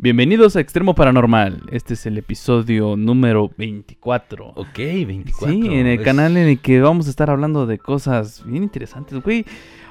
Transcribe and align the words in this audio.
Bienvenidos 0.00 0.54
a 0.54 0.60
Extremo 0.60 0.94
Paranormal. 0.94 1.62
Este 1.72 1.94
es 1.94 2.06
el 2.06 2.18
episodio 2.18 2.96
número 2.96 3.50
24. 3.56 4.52
Ok, 4.54 4.76
24. 4.76 5.48
Sí, 5.48 5.66
en 5.66 5.86
el 5.88 5.98
Es- 5.98 6.04
canal 6.04 6.36
en 6.36 6.46
el 6.48 6.60
que 6.60 6.80
vamos 6.80 7.08
a 7.08 7.10
estar 7.10 7.30
hablando 7.30 7.66
de 7.66 7.78
cosas 7.78 8.44
bien 8.46 8.62
interesantes, 8.62 9.20
güey. 9.22 9.44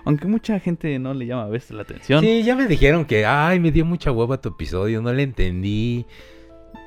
Aunque 0.05 0.27
mucha 0.27 0.57
gente 0.61 0.97
no 0.99 1.13
le 1.13 1.25
llama 1.25 1.43
a 1.43 1.47
veces 1.49 1.71
la 1.71 1.81
atención. 1.81 2.23
Sí, 2.23 2.43
ya 2.43 2.55
me 2.55 2.67
dijeron 2.67 3.03
que, 3.03 3.25
ay, 3.25 3.59
me 3.59 3.71
dio 3.73 3.83
mucha 3.83 4.11
hueva 4.13 4.39
tu 4.39 4.47
episodio, 4.49 5.01
no 5.01 5.11
le 5.11 5.23
entendí. 5.23 6.05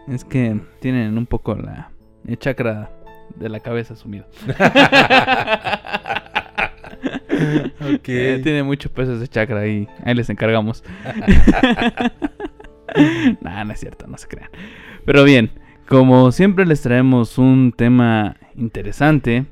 Es 0.08 0.24
que 0.24 0.58
tienen 0.80 1.18
un 1.18 1.26
poco 1.26 1.54
la 1.54 1.90
el 2.26 2.38
chakra 2.38 2.90
de 3.36 3.48
la 3.50 3.60
cabeza 3.60 3.96
sumido. 3.96 4.24
Ok. 7.80 8.08
Eh, 8.08 8.40
tiene 8.42 8.62
mucho 8.62 8.90
peso 8.92 9.14
ese 9.14 9.26
chakra 9.26 9.60
ahí. 9.60 9.88
Ahí 10.04 10.14
les 10.14 10.28
encargamos. 10.30 10.84
nah, 13.40 13.64
no 13.64 13.72
es 13.72 13.80
cierto, 13.80 14.06
no 14.06 14.16
se 14.18 14.28
crean. 14.28 14.50
Pero 15.04 15.24
bien, 15.24 15.50
como 15.88 16.30
siempre 16.32 16.66
les 16.66 16.82
traemos 16.82 17.38
un 17.38 17.72
tema 17.76 18.36
interesante. 18.54 19.46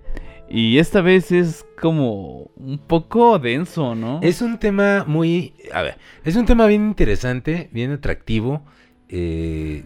Y 0.51 0.79
esta 0.79 1.03
vez 1.03 1.31
es 1.31 1.67
como 1.79 2.51
un 2.57 2.79
poco 2.79 3.39
denso, 3.39 3.95
¿no? 3.95 4.21
Es 4.23 4.41
un 4.41 4.59
tema 4.59 5.05
muy, 5.07 5.53
a 5.73 5.83
ver, 5.83 5.99
es 6.25 6.37
un 6.37 6.47
tema 6.47 6.67
bien 6.67 6.87
interesante, 6.87 7.69
bien 7.71 7.93
atractivo, 7.93 8.65
eh, 9.11 9.85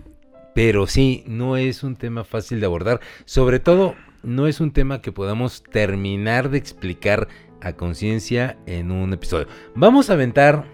pero 0.55 0.86
sí, 0.86 1.24
no 1.27 1.56
es 1.56 1.82
un 1.82 1.96
tema 1.96 2.22
fácil 2.22 2.60
de 2.60 2.66
abordar. 2.66 3.00
Sobre 3.24 3.58
todo, 3.58 3.96
no 4.22 4.46
es 4.46 4.60
un 4.60 4.72
tema 4.72 5.00
que 5.00 5.10
podamos 5.10 5.64
terminar 5.64 6.50
de 6.50 6.58
explicar 6.58 7.28
a 7.60 7.72
conciencia 7.72 8.56
en 8.66 8.91
un 8.91 9.12
episodio. 9.12 9.46
Vamos 9.74 10.10
a 10.10 10.12
aventar 10.12 10.64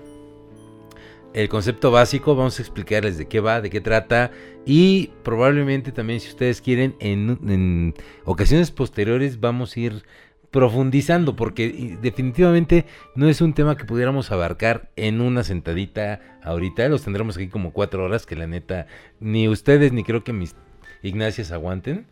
el 1.39 1.49
concepto 1.49 1.93
básico, 1.93 2.35
vamos 2.35 2.59
a 2.59 2.63
explicarles 2.63 3.17
de 3.17 3.29
qué 3.29 3.39
va, 3.39 3.61
de 3.61 3.71
qué 3.71 3.81
trata 3.81 4.33
y 4.67 5.13
probablemente 5.23 5.93
también 5.93 6.19
si 6.19 6.29
ustedes 6.31 6.61
quieren 6.61 6.97
en, 6.99 7.95
ocasiones 8.25 8.73
posteriores 8.73 9.39
vamos 9.39 9.77
a 9.77 9.81
ir 9.81 10.03
profundizando 10.51 11.37
porque 11.37 11.97
definitivamente 12.03 12.87
no 13.15 13.29
es 13.29 13.41
un 13.41 13.55
tema 13.55 13.77
que 13.77 13.85
pudiéramos 13.85 14.33
abarcar 14.33 14.91
en 14.97 15.21
una 15.21 15.45
sentadita 15.45 16.41
ahorita, 16.43 16.89
los 16.89 17.05
tendremos 17.05 17.37
aquí 17.37 17.47
como 17.47 17.73
cuatro 17.73 18.05
horas 18.05 18.27
que 18.27 18.35
la 18.35 18.49
neta 18.49 18.89
ni 19.21 19.49
ustedes 19.49 19.93
ni 19.93 20.03
creo 20.03 20.25
que 20.25 20.33
mis 20.33 20.57
Ignacias 21.05 21.53
aguanten. 21.53 22.07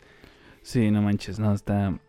Sí, 0.61 0.89
no 0.89 1.01
manches, 1.01 1.37
no, 1.37 1.53
está... 1.53 1.99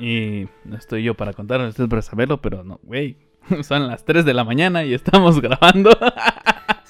Y 0.00 0.48
no 0.64 0.76
estoy 0.76 1.04
yo 1.04 1.14
para 1.14 1.32
contarles, 1.32 1.68
ustedes 1.68 1.88
para 1.88 2.02
saberlo, 2.02 2.40
pero 2.40 2.64
no, 2.64 2.80
güey. 2.82 3.25
Son 3.62 3.86
las 3.88 4.04
3 4.04 4.24
de 4.24 4.34
la 4.34 4.44
mañana 4.44 4.84
y 4.84 4.94
estamos 4.94 5.40
grabando. 5.42 5.90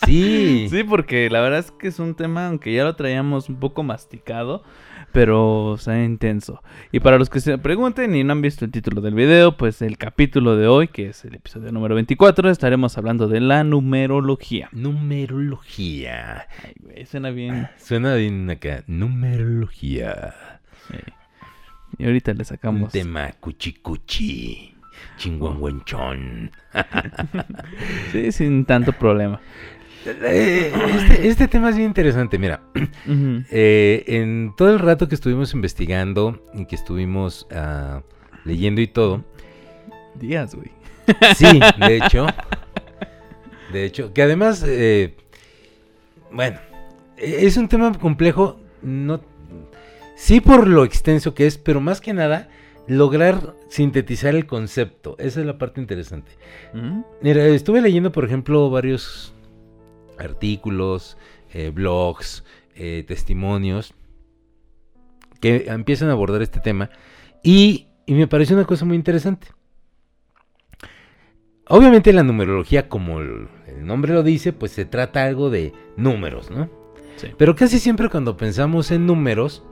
Sí, 0.04 0.68
Sí, 0.70 0.84
porque 0.84 1.28
la 1.30 1.40
verdad 1.40 1.60
es 1.60 1.70
que 1.70 1.88
es 1.88 1.98
un 1.98 2.14
tema, 2.14 2.48
aunque 2.48 2.72
ya 2.74 2.84
lo 2.84 2.94
traíamos 2.96 3.48
un 3.48 3.56
poco 3.56 3.82
masticado, 3.82 4.62
pero 5.10 5.64
o 5.64 5.78
sea, 5.78 6.02
intenso. 6.04 6.62
Y 6.92 7.00
para 7.00 7.18
los 7.18 7.30
que 7.30 7.40
se 7.40 7.56
pregunten 7.58 8.14
y 8.14 8.22
no 8.22 8.32
han 8.32 8.42
visto 8.42 8.64
el 8.64 8.70
título 8.70 9.00
del 9.00 9.14
video, 9.14 9.56
pues 9.56 9.80
el 9.82 9.96
capítulo 9.98 10.56
de 10.56 10.66
hoy, 10.68 10.88
que 10.88 11.08
es 11.08 11.24
el 11.24 11.34
episodio 11.34 11.72
número 11.72 11.94
24, 11.94 12.50
estaremos 12.50 12.96
hablando 12.98 13.26
de 13.26 13.40
la 13.40 13.64
numerología. 13.64 14.68
numerología. 14.72 16.46
Ay, 16.62 16.74
güey, 16.80 17.06
suena 17.06 17.30
bien. 17.30 17.68
Suena 17.78 18.14
bien 18.14 18.48
acá, 18.50 18.84
numerología. 18.86 20.34
Sí. 20.88 20.96
Y 21.98 22.04
ahorita 22.04 22.32
le 22.34 22.40
Un 22.40 22.44
sacamos. 22.44 22.92
tema 22.92 23.32
cuchi 23.40 23.72
cuchi. 25.14 25.22
Chinguanguanchón. 25.30 26.50
Sí, 28.12 28.32
sin 28.32 28.64
tanto 28.64 28.92
problema. 28.92 29.40
Eh, 30.06 30.72
Este, 30.94 31.28
este 31.28 31.48
tema 31.48 31.70
es 31.70 31.76
bien 31.76 31.88
interesante, 31.88 32.38
mira. 32.38 32.60
Eh, 33.50 34.04
en 34.06 34.54
todo 34.56 34.70
el 34.72 34.78
rato 34.78 35.08
que 35.08 35.14
estuvimos 35.14 35.54
investigando 35.54 36.42
y 36.54 36.66
que 36.66 36.74
estuvimos 36.76 37.46
ah, 37.52 38.02
leyendo 38.44 38.80
y 38.80 38.86
todo, 38.88 39.24
Días, 40.16 40.54
güey. 40.54 40.70
sí, 41.36 41.60
de 41.78 41.96
hecho, 42.04 42.26
de 43.72 43.84
hecho, 43.84 44.12
que 44.12 44.22
además, 44.22 44.64
eh, 44.66 45.14
bueno, 46.32 46.58
e- 47.16 47.46
es 47.46 47.56
un 47.56 47.68
tema 47.68 47.92
complejo, 47.98 48.58
no, 48.82 49.20
sí 50.16 50.40
por 50.40 50.66
lo 50.66 50.84
extenso 50.84 51.34
que 51.34 51.46
es, 51.46 51.58
pero 51.58 51.80
más 51.80 52.00
que 52.00 52.12
nada 52.14 52.48
lograr 52.88 53.54
sintetizar 53.68 54.34
el 54.34 54.46
concepto, 54.46 55.16
esa 55.18 55.40
es 55.40 55.46
la 55.46 55.58
parte 55.58 55.80
interesante. 55.80 56.32
Ujú. 56.74 57.04
Mira, 57.20 57.44
estuve 57.46 57.80
leyendo, 57.80 58.12
por 58.12 58.24
ejemplo, 58.24 58.70
varios 58.70 59.34
artículos, 60.18 61.16
eh, 61.52 61.70
blogs, 61.70 62.44
eh, 62.74 63.04
testimonios 63.06 63.94
que 65.40 65.66
empiezan 65.68 66.08
a 66.08 66.12
abordar 66.12 66.42
este 66.42 66.60
tema 66.60 66.90
y, 67.42 67.88
y 68.06 68.14
me 68.14 68.26
pareció 68.26 68.56
una 68.56 68.64
cosa 68.64 68.84
muy 68.84 68.96
interesante. 68.96 69.48
Obviamente 71.68 72.12
la 72.12 72.22
numerología, 72.22 72.88
como 72.88 73.20
el, 73.20 73.48
el 73.66 73.84
nombre 73.84 74.14
lo 74.14 74.22
dice, 74.22 74.52
pues 74.52 74.72
se 74.72 74.84
trata 74.84 75.24
algo 75.24 75.50
de 75.50 75.72
números, 75.96 76.50
¿no? 76.50 76.70
Sí. 77.16 77.28
Pero 77.36 77.56
casi 77.56 77.78
siempre 77.78 78.08
cuando 78.08 78.36
pensamos 78.36 78.90
en 78.90 79.06
números, 79.06 79.64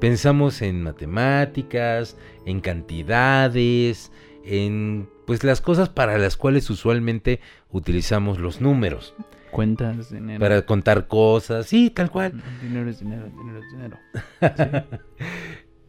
pensamos 0.00 0.62
en 0.62 0.82
matemáticas, 0.82 2.16
en 2.44 2.60
cantidades, 2.60 4.12
en 4.44 5.08
pues 5.26 5.42
las 5.44 5.60
cosas 5.60 5.88
para 5.88 6.18
las 6.18 6.36
cuales 6.36 6.70
usualmente 6.70 7.40
utilizamos 7.70 8.38
los 8.38 8.60
números, 8.60 9.14
Cuentas, 9.50 10.10
dinero. 10.12 10.38
para 10.38 10.62
contar 10.66 11.08
cosas, 11.08 11.66
sí, 11.66 11.90
tal 11.90 12.10
cual. 12.10 12.40
Dinero 12.62 12.88
es 12.90 13.00
dinero, 13.00 13.26
dinero 13.26 13.58
es 13.58 13.70
dinero. 13.72 13.98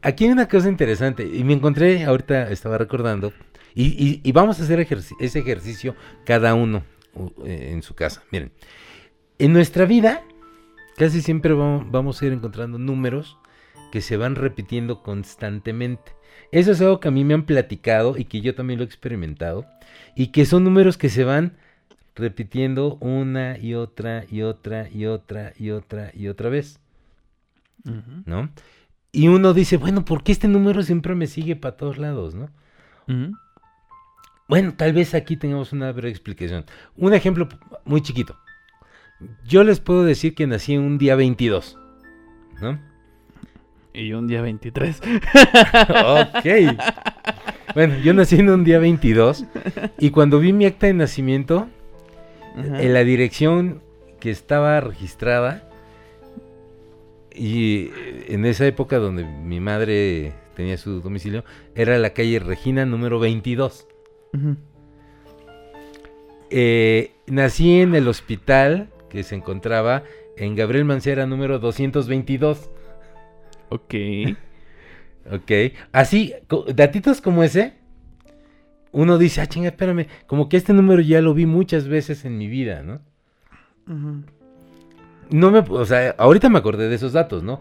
Aquí 0.02 0.26
hay 0.26 0.32
una 0.32 0.48
cosa 0.48 0.70
interesante 0.70 1.24
y 1.28 1.44
me 1.44 1.54
encontré, 1.54 2.04
ahorita 2.06 2.50
estaba 2.50 2.78
recordando, 2.78 3.34
y, 3.76 3.86
y- 3.88 4.22
y 4.24 4.32
vamos 4.32 4.60
a 4.60 4.64
hacer 4.64 4.80
ese 5.20 5.40
ejercicio 5.40 5.96
cada 6.26 6.54
uno 6.56 6.84
eh, 7.46 7.70
en 7.74 7.84
su 7.84 7.94
casa. 7.94 8.24
Miren, 8.32 8.52
en 9.40 9.54
nuestra 9.54 9.86
vida 9.86 10.24
casi 10.98 11.22
siempre 11.22 11.54
vamos, 11.54 11.92
vamos 11.92 12.22
a 12.22 12.26
ir 12.26 12.34
encontrando 12.34 12.80
números 12.80 13.38
que 13.92 14.02
se 14.02 14.18
van 14.18 14.36
repitiendo 14.36 15.04
constantemente. 15.04 16.16
Eso 16.52 16.72
es 16.72 16.82
algo 16.82 17.00
que 17.00 17.08
a 17.08 17.12
mí 17.12 17.24
me 17.24 17.34
han 17.34 17.46
platicado 17.46 18.18
y 18.18 18.26
que 18.26 18.42
yo 18.42 18.56
también 18.56 18.80
lo 18.80 18.84
he 18.84 18.88
experimentado 18.88 19.66
y 20.16 20.28
que 20.28 20.46
son 20.46 20.64
números 20.64 20.98
que 20.98 21.10
se 21.10 21.24
van 21.24 21.58
repitiendo 22.16 22.96
una 22.96 23.58
y 23.58 23.76
otra 23.76 24.26
y 24.30 24.42
otra 24.42 24.90
y 24.90 25.06
otra 25.06 25.54
y 25.58 25.72
otra 25.72 26.12
y 26.14 26.28
otra 26.28 26.50
vez. 26.50 26.80
¿no? 28.26 28.50
Y 29.12 29.28
uno 29.30 29.54
dice, 29.54 29.78
bueno, 29.78 30.06
¿por 30.06 30.24
qué 30.24 30.32
este 30.32 30.48
número 30.48 30.84
siempre 30.84 31.16
me 31.16 31.28
sigue 31.28 31.56
para 31.56 31.78
todos 31.78 31.98
lados, 31.98 32.36
no? 32.36 32.50
Bueno, 34.48 34.74
tal 34.76 34.94
vez 34.94 35.14
aquí 35.14 35.38
tengamos 35.38 35.74
una 35.74 35.92
breve 35.92 36.10
explicación. 36.10 36.66
Un 36.96 37.14
ejemplo 37.14 37.48
muy 37.86 38.02
chiquito. 38.02 38.38
Yo 39.46 39.64
les 39.64 39.80
puedo 39.80 40.04
decir 40.04 40.36
que 40.36 40.46
nací 40.46 40.78
un 40.78 40.98
día 40.98 41.16
22, 41.16 41.78
¿no? 42.62 42.80
Y 43.98 44.14
un 44.14 44.28
día 44.28 44.42
23. 44.44 45.02
ok. 45.90 46.78
Bueno, 47.74 47.96
yo 48.04 48.14
nací 48.14 48.36
en 48.36 48.50
un 48.50 48.64
día 48.64 48.78
22 48.78 49.46
y 50.00 50.12
cuando 50.12 50.40
vi 50.40 50.54
mi 50.54 50.66
acta 50.66 50.86
de 50.88 50.94
nacimiento, 50.94 51.68
Ajá. 52.56 52.82
en 52.82 52.94
la 52.94 53.04
dirección 53.04 53.82
que 54.20 54.30
estaba 54.30 54.80
registrada 54.82 55.68
y 57.34 57.90
en 58.28 58.46
esa 58.46 58.66
época 58.68 58.98
donde 58.98 59.24
mi 59.26 59.60
madre 59.60 60.34
tenía 60.56 60.78
su 60.78 61.02
domicilio 61.02 61.44
era 61.76 61.98
la 61.98 62.12
calle 62.12 62.40
Regina 62.40 62.86
número 62.86 63.20
22. 63.20 63.88
Ujú. 64.34 64.56
Eh, 66.50 67.12
nací 67.26 67.82
en 67.82 67.96
el 67.96 68.08
hospital 68.08 68.90
que 69.10 69.24
se 69.24 69.36
encontraba 69.36 70.04
en 70.36 70.56
Gabriel 70.56 70.86
Mancera 70.86 71.26
número 71.26 71.60
222. 71.60 72.70
Ok. 73.70 73.94
Ok, 75.30 75.52
así, 75.92 76.34
datitos 76.74 77.20
como 77.20 77.44
ese, 77.44 77.74
uno 78.94 79.18
dice, 79.18 79.42
ah, 79.42 79.48
chinga, 79.48 79.68
espérame, 79.68 80.08
como 80.26 80.48
que 80.48 80.56
este 80.56 80.72
número 80.72 81.02
ya 81.02 81.22
lo 81.22 81.34
vi 81.34 81.46
muchas 81.46 81.88
veces 81.88 82.24
en 82.24 82.38
mi 82.38 82.48
vida, 82.48 82.82
¿no? 82.82 83.02
No 85.30 85.52
me, 85.52 85.60
o 85.60 85.86
sea, 85.86 86.16
ahorita 86.18 86.48
me 86.50 86.60
acordé 86.60 86.88
de 86.88 86.96
esos 86.96 87.12
datos, 87.12 87.44
¿no? 87.44 87.60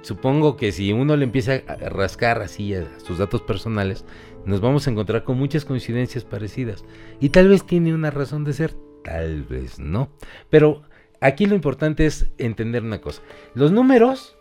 Supongo 0.00 0.56
que 0.56 0.72
si 0.72 0.92
uno 0.92 1.16
le 1.16 1.24
empieza 1.24 1.60
a 1.66 1.74
rascar 1.88 2.40
así 2.40 2.74
a 2.74 2.86
sus 3.00 3.18
datos 3.18 3.42
personales, 3.42 4.04
nos 4.46 4.60
vamos 4.60 4.86
a 4.86 4.90
encontrar 4.90 5.24
con 5.24 5.36
muchas 5.36 5.64
coincidencias 5.64 6.24
parecidas. 6.24 6.84
Y 7.20 7.30
tal 7.30 7.48
vez 7.48 7.66
tiene 7.66 7.92
una 7.92 8.10
razón 8.10 8.44
de 8.44 8.52
ser, 8.52 8.74
tal 9.04 9.42
vez 9.42 9.78
no. 9.78 10.08
Pero 10.48 10.82
aquí 11.20 11.46
lo 11.46 11.54
importante 11.54 12.06
es 12.06 12.30
entender 12.38 12.84
una 12.84 13.00
cosa. 13.00 13.20
Los 13.54 13.72
números, 13.72 14.35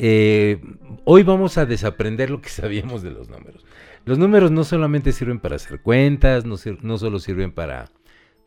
eh, 0.00 0.60
hoy 1.04 1.22
vamos 1.22 1.58
a 1.58 1.66
desaprender 1.66 2.30
lo 2.30 2.40
que 2.40 2.48
sabíamos 2.60 3.02
de 3.02 3.10
los 3.10 3.28
números. 3.28 3.64
Los 4.06 4.18
números 4.18 4.50
no 4.50 4.64
solamente 4.64 5.12
sirven 5.12 5.38
para 5.40 5.56
hacer 5.56 5.80
cuentas, 5.82 6.44
no, 6.44 6.56
sir- 6.56 6.78
no 6.82 6.98
solo 6.98 7.18
sirven 7.18 7.52
para 7.52 7.90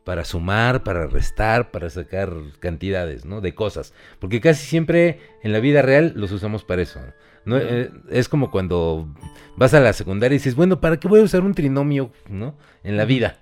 para 0.04 0.26
sumar, 0.26 0.84
para 0.84 1.08
restar, 1.08 1.72
para 1.72 1.90
sacar 1.90 2.34
cantidades, 2.60 3.24
¿no? 3.24 3.40
De 3.40 3.56
cosas. 3.56 3.94
Porque 4.20 4.42
casi 4.42 4.66
siempre 4.68 5.20
en 5.44 5.54
la 5.54 5.62
vida 5.62 5.82
real 5.82 6.12
los 6.18 6.34
usamos 6.34 6.66
para 6.66 6.82
eso. 6.82 7.00
¿no? 7.46 7.58
Eh, 7.58 7.90
es 8.10 8.28
como 8.28 8.52
cuando 8.52 9.08
vas 9.56 9.74
a 9.74 9.80
la 9.80 9.94
secundaria 9.94 10.36
y 10.36 10.40
dices, 10.40 10.56
bueno, 10.56 10.82
¿para 10.82 10.98
qué 11.00 11.08
voy 11.08 11.22
a 11.22 11.24
usar 11.24 11.44
un 11.44 11.54
trinomio, 11.54 12.12
¿no? 12.30 12.58
En 12.84 12.98
la 12.98 13.06
vida. 13.06 13.40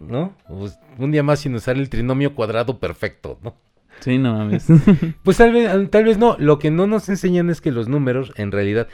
¿No? 0.00 0.34
Pues, 0.48 0.76
un 0.98 1.12
día 1.12 1.22
más 1.22 1.38
sin 1.40 1.54
usar 1.54 1.76
el 1.76 1.88
trinomio 1.88 2.34
cuadrado 2.34 2.80
perfecto, 2.80 3.38
¿no? 3.42 3.54
Sí, 4.00 4.18
no 4.18 4.34
mames. 4.34 4.66
Pues 5.22 5.36
tal 5.36 5.52
vez, 5.52 5.90
tal 5.90 6.04
vez 6.04 6.18
no. 6.18 6.36
Lo 6.38 6.58
que 6.58 6.70
no 6.70 6.86
nos 6.86 7.08
enseñan 7.08 7.50
es 7.50 7.60
que 7.60 7.72
los 7.72 7.88
números, 7.88 8.32
en 8.36 8.52
realidad, 8.52 8.88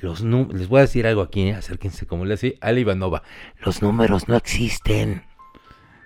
los 0.00 0.22
les 0.22 0.68
voy 0.68 0.78
a 0.78 0.82
decir 0.82 1.06
algo 1.06 1.22
aquí, 1.22 1.42
¿eh? 1.42 1.54
acérquense 1.54 2.06
como 2.06 2.24
le 2.24 2.34
hace 2.34 2.58
Ale 2.60 2.80
Ivanova. 2.80 3.22
Los 3.64 3.82
números 3.82 4.28
no 4.28 4.36
existen. 4.36 5.22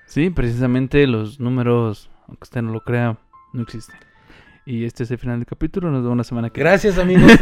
Sí, 0.07 0.31
precisamente 0.31 1.07
los 1.07 1.39
números, 1.39 2.11
aunque 2.27 2.45
usted 2.45 2.63
no 2.63 2.73
lo 2.73 2.81
crea, 2.81 3.19
no 3.53 3.63
existen. 3.63 3.97
Y 4.67 4.85
este 4.85 5.05
es 5.05 5.11
el 5.11 5.19
final 5.19 5.39
del 5.39 5.47
capítulo, 5.47 5.91
nos 5.91 6.03
vemos 6.03 6.19
la 6.19 6.25
semana 6.25 6.51
que 6.51 6.61
Gracias, 6.61 6.99
amigos. 6.99 7.33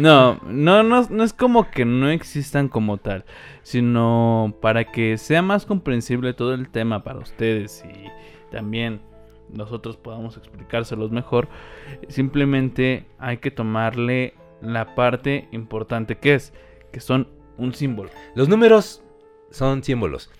No, 0.00 0.40
no, 0.46 0.82
no, 0.82 1.06
no 1.08 1.24
es 1.24 1.32
como 1.32 1.70
que 1.70 1.84
no 1.84 2.08
existan 2.08 2.68
como 2.68 2.98
tal, 2.98 3.24
sino 3.62 4.56
para 4.62 4.90
que 4.90 5.18
sea 5.18 5.42
más 5.42 5.66
comprensible 5.66 6.34
todo 6.34 6.54
el 6.54 6.68
tema 6.68 7.04
para 7.04 7.18
ustedes 7.18 7.84
y 7.84 8.06
también 8.52 9.00
nosotros 9.52 9.96
podamos 9.96 10.36
explicárselos 10.36 11.10
mejor, 11.10 11.48
simplemente 12.08 13.06
hay 13.18 13.38
que 13.38 13.50
tomarle 13.50 14.34
la 14.60 14.94
parte 14.94 15.48
importante 15.52 16.18
que 16.18 16.34
es, 16.34 16.52
que 16.92 17.00
son 17.00 17.28
un 17.58 17.74
símbolo. 17.74 18.10
los 18.34 18.48
números 18.48 19.02
son 19.50 19.82
símbolos. 19.82 20.30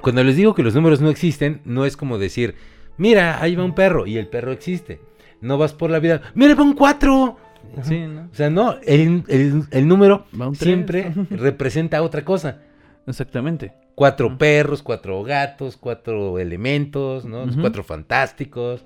Cuando 0.00 0.22
les 0.24 0.36
digo 0.36 0.54
que 0.54 0.62
los 0.62 0.74
números 0.74 1.00
no 1.00 1.10
existen, 1.10 1.60
no 1.64 1.84
es 1.84 1.96
como 1.96 2.18
decir, 2.18 2.54
mira, 2.96 3.42
ahí 3.42 3.56
va 3.56 3.64
un 3.64 3.74
perro 3.74 4.06
y 4.06 4.16
el 4.18 4.28
perro 4.28 4.52
existe. 4.52 5.00
No 5.40 5.58
vas 5.58 5.72
por 5.74 5.90
la 5.90 5.98
vida, 5.98 6.22
mira, 6.34 6.54
va 6.54 6.62
un 6.62 6.74
cuatro. 6.74 7.36
Sí, 7.82 7.98
¿no? 8.06 8.28
O 8.30 8.34
sea, 8.34 8.48
no, 8.48 8.76
el, 8.86 9.24
el- 9.28 9.64
el 9.70 9.88
número 9.88 10.24
siempre 10.54 11.12
representa 11.30 12.02
otra 12.02 12.24
cosa. 12.24 12.62
Exactamente. 13.06 13.72
Cuatro 13.94 14.36
perros, 14.36 14.82
cuatro 14.82 15.22
gatos, 15.22 15.76
cuatro 15.76 16.38
elementos, 16.38 17.24
¿no? 17.24 17.46
Los 17.46 17.56
cuatro 17.56 17.82
fantásticos, 17.84 18.84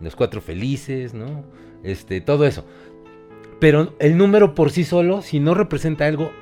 los 0.00 0.16
cuatro 0.16 0.40
felices, 0.40 1.14
¿no? 1.14 1.44
Este, 1.84 2.20
todo 2.20 2.44
eso. 2.46 2.64
Pero 3.60 3.94
el 3.98 4.16
número 4.16 4.54
por 4.54 4.70
sí 4.70 4.84
solo, 4.84 5.22
si 5.22 5.38
no 5.40 5.54
representa 5.54 6.06
algo, 6.06 6.32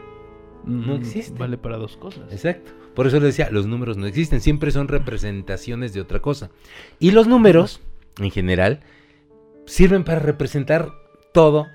No 0.64 0.94
Mm, 0.96 1.00
existe. 1.00 1.38
Vale 1.38 1.56
para 1.56 1.76
dos 1.78 1.96
cosas. 1.96 2.30
exacto. 2.32 2.72
Por 2.94 3.06
eso 3.06 3.16
les 3.20 3.36
decía, 3.36 3.48
los 3.50 3.66
números 3.66 3.96
no 3.96 4.06
existen, 4.06 4.40
siempre 4.40 4.70
son 4.72 4.88
representaciones 4.88 5.92
de 5.94 6.00
otra 6.00 6.20
cosa. 6.20 6.50
Y 6.98 7.12
los 7.12 7.26
números, 7.28 7.80
en 8.20 8.30
general, 8.30 8.80
sirven 9.66 10.02
para 10.04 10.18
representar 10.18 10.90
todo 11.32 11.66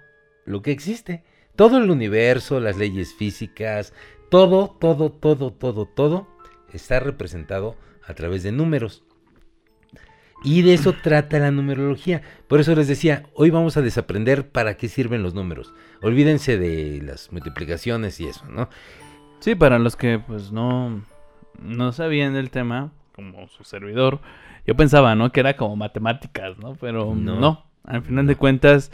lo 0.45 0.61
que 0.61 0.71
existe. 0.71 1.23
Todo 1.55 1.77
el 1.77 1.89
universo, 1.89 2.59
las 2.59 2.77
leyes 2.77 3.13
físicas, 3.15 3.93
todo, 4.33 4.75
todo, 4.79 5.11
todo, 5.11 5.51
todo, 5.53 5.85
todo 5.85 6.27
está 6.73 6.99
representado 6.99 7.75
a 8.03 8.15
través 8.15 8.41
de 8.41 8.51
números. 8.51 9.03
Y 10.43 10.63
de 10.63 10.73
eso 10.73 10.93
trata 11.03 11.37
la 11.37 11.51
numerología. 11.51 12.23
Por 12.47 12.59
eso 12.59 12.73
les 12.73 12.87
decía, 12.87 13.27
hoy 13.35 13.51
vamos 13.51 13.77
a 13.77 13.83
desaprender 13.83 14.49
para 14.49 14.75
qué 14.75 14.87
sirven 14.89 15.21
los 15.21 15.35
números. 15.35 15.71
Olvídense 16.01 16.57
de 16.57 16.99
las 17.03 17.31
multiplicaciones 17.31 18.19
y 18.19 18.25
eso, 18.25 18.43
¿no? 18.49 18.69
Sí, 19.39 19.53
para 19.53 19.77
los 19.77 19.95
que 19.95 20.17
pues 20.17 20.51
no, 20.51 21.03
no 21.61 21.91
sabían 21.91 22.33
del 22.33 22.49
tema, 22.49 22.91
como 23.11 23.47
su 23.49 23.63
servidor, 23.63 24.19
yo 24.65 24.75
pensaba, 24.75 25.13
¿no? 25.13 25.31
Que 25.31 25.41
era 25.41 25.55
como 25.57 25.75
matemáticas, 25.75 26.57
¿no? 26.57 26.73
Pero 26.73 27.13
No. 27.13 27.39
no, 27.39 27.65
al 27.83 28.01
final 28.01 28.25
de 28.25 28.35
cuentas 28.35 28.91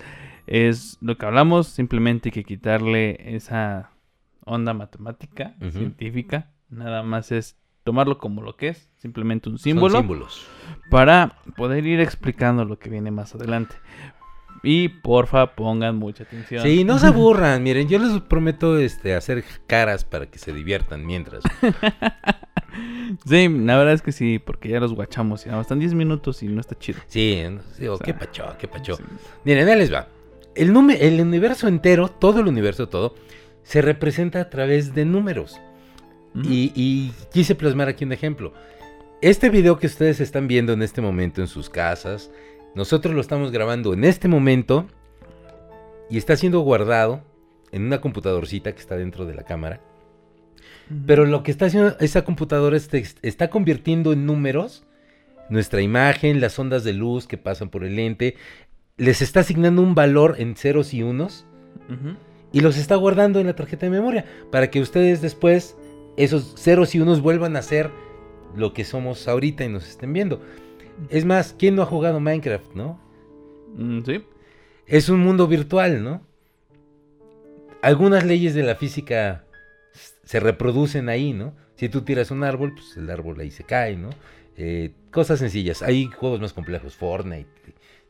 es 0.47 0.97
lo 0.99 1.17
que 1.17 1.25
hablamos, 1.25 1.67
simplemente 1.67 2.27
hay 2.27 2.33
que 2.33 2.43
quitarle 2.43 3.35
esa 3.37 3.91
onda 4.49 4.73
matemática, 4.73 5.55
científica, 5.71 6.51
nada 6.69 7.03
más 7.03 7.31
es 7.31 7.55
tomarlo 7.83 8.17
como 8.17 8.41
lo 8.41 8.55
que 8.55 8.69
es, 8.69 8.89
simplemente 8.97 9.49
un 9.49 9.57
Son 9.57 9.63
símbolo, 9.63 9.99
símbolos. 9.99 10.45
para 10.89 11.37
poder 11.55 11.85
ir 11.85 11.99
explicando 11.99 12.65
lo 12.65 12.77
que 12.77 12.89
viene 12.89 13.11
más 13.11 13.33
adelante. 13.35 13.75
Y 14.61 14.89
porfa, 14.89 15.55
pongan 15.55 15.95
mucha 15.95 16.23
atención. 16.23 16.63
Sí, 16.63 16.83
no 16.83 16.99
se 16.99 17.07
aburran, 17.13 17.63
miren, 17.63 17.87
yo 17.87 17.97
les 17.99 18.19
prometo 18.21 18.77
este 18.77 19.15
hacer 19.15 19.43
caras 19.67 20.03
para 20.03 20.25
que 20.25 20.37
se 20.37 20.51
diviertan 20.53 21.05
mientras. 21.05 21.43
Sí, 23.25 23.49
la 23.49 23.77
verdad 23.77 23.93
es 23.93 24.01
que 24.01 24.11
sí, 24.11 24.39
porque 24.39 24.69
ya 24.69 24.79
los 24.79 24.93
guachamos 24.93 25.45
y 25.45 25.49
nada 25.49 25.61
están 25.61 25.79
10 25.79 25.95
minutos 25.95 26.43
y 26.43 26.47
no 26.47 26.61
está 26.61 26.77
chido. 26.77 26.99
Sí, 27.07 27.43
oh, 27.87 27.93
O 27.93 27.97
sea, 27.97 28.05
qué 28.05 28.13
pacho, 28.13 28.45
qué 28.57 28.67
pacho. 28.67 28.95
Sí. 28.95 29.03
Miren, 29.43 29.67
ahí 29.67 29.77
les 29.77 29.91
va. 29.91 30.07
El, 30.55 30.69
el 30.91 31.21
universo 31.21 31.67
entero, 31.67 32.09
todo 32.09 32.39
el 32.39 32.47
universo, 32.47 32.87
todo, 32.87 33.15
se 33.63 33.81
representa 33.81 34.41
a 34.41 34.49
través 34.49 34.93
de 34.93 35.05
números. 35.05 35.59
Y, 36.43 36.71
y 36.75 37.11
quise 37.33 37.55
plasmar 37.55 37.87
aquí 37.87 38.05
un 38.05 38.11
ejemplo. 38.13 38.53
Este 39.21 39.49
video 39.49 39.79
que 39.79 39.87
ustedes 39.87 40.19
están 40.19 40.47
viendo 40.47 40.73
en 40.73 40.81
este 40.81 41.01
momento 41.01 41.41
en 41.41 41.47
sus 41.47 41.69
casas, 41.69 42.31
nosotros 42.75 43.13
lo 43.15 43.21
estamos 43.21 43.51
grabando 43.51 43.93
en 43.93 44.03
este 44.03 44.27
momento 44.27 44.87
y 46.09 46.17
está 46.17 46.35
siendo 46.35 46.59
guardado 46.61 47.23
en 47.71 47.83
una 47.83 47.99
computadorcita 47.99 48.71
que 48.73 48.79
está 48.79 48.95
dentro 48.95 49.25
de 49.25 49.33
la 49.33 49.43
cámara. 49.43 49.81
Pero 51.05 51.25
lo 51.25 51.43
que 51.43 51.51
está 51.51 51.65
haciendo 51.65 51.95
esa 51.99 52.23
computadora 52.23 52.77
es 52.77 52.87
te- 52.87 53.03
está 53.21 53.49
convirtiendo 53.49 54.13
en 54.13 54.25
números 54.25 54.85
nuestra 55.49 55.81
imagen, 55.81 56.41
las 56.41 56.57
ondas 56.59 56.83
de 56.83 56.93
luz 56.93 57.27
que 57.27 57.37
pasan 57.37 57.69
por 57.69 57.83
el 57.83 57.95
lente, 57.95 58.35
les 58.97 59.21
está 59.21 59.39
asignando 59.41 59.81
un 59.81 59.95
valor 59.95 60.35
en 60.37 60.55
ceros 60.55 60.93
y 60.93 61.01
unos. 61.03 61.45
Y 62.51 62.61
los 62.61 62.77
está 62.77 62.95
guardando 62.95 63.39
en 63.39 63.47
la 63.47 63.55
tarjeta 63.55 63.85
de 63.85 63.91
memoria 63.91 64.25
para 64.51 64.69
que 64.71 64.81
ustedes 64.81 65.21
después 65.21 65.75
esos 66.17 66.55
ceros 66.57 66.95
y 66.95 66.99
unos 66.99 67.21
vuelvan 67.21 67.55
a 67.55 67.61
ser 67.61 67.89
lo 68.55 68.73
que 68.73 68.83
somos 68.83 69.27
ahorita 69.27 69.63
y 69.63 69.69
nos 69.69 69.87
estén 69.87 70.11
viendo. 70.13 70.41
Es 71.09 71.23
más, 71.25 71.55
¿quién 71.57 71.75
no 71.75 71.83
ha 71.83 71.85
jugado 71.85 72.19
Minecraft, 72.19 72.73
no? 72.73 72.99
Mm, 73.75 74.01
Sí. 74.05 74.23
Es 74.87 75.07
un 75.09 75.19
mundo 75.19 75.47
virtual, 75.47 76.03
¿no? 76.03 76.21
Algunas 77.81 78.25
leyes 78.25 78.53
de 78.55 78.63
la 78.63 78.75
física 78.75 79.45
se 80.23 80.39
reproducen 80.39 81.09
ahí, 81.09 81.33
¿no? 81.33 81.53
Si 81.75 81.87
tú 81.89 82.01
tiras 82.01 82.31
un 82.31 82.43
árbol, 82.43 82.73
pues 82.73 82.97
el 82.97 83.09
árbol 83.09 83.39
ahí 83.39 83.51
se 83.51 83.63
cae, 83.63 83.95
¿no? 83.95 84.09
Eh, 84.57 84.91
cosas 85.11 85.39
sencillas. 85.39 85.81
Hay 85.81 86.05
juegos 86.07 86.41
más 86.41 86.51
complejos, 86.53 86.95
Fortnite, 86.95 87.47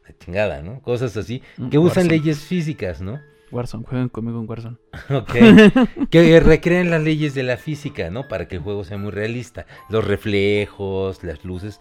la 0.08 0.18
chingada, 0.18 0.62
¿no? 0.64 0.82
Cosas 0.82 1.16
así, 1.18 1.44
Mm, 1.58 1.70
que 1.70 1.78
usan 1.78 2.04
Warzone. 2.06 2.18
leyes 2.18 2.40
físicas, 2.40 3.02
¿no? 3.02 3.20
Warzone, 3.52 3.86
jueguen 3.86 4.10
conmigo 4.10 4.40
en 4.40 4.50
Warzone. 4.50 4.78
Ok. 5.10 5.34
que 6.10 6.40
recrean 6.40 6.90
las 6.90 7.02
leyes 7.04 7.34
de 7.34 7.44
la 7.44 7.58
física, 7.58 8.10
¿no? 8.10 8.28
Para 8.28 8.48
que 8.48 8.56
el 8.58 8.62
juego 8.62 8.84
sea 8.84 8.98
muy 8.98 9.12
realista. 9.12 9.66
Los 9.90 10.06
reflejos, 10.06 11.24
las 11.24 11.44
luces. 11.46 11.80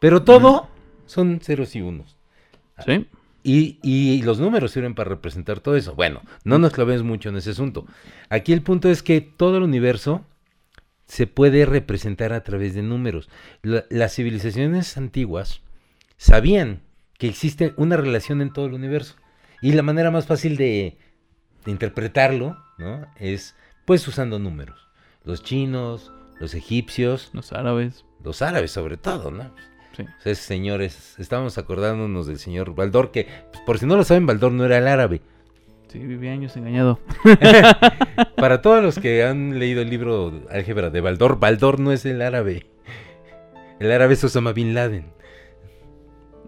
Pero 0.00 0.22
todo 0.22 0.68
son 1.06 1.40
ceros 1.40 1.74
y 1.76 1.80
unos. 1.82 2.16
Sí. 2.84 3.06
Y, 3.44 3.78
y 3.82 4.22
los 4.22 4.38
números 4.38 4.70
sirven 4.72 4.94
para 4.94 5.10
representar 5.10 5.60
todo 5.60 5.76
eso. 5.76 5.94
Bueno, 5.94 6.22
no 6.44 6.58
nos 6.58 6.72
clavemos 6.72 7.02
mucho 7.04 7.28
en 7.28 7.36
ese 7.36 7.50
asunto. 7.50 7.86
Aquí 8.28 8.52
el 8.52 8.62
punto 8.62 8.88
es 8.88 9.02
que 9.02 9.20
todo 9.20 9.56
el 9.56 9.62
universo 9.64 10.24
se 11.06 11.26
puede 11.26 11.66
representar 11.66 12.32
a 12.32 12.42
través 12.44 12.74
de 12.74 12.82
números. 12.82 13.28
La- 13.62 13.84
las 13.90 14.14
civilizaciones 14.14 14.96
antiguas 14.96 15.60
sabían 16.16 16.82
que 17.18 17.28
existe 17.28 17.74
una 17.76 17.96
relación 17.96 18.40
en 18.42 18.52
todo 18.52 18.66
el 18.66 18.74
universo. 18.74 19.16
Y 19.62 19.72
la 19.72 19.82
manera 19.82 20.10
más 20.10 20.26
fácil 20.26 20.56
de, 20.56 20.98
de 21.64 21.70
interpretarlo, 21.70 22.56
¿no? 22.78 23.06
Es 23.16 23.54
pues 23.84 24.06
usando 24.06 24.38
números. 24.38 24.88
Los 25.24 25.42
chinos, 25.42 26.12
los 26.40 26.54
egipcios, 26.54 27.30
Los 27.32 27.52
árabes. 27.52 28.04
los 28.22 28.42
árabes 28.42 28.72
sobre 28.72 28.96
todo, 28.96 29.30
¿no? 29.30 29.54
Sí. 29.96 30.04
Sea, 30.20 30.34
señores, 30.34 31.16
estábamos 31.18 31.58
acordándonos 31.58 32.26
del 32.26 32.38
señor 32.38 32.74
Baldor, 32.74 33.10
que 33.10 33.26
pues, 33.52 33.62
por 33.64 33.78
si 33.78 33.86
no 33.86 33.96
lo 33.96 34.04
saben, 34.04 34.26
Baldor 34.26 34.52
no 34.52 34.64
era 34.64 34.78
el 34.78 34.88
árabe. 34.88 35.20
Sí, 35.88 35.98
viví 35.98 36.28
años 36.28 36.56
engañado. 36.56 36.98
Para 38.36 38.62
todos 38.62 38.82
los 38.82 38.98
que 38.98 39.22
han 39.24 39.58
leído 39.58 39.82
el 39.82 39.90
libro 39.90 40.42
Álgebra 40.50 40.90
de 40.90 41.00
Baldor, 41.00 41.38
Baldor 41.38 41.78
no 41.78 41.92
es 41.92 42.04
el 42.06 42.22
árabe. 42.22 42.66
El 43.78 43.92
árabe 43.92 44.14
es 44.14 44.24
Osama 44.24 44.52
Bin 44.52 44.74
Laden. 44.74 45.04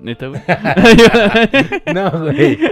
Neta, 0.04 0.26
güey. 0.28 0.42
No, 1.94 2.10
güey. 2.10 2.58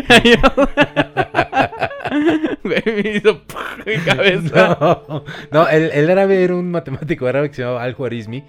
Güey, 2.62 2.82
me 2.84 3.16
hizo 3.16 3.40
mi 3.86 3.96
cabeza. 4.04 4.78
No, 5.10 5.24
no, 5.50 5.68
el, 5.68 5.90
el 5.92 6.10
árabe 6.10 6.44
era 6.44 6.54
un 6.54 6.70
matemático 6.70 7.26
árabe 7.26 7.48
que 7.48 7.56
se 7.56 7.62
llamaba 7.62 7.82
Al-Khwarizmi. 7.84 8.44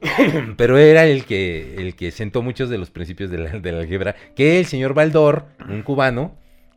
Pero 0.56 0.78
era 0.78 1.04
el 1.04 1.24
que, 1.26 1.76
el 1.76 1.94
que 1.94 2.10
sentó 2.10 2.40
muchos 2.42 2.70
de 2.70 2.78
los 2.78 2.90
principios 2.90 3.30
de 3.30 3.38
la, 3.38 3.50
de 3.50 3.72
la 3.72 3.80
álgebra, 3.80 4.16
que 4.34 4.58
el 4.58 4.64
señor 4.64 4.94
Baldor, 4.94 5.44
un 5.68 5.82
cubano, 5.82 6.34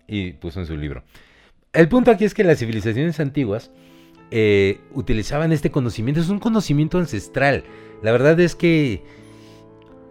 y 0.08 0.34
puso 0.34 0.60
en 0.60 0.66
su 0.66 0.76
libro. 0.76 1.04
El 1.72 1.88
punto 1.88 2.12
aquí 2.12 2.26
es 2.26 2.34
que 2.34 2.44
las 2.44 2.60
civilizaciones 2.60 3.20
antiguas 3.22 3.72
eh, 4.32 4.80
utilizaban 4.94 5.54
este 5.54 5.72
conocimiento. 5.72 6.20
Es 6.20 6.30
un 6.30 6.40
conocimiento 6.40 6.98
ancestral. 6.98 7.64
La 8.04 8.12
verdad 8.12 8.38
es 8.42 8.56
que 8.56 9.02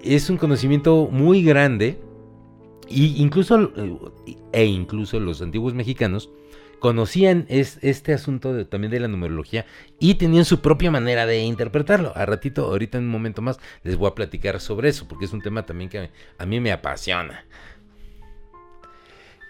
es 0.02 0.30
un 0.30 0.36
conocimiento 0.36 1.08
muy 1.10 1.42
grande. 1.42 1.98
Y 2.88 3.22
incluso, 3.22 3.72
eh, 3.76 4.36
e 4.52 4.64
incluso 4.64 5.20
los 5.20 5.42
antiguos 5.42 5.74
mexicanos 5.74 6.30
conocían 6.78 7.44
es, 7.48 7.78
este 7.82 8.14
asunto 8.14 8.66
también 8.66 8.90
de 8.90 9.00
la 9.00 9.08
numerología 9.08 9.66
y 9.98 10.14
tenían 10.14 10.44
su 10.44 10.60
propia 10.60 10.90
manera 10.90 11.26
de 11.26 11.40
interpretarlo. 11.40 12.12
A 12.16 12.24
ratito, 12.24 12.66
ahorita 12.66 12.98
en 12.98 13.04
un 13.04 13.10
momento 13.10 13.42
más, 13.42 13.58
les 13.82 13.96
voy 13.96 14.08
a 14.08 14.14
platicar 14.14 14.60
sobre 14.60 14.88
eso, 14.88 15.06
porque 15.08 15.26
es 15.26 15.32
un 15.32 15.42
tema 15.42 15.66
también 15.66 15.90
que 15.90 16.10
a 16.38 16.46
mí 16.46 16.60
me 16.60 16.72
apasiona. 16.72 17.44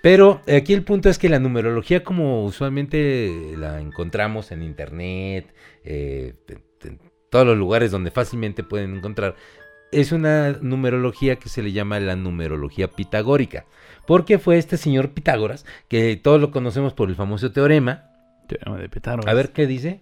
Pero 0.02 0.42
aquí 0.46 0.74
el 0.74 0.84
punto 0.84 1.08
es 1.08 1.18
que 1.18 1.28
la 1.28 1.40
numerología, 1.40 2.04
como 2.04 2.44
usualmente 2.44 3.54
la 3.56 3.80
encontramos 3.80 4.52
en 4.52 4.62
internet, 4.62 5.52
eh, 5.84 6.34
en 6.84 7.00
todos 7.30 7.46
los 7.46 7.58
lugares 7.58 7.90
donde 7.90 8.10
fácilmente 8.10 8.62
pueden 8.62 8.96
encontrar, 8.96 9.34
es 9.92 10.12
una 10.12 10.52
numerología 10.60 11.36
que 11.36 11.48
se 11.48 11.62
le 11.62 11.72
llama 11.72 12.00
la 12.00 12.16
numerología 12.16 12.88
pitagórica. 12.88 13.66
Porque 14.06 14.38
fue 14.38 14.58
este 14.58 14.76
señor 14.76 15.10
Pitágoras, 15.10 15.66
que 15.88 16.16
todos 16.16 16.40
lo 16.40 16.50
conocemos 16.50 16.94
por 16.94 17.08
el 17.08 17.14
famoso 17.14 17.52
teorema. 17.52 18.10
Teorema 18.46 18.78
de 18.78 18.88
Pitágoras. 18.88 19.26
A 19.26 19.34
ver 19.34 19.52
qué 19.52 19.66
dice. 19.66 20.00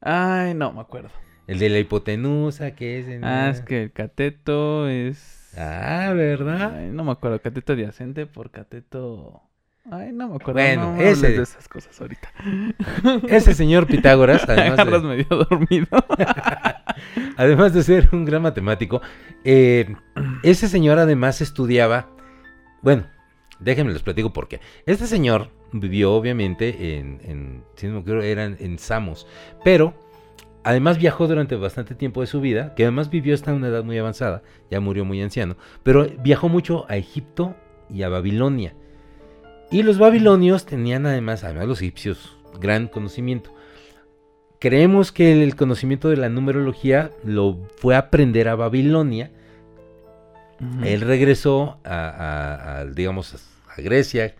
Ay, 0.00 0.54
no 0.54 0.72
me 0.72 0.80
acuerdo. 0.80 1.10
El 1.46 1.58
de 1.58 1.68
la 1.68 1.78
hipotenusa, 1.78 2.76
que 2.76 3.00
es. 3.00 3.06
Ah, 3.22 3.50
es 3.50 3.60
que 3.60 3.82
el 3.82 3.92
cateto 3.92 4.88
es. 4.88 5.52
Ah, 5.58 6.12
¿verdad? 6.14 6.76
Ay, 6.76 6.90
no 6.92 7.02
me 7.02 7.10
acuerdo. 7.10 7.40
Cateto 7.40 7.72
adyacente 7.72 8.26
por 8.26 8.52
cateto. 8.52 9.42
Ay, 9.88 10.12
no 10.12 10.28
me 10.28 10.36
acuerdo. 10.36 10.54
Bueno, 10.54 10.96
no, 10.96 11.00
ese. 11.00 11.30
de 11.30 11.42
esas 11.42 11.68
cosas 11.68 12.00
ahorita. 12.00 12.28
Ese 13.28 13.54
señor 13.54 13.86
Pitágoras, 13.86 14.44
además. 14.48 15.02
De... 15.02 15.08
medio 15.08 15.26
dormido. 15.28 15.86
además 17.36 17.72
de 17.72 17.82
ser 17.82 18.08
un 18.12 18.24
gran 18.24 18.42
matemático, 18.42 19.00
eh, 19.44 19.94
ese 20.42 20.68
señor 20.68 20.98
además 20.98 21.40
estudiaba 21.40 22.08
bueno, 22.82 23.06
déjenme 23.58 23.92
les 23.92 24.02
platico 24.02 24.32
por 24.32 24.48
qué. 24.48 24.60
Este 24.86 25.06
señor 25.06 25.50
vivió 25.72 26.12
obviamente 26.12 26.98
en, 26.98 27.20
en 27.24 27.64
si 27.76 27.86
no 27.86 27.94
me 27.94 28.00
acuerdo, 28.00 28.22
eran 28.22 28.56
en 28.58 28.78
Samos, 28.78 29.26
pero 29.64 29.94
además 30.64 30.98
viajó 30.98 31.28
durante 31.28 31.56
bastante 31.56 31.94
tiempo 31.94 32.22
de 32.22 32.26
su 32.26 32.40
vida, 32.40 32.74
que 32.74 32.84
además 32.84 33.10
vivió 33.10 33.34
hasta 33.34 33.52
una 33.52 33.68
edad 33.68 33.84
muy 33.84 33.98
avanzada, 33.98 34.42
ya 34.70 34.80
murió 34.80 35.04
muy 35.04 35.20
anciano, 35.20 35.56
pero 35.82 36.06
viajó 36.22 36.48
mucho 36.48 36.86
a 36.88 36.96
Egipto 36.96 37.54
y 37.90 38.02
a 38.02 38.08
Babilonia. 38.08 38.74
Y 39.70 39.82
los 39.82 39.98
babilonios 39.98 40.66
tenían 40.66 41.06
además, 41.06 41.44
además 41.44 41.68
los 41.68 41.80
egipcios, 41.80 42.36
gran 42.60 42.88
conocimiento. 42.88 43.54
Creemos 44.58 45.12
que 45.12 45.42
el 45.42 45.56
conocimiento 45.56 46.08
de 46.08 46.16
la 46.16 46.28
numerología 46.28 47.10
lo 47.24 47.58
fue 47.78 47.94
a 47.94 47.98
aprender 47.98 48.48
a 48.48 48.56
Babilonia 48.56 49.30
él 50.84 51.00
regresó 51.00 51.78
a, 51.84 52.84
digamos, 52.94 53.34
a 53.66 53.80
Grecia, 53.80 54.34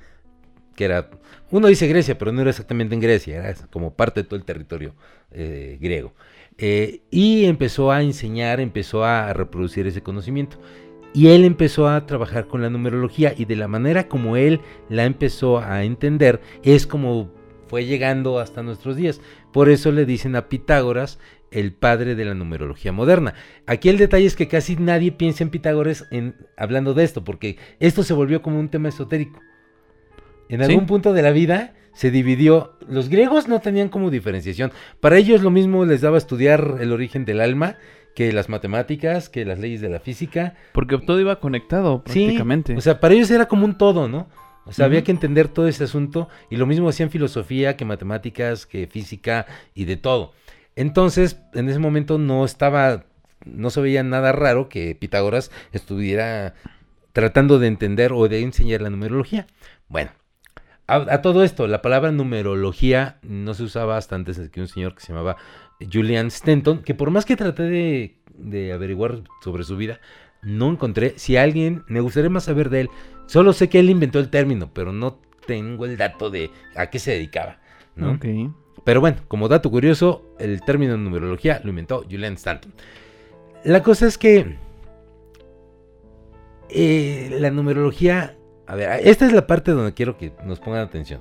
que 0.76 0.84
era, 0.84 1.08
uno 1.50 1.66
dice 1.68 1.86
Grecia, 1.86 2.18
pero 2.18 2.30
no 2.30 2.42
era 2.42 2.50
exactamente 2.50 2.94
en 2.94 3.00
Grecia, 3.00 3.36
era 3.36 3.54
como 3.70 3.94
parte 3.94 4.20
de 4.20 4.24
todo 4.24 4.36
el 4.36 4.44
territorio 4.44 4.94
eh, 5.30 5.78
griego. 5.80 6.12
Eh, 6.58 7.00
y 7.10 7.46
empezó 7.46 7.90
a 7.90 8.02
enseñar, 8.02 8.60
empezó 8.60 9.02
a 9.02 9.32
reproducir 9.32 9.86
ese 9.86 10.02
conocimiento. 10.02 10.58
Y 11.12 11.28
él 11.28 11.44
empezó 11.44 11.88
a 11.88 12.06
trabajar 12.06 12.46
con 12.46 12.62
la 12.62 12.70
numerología 12.70 13.34
y 13.36 13.44
de 13.44 13.56
la 13.56 13.68
manera 13.68 14.06
como 14.08 14.36
él 14.36 14.60
la 14.88 15.04
empezó 15.04 15.58
a 15.58 15.82
entender 15.84 16.40
es 16.62 16.86
como 16.86 17.30
fue 17.66 17.84
llegando 17.84 18.38
hasta 18.38 18.62
nuestros 18.62 18.96
días. 18.96 19.20
Por 19.52 19.68
eso 19.68 19.92
le 19.92 20.04
dicen 20.04 20.36
a 20.36 20.48
Pitágoras 20.48 21.18
el 21.50 21.72
padre 21.72 22.14
de 22.14 22.24
la 22.24 22.34
numerología 22.34 22.92
moderna. 22.92 23.34
Aquí 23.66 23.88
el 23.88 23.98
detalle 23.98 24.26
es 24.26 24.36
que 24.36 24.48
casi 24.48 24.76
nadie 24.76 25.12
piensa 25.12 25.44
en 25.44 25.50
Pitágoras 25.50 26.06
en, 26.10 26.34
hablando 26.56 26.94
de 26.94 27.04
esto, 27.04 27.24
porque 27.24 27.58
esto 27.78 28.02
se 28.02 28.14
volvió 28.14 28.42
como 28.42 28.58
un 28.58 28.68
tema 28.68 28.88
esotérico. 28.88 29.40
En 30.48 30.62
algún 30.62 30.86
punto 30.86 31.12
de 31.12 31.22
la 31.22 31.30
vida 31.30 31.74
se 31.92 32.10
dividió. 32.10 32.76
Los 32.88 33.08
griegos 33.08 33.46
no 33.46 33.60
tenían 33.60 33.88
como 33.88 34.10
diferenciación. 34.10 34.72
Para 35.00 35.16
ellos 35.16 35.42
lo 35.42 35.50
mismo 35.50 35.84
les 35.84 36.00
daba 36.00 36.18
estudiar 36.18 36.78
el 36.80 36.92
origen 36.92 37.24
del 37.24 37.40
alma 37.40 37.76
que 38.20 38.34
las 38.34 38.50
matemáticas, 38.50 39.30
que 39.30 39.46
las 39.46 39.58
leyes 39.58 39.80
de 39.80 39.88
la 39.88 39.98
física. 39.98 40.52
Porque 40.74 40.98
todo 40.98 41.18
iba 41.18 41.40
conectado 41.40 42.04
prácticamente. 42.04 42.76
o 42.76 42.80
sea, 42.82 43.00
para 43.00 43.14
ellos 43.14 43.30
era 43.30 43.48
como 43.48 43.64
un 43.64 43.78
todo, 43.78 44.08
¿no? 44.08 44.28
O 44.66 44.74
sea, 44.74 44.84
había 44.84 45.02
que 45.02 45.10
entender 45.10 45.48
todo 45.48 45.66
ese 45.68 45.84
asunto 45.84 46.28
y 46.50 46.56
lo 46.56 46.66
mismo 46.66 46.90
hacían 46.90 47.08
filosofía 47.08 47.78
que 47.78 47.86
matemáticas, 47.86 48.66
que 48.66 48.86
física 48.86 49.46
y 49.74 49.86
de 49.86 49.96
todo. 49.96 50.34
Entonces, 50.76 51.40
en 51.54 51.70
ese 51.70 51.78
momento 51.78 52.18
no 52.18 52.44
estaba, 52.44 53.04
no 53.46 53.70
se 53.70 53.80
veía 53.80 54.02
nada 54.02 54.32
raro 54.32 54.68
que 54.68 54.94
Pitágoras 54.94 55.50
estuviera 55.72 56.52
tratando 57.14 57.58
de 57.58 57.68
entender 57.68 58.12
o 58.12 58.28
de 58.28 58.42
enseñar 58.42 58.82
la 58.82 58.90
numerología. 58.90 59.46
Bueno, 59.88 60.10
a, 60.86 61.22
todo 61.22 61.42
esto, 61.42 61.66
la 61.68 61.80
palabra 61.80 62.12
numerología 62.12 63.18
no 63.22 63.54
se 63.54 63.62
usaba 63.62 63.96
hasta 63.96 64.14
antes 64.14 64.36
de 64.36 64.50
que 64.50 64.60
un 64.60 64.68
señor 64.68 64.94
que 64.94 65.00
se 65.00 65.14
llamaba 65.14 65.38
Julian 65.92 66.30
Stenton, 66.30 66.82
que 66.82 66.94
por 66.94 67.10
más 67.10 67.24
que 67.24 67.36
traté 67.36 67.62
de, 67.64 68.16
de 68.34 68.72
averiguar 68.72 69.22
sobre 69.42 69.64
su 69.64 69.76
vida, 69.76 70.00
no 70.42 70.70
encontré. 70.70 71.14
Si 71.16 71.36
alguien, 71.36 71.84
me 71.88 72.00
gustaría 72.00 72.30
más 72.30 72.44
saber 72.44 72.70
de 72.70 72.82
él. 72.82 72.90
Solo 73.26 73.52
sé 73.52 73.68
que 73.68 73.80
él 73.80 73.90
inventó 73.90 74.18
el 74.18 74.30
término, 74.30 74.70
pero 74.72 74.92
no 74.92 75.18
tengo 75.46 75.84
el 75.84 75.96
dato 75.96 76.30
de 76.30 76.50
a 76.74 76.90
qué 76.90 76.98
se 76.98 77.12
dedicaba. 77.12 77.58
¿no? 77.96 78.18
Pero 78.84 79.00
bueno, 79.00 79.18
como 79.28 79.48
dato 79.48 79.70
curioso, 79.70 80.24
el 80.38 80.62
término 80.62 80.96
numerología 80.96 81.60
lo 81.64 81.70
inventó 81.70 82.04
Julian 82.10 82.34
Stanton. 82.34 82.72
La 83.64 83.82
cosa 83.82 84.06
es 84.06 84.16
que 84.16 84.56
eh, 86.70 87.36
la 87.40 87.50
numerología, 87.50 88.36
a 88.66 88.74
ver, 88.74 89.00
esta 89.06 89.26
es 89.26 89.32
la 89.32 89.46
parte 89.46 89.72
donde 89.72 89.92
quiero 89.92 90.16
que 90.16 90.32
nos 90.44 90.60
pongan 90.60 90.80
atención. 90.80 91.20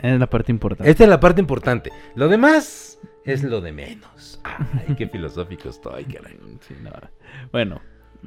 Es 0.00 0.18
la 0.18 0.28
parte 0.28 0.50
importante. 0.50 0.90
Esta 0.90 1.04
es 1.04 1.10
la 1.10 1.20
parte 1.20 1.40
importante. 1.40 1.90
Lo 2.14 2.28
demás 2.28 2.98
es 3.24 3.42
lo 3.42 3.60
de 3.60 3.72
menos. 3.72 4.40
Ay, 4.44 4.94
qué 4.96 5.06
filosófico 5.06 5.68
estoy, 5.68 6.04
caray. 6.04 6.38
Bueno, 7.52 7.80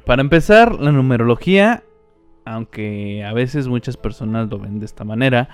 para 0.06 0.22
empezar, 0.22 0.80
la 0.80 0.92
numerología, 0.92 1.84
aunque 2.44 3.24
a 3.24 3.32
veces 3.32 3.68
muchas 3.68 3.96
personas 3.96 4.48
lo 4.50 4.58
ven 4.58 4.78
de 4.78 4.86
esta 4.86 5.04
manera, 5.04 5.48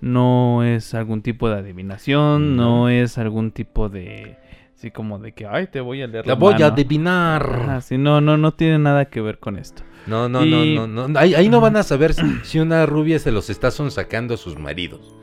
no 0.00 0.64
es 0.64 0.94
algún 0.94 1.22
tipo 1.22 1.48
de 1.48 1.58
adivinación, 1.58 2.56
no, 2.56 2.88
es 2.88 3.18
algún 3.18 3.52
tipo 3.52 3.88
de... 3.88 4.38
Así 4.74 4.90
como 4.90 5.20
de 5.20 5.30
que, 5.32 5.46
ay, 5.46 5.68
te 5.68 5.80
voy 5.80 6.02
a 6.02 6.08
leer 6.08 6.26
la, 6.26 6.34
voy 6.34 6.60
a 6.60 6.66
adivinar. 6.66 7.80
sí, 7.82 7.98
no, 7.98 8.20
no, 8.20 8.36
no 8.36 8.52
tiene 8.52 8.80
nada 8.80 9.04
que 9.04 9.20
ver 9.20 9.38
con 9.38 9.56
esto. 9.56 9.84
No, 10.08 10.28
no, 10.28 10.44
no, 10.44 10.86
no, 10.88 11.08
no. 11.08 11.18
Ahí, 11.20 11.48
no 11.48 11.60
van 11.60 11.76
a 11.76 11.84
saber 11.84 12.14
si, 12.42 12.58
una 12.58 12.84
rubia 12.86 13.20
se 13.20 13.30
los 13.30 13.48
está 13.50 13.70
sonsacando 13.70 14.34
a 14.34 14.36
sus 14.36 14.58
maridos. 14.58 15.14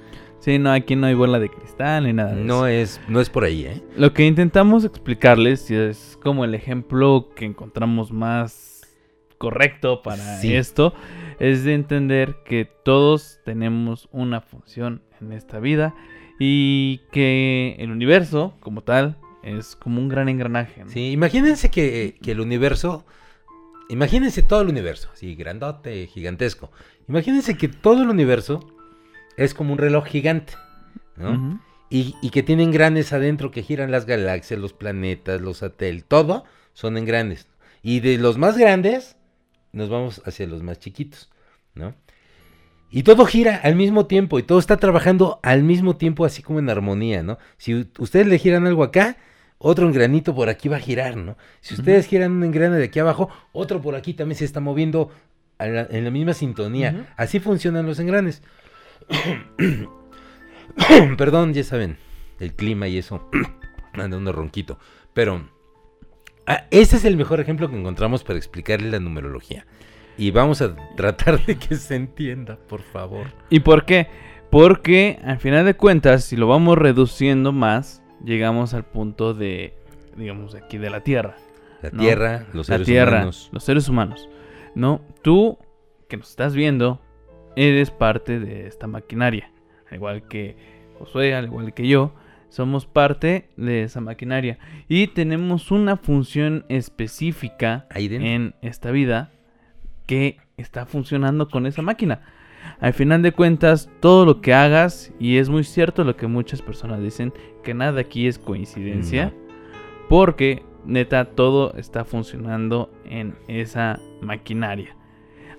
Sí, 0.50 0.58
no, 0.58 0.72
aquí 0.72 0.96
no 0.96 1.06
hay 1.06 1.14
bola 1.14 1.38
de 1.38 1.48
cristal 1.48 2.06
ni 2.06 2.14
nada. 2.14 2.34
no 2.34 2.66
es, 2.66 3.00
no 3.08 3.22
es 3.22 3.30
por 3.30 3.44
ahí, 3.44 3.66
¿eh? 3.68 3.84
Lo 3.96 4.14
que 4.14 4.26
intentamos 4.26 4.84
explicarles 4.84 5.70
es 5.70 6.18
como 6.24 6.44
el 6.44 6.56
ejemplo 6.56 7.30
que 7.36 7.46
encontramos 7.46 8.12
más 8.12 8.82
correcto 9.38 10.02
para 10.02 10.42
esto 10.42 10.96
es 11.38 11.66
de 11.66 11.76
entender 11.76 12.38
que 12.46 12.68
todos 12.84 13.38
tenemos 13.46 14.10
una 14.12 14.42
función 14.42 15.04
en 15.22 15.34
esta 15.34 15.60
vida 15.60 15.94
y 16.40 17.02
que 17.12 17.76
el 17.78 17.92
universo 17.92 18.56
como 18.60 18.82
tal 18.82 19.18
es 19.44 19.76
como 19.76 20.02
un 20.02 20.10
gran 20.10 20.30
engranaje. 20.30 20.84
Sí, 20.88 21.12
imagínense 21.12 21.70
que, 21.70 22.18
el 22.26 22.40
universo, 22.40 23.06
imagínense 23.88 24.42
todo 24.42 24.62
el 24.62 24.70
universo, 24.70 25.12
así 25.14 25.36
grandote, 25.36 26.08
gigantesco. 26.08 26.72
Imagínense 27.08 27.56
que 27.56 27.68
todo 27.68 28.02
el 28.02 28.10
universo 28.10 28.79
es 29.38 29.54
como 29.54 29.74
un 29.74 29.80
reloj 29.80 30.06
gigante, 30.06 30.54
¿no? 31.18 31.62
y, 31.90 32.16
y, 32.22 32.30
que 32.30 32.44
tienen 32.44 32.70
engranes 32.70 33.14
adentro 33.14 33.52
que 33.52 33.64
giran 33.64 33.92
las 33.92 34.06
galaxias, 34.06 34.60
los 34.60 34.74
planetas, 34.74 35.42
los 35.42 35.58
satélites, 35.58 36.08
todo 36.08 36.46
son 36.74 36.98
engranes. 36.98 37.48
Y 37.82 38.00
de 38.02 38.18
los 38.18 38.38
más 38.38 38.58
grandes 38.58 39.18
nos 39.72 39.90
vamos 39.90 40.22
hacia 40.26 40.48
los 40.48 40.64
más 40.64 40.80
chiquitos, 40.80 41.30
¿no? 41.74 41.96
Y 42.92 43.04
todo 43.04 43.26
gira 43.26 43.56
al 43.56 43.76
mismo 43.76 44.08
tiempo 44.08 44.40
y 44.40 44.44
todo 44.44 44.58
está 44.58 44.78
trabajando 44.78 45.40
al 45.44 45.64
mismo 45.64 45.96
tiempo, 45.96 46.26
así 46.26 46.42
como 46.42 46.60
en 46.60 46.70
armonía, 46.70 47.22
¿no? 47.22 47.38
Si 47.58 47.88
ustedes 48.00 48.26
le 48.28 48.40
giran 48.40 48.66
algo 48.66 48.84
acá, 48.84 49.18
otro 49.60 49.88
engranito 49.88 50.34
por 50.34 50.50
aquí 50.50 50.70
va 50.70 50.78
a 50.78 50.82
girar, 50.82 51.16
¿no? 51.16 51.38
Si 51.62 51.76
ustedes 51.76 52.08
giran 52.08 52.32
un 52.32 52.44
engrane 52.44 52.78
de 52.78 52.86
aquí 52.86 52.98
abajo, 53.00 53.30
otro 53.52 53.80
por 53.82 53.96
aquí 53.96 54.14
también 54.14 54.38
se 54.38 54.46
está 54.46 54.60
moviendo 54.60 55.12
en 55.60 56.04
la 56.04 56.10
misma 56.10 56.34
sintonía. 56.34 57.14
Así 57.16 57.40
funcionan 57.40 57.86
los 57.86 58.00
engranes. 58.00 58.42
Perdón, 61.18 61.54
ya 61.54 61.64
saben, 61.64 61.98
el 62.40 62.54
clima 62.54 62.88
y 62.88 62.98
eso. 62.98 63.30
Anda 63.94 64.18
un 64.18 64.32
ronquito. 64.32 64.78
Pero 65.14 65.42
Ah, 66.52 66.66
este 66.72 66.96
es 66.96 67.06
el 67.06 67.16
mejor 67.16 67.40
ejemplo 67.40 67.70
que 67.70 67.78
encontramos 67.78 68.24
para 68.24 68.40
explicarle 68.40 68.90
la 68.90 69.00
numerología. 69.00 69.68
Y 70.18 70.32
vamos 70.32 70.64
a 70.64 70.76
tratar 70.98 71.46
de 71.46 71.60
que 71.60 71.76
se 71.76 71.94
entienda, 71.94 72.58
por 72.68 72.82
favor. 72.82 73.28
¿Y 73.52 73.60
por 73.60 73.86
qué? 73.86 74.08
Porque 74.50 75.20
al 75.24 75.38
final 75.38 75.64
de 75.64 75.76
cuentas, 75.76 76.24
si 76.24 76.36
lo 76.36 76.48
vamos 76.48 76.76
reduciendo 76.76 77.52
más, 77.52 78.02
llegamos 78.26 78.74
al 78.74 78.84
punto 78.84 79.36
de, 79.36 79.76
digamos, 80.18 80.56
aquí 80.56 80.80
de 80.80 80.90
la 80.90 81.02
Tierra. 81.02 81.36
La 81.84 81.92
¿no? 81.92 82.02
Tierra, 82.02 82.48
los 82.52 82.68
la 82.68 82.78
seres 82.78 82.88
Tierra, 82.88 83.18
humanos. 83.18 83.50
los 83.52 83.64
seres 83.64 83.88
humanos. 83.88 84.28
¿No? 84.74 85.02
Tú, 85.22 85.60
que 86.08 86.18
nos 86.18 86.32
estás 86.32 86.56
viendo, 86.56 87.00
eres 87.68 87.92
parte 87.92 88.40
de 88.40 88.68
esta 88.68 88.88
maquinaria. 88.88 89.52
Al 89.90 89.96
igual 89.96 90.28
que 90.28 90.56
Josué, 90.98 91.36
al 91.36 91.46
igual 91.46 91.74
que 91.74 91.88
yo, 91.88 92.14
somos 92.48 92.86
parte 92.86 93.50
de 93.58 93.84
esa 93.84 94.00
maquinaria. 94.00 94.58
Y 94.88 95.08
tenemos 95.08 95.70
una 95.72 95.98
función 95.98 96.66
específica 96.70 97.86
en 97.96 98.56
esta 98.62 98.92
vida 98.92 99.32
que 100.06 100.38
está 100.58 100.86
funcionando 100.86 101.50
con 101.50 101.66
esa 101.66 101.82
máquina. 101.82 102.22
Al 102.80 102.94
final 102.94 103.22
de 103.22 103.34
cuentas, 103.34 103.90
todo 104.00 104.26
lo 104.26 104.42
que 104.42 104.54
hagas, 104.54 105.12
y 105.20 105.38
es 105.38 105.50
muy 105.50 105.64
cierto 105.64 106.04
lo 106.04 106.16
que 106.16 106.28
muchas 106.28 106.62
personas 106.62 107.02
dicen, 107.02 107.34
que 107.64 107.74
nada 107.74 108.02
aquí 108.02 108.28
es 108.28 108.40
coincidencia, 108.40 109.34
porque 110.08 110.64
neta 110.86 111.26
todo 111.26 111.74
está 111.76 112.06
funcionando 112.06 112.90
en 113.06 113.36
esa 113.48 114.00
maquinaria. 114.22 114.96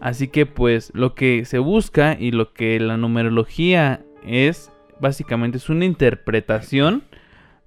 Así 0.00 0.28
que 0.28 0.46
pues 0.46 0.90
lo 0.94 1.14
que 1.14 1.44
se 1.44 1.58
busca 1.58 2.16
y 2.18 2.30
lo 2.30 2.52
que 2.54 2.80
la 2.80 2.96
numerología 2.96 4.04
es, 4.26 4.70
básicamente 5.00 5.58
es 5.58 5.68
una 5.68 5.84
interpretación 5.84 7.04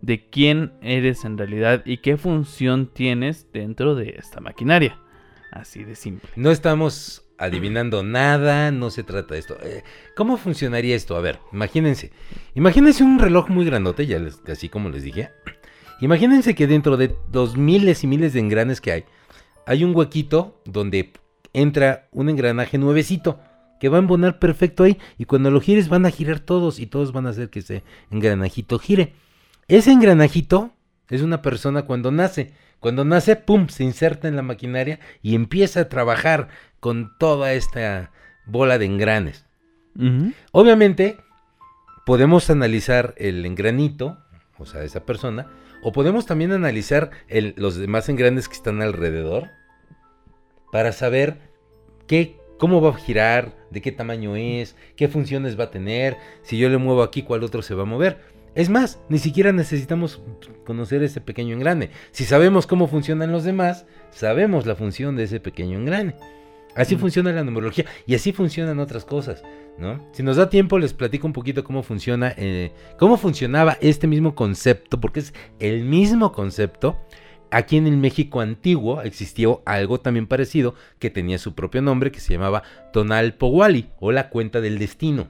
de 0.02 0.28
quién 0.30 0.74
eres 0.82 1.26
en 1.26 1.38
realidad 1.38 1.84
y 1.86 1.98
qué 1.98 2.18
función 2.18 2.88
tienes 2.88 3.48
dentro 3.54 3.96
de 3.96 4.16
esta 4.18 4.40
maquinaria. 4.42 5.00
Así 5.52 5.84
de 5.84 5.96
simple. 5.96 6.30
No 6.36 6.50
estamos 6.52 7.24
adivinando 7.38 8.04
nada, 8.04 8.72
no 8.72 8.90
se 8.90 9.04
trata 9.04 9.36
de 9.36 9.40
esto. 9.40 9.58
Eh, 9.62 9.84
¿Cómo 10.16 10.38
funcionaría 10.38 10.96
esto? 10.96 11.16
A 11.16 11.22
ver, 11.22 11.40
imagínense. 11.52 12.12
Imagínense 12.56 13.04
un 13.04 13.20
reloj 13.20 13.50
muy 13.50 13.64
grandote, 13.66 14.06
ya 14.08 14.18
les- 14.20 14.42
así 14.48 14.70
como 14.70 14.90
les 14.90 15.04
dije. 15.04 15.30
Imagínense 16.02 16.56
que 16.56 16.68
dentro 16.68 16.98
de 16.98 17.16
los 17.32 17.56
miles 17.56 18.04
y 18.04 18.08
miles 18.08 18.34
de 18.34 18.40
engranes 18.40 18.82
que 18.82 18.92
hay, 18.92 19.04
hay 19.66 19.84
un 19.84 19.96
huequito 19.96 20.60
donde 20.66 21.14
entra 21.54 22.08
un 22.12 22.30
engranaje 22.30 22.78
nuevecito 22.78 23.40
que 23.80 23.90
va 23.90 23.98
a 23.98 24.00
embonar 24.00 24.40
perfecto 24.40 24.84
ahí 24.84 24.98
y 25.18 25.26
cuando 25.26 25.52
lo 25.52 25.60
gires 25.62 25.90
van 25.90 26.06
a 26.06 26.12
girar 26.12 26.40
todos 26.40 26.80
y 26.80 26.86
todos 26.86 27.12
van 27.12 27.28
a 27.28 27.32
hacer 27.32 27.50
que 27.50 27.60
ese 27.60 27.84
engranajito 28.12 28.80
gire. 28.80 29.14
Ese 29.68 29.92
engranajito 29.92 30.72
es 31.10 31.22
una 31.22 31.42
persona 31.42 31.84
cuando 31.84 32.12
nace. 32.12 32.54
Cuando 32.80 33.06
nace, 33.06 33.36
pum, 33.36 33.68
se 33.70 33.84
inserta 33.84 34.28
en 34.28 34.36
la 34.36 34.42
maquinaria 34.42 35.00
y 35.22 35.36
empieza 35.36 35.82
a 35.82 35.90
trabajar 35.90 36.50
con 36.80 37.18
toda 37.18 37.54
esta 37.54 38.12
bola 38.46 38.78
de 38.78 38.86
engranes. 38.86 39.46
Obviamente, 40.52 41.18
podemos 42.06 42.50
analizar 42.50 43.14
el 43.18 43.46
engranito, 43.46 44.18
o 44.58 44.66
sea, 44.66 44.84
esa 44.84 45.06
persona, 45.06 45.48
o 45.82 45.92
podemos 45.92 46.26
también 46.26 46.52
analizar 46.52 47.12
el- 47.28 47.54
los 47.58 47.76
demás 47.76 48.10
engranes 48.10 48.48
que 48.48 48.56
están 48.56 48.82
alrededor 48.82 49.50
para 50.74 50.92
saber 50.92 51.38
qué, 52.08 52.36
cómo 52.58 52.82
va 52.82 52.90
a 52.90 52.94
girar, 52.96 53.56
de 53.70 53.80
qué 53.80 53.92
tamaño 53.92 54.36
es, 54.36 54.76
qué 54.96 55.08
funciones 55.08 55.58
va 55.58 55.66
a 55.66 55.70
tener, 55.70 56.18
si 56.42 56.58
yo 56.58 56.68
le 56.68 56.80
muevo 56.80 57.04
aquí, 57.04 57.22
cuál 57.22 57.44
otro 57.44 57.62
se 57.62 57.76
va 57.76 57.84
a 57.84 57.86
mover. 57.86 58.18
Es 58.56 58.72
más, 58.72 59.00
ni 59.08 59.20
siquiera 59.20 59.52
necesitamos 59.52 60.24
conocer 60.66 61.04
ese 61.04 61.22
pequeño 61.22 61.54
engrane. 61.54 61.92
Si 62.10 62.26
sabemos 62.26 62.66
cómo 62.66 62.88
funcionan 62.88 63.32
los 63.32 63.44
demás, 63.44 63.86
sabemos 64.10 64.66
la 64.66 64.74
función 64.74 65.16
de 65.16 65.26
ese 65.26 65.40
pequeño 65.40 65.78
engrane. 65.78 66.16
Así 66.76 66.96
Mm. 66.96 67.00
funciona 67.00 67.32
la 67.32 67.44
numerología 67.44 67.86
y 68.08 68.16
así 68.16 68.32
funcionan 68.32 68.80
otras 68.80 69.06
cosas, 69.06 69.44
¿no? 69.78 70.04
Si 70.12 70.24
nos 70.24 70.38
da 70.38 70.50
tiempo 70.50 70.80
les 70.80 70.94
platico 70.94 71.28
un 71.28 71.34
poquito 71.34 71.64
cómo 71.64 71.84
funciona, 71.84 72.34
eh, 72.36 72.72
cómo 72.98 73.18
funcionaba 73.18 73.78
este 73.80 74.08
mismo 74.08 74.34
concepto, 74.34 75.00
porque 75.00 75.20
es 75.20 75.36
el 75.60 75.84
mismo 75.84 76.32
concepto. 76.32 76.98
Aquí 77.54 77.78
en 77.78 77.86
el 77.86 77.98
México 77.98 78.42
antiguo 78.42 79.04
existió 79.04 79.62
algo 79.66 80.00
también 80.00 80.26
parecido 80.26 80.74
que 80.98 81.12
tenía 81.12 81.38
su 81.38 81.54
propio 81.54 81.84
nombre 81.84 82.12
que 82.12 82.20
se 82.20 82.34
llamaba 82.34 82.64
Tonal 82.92 83.36
Powali 83.36 83.90
o 84.00 84.12
la 84.12 84.30
cuenta 84.30 84.60
del 84.60 84.80
destino. 84.80 85.28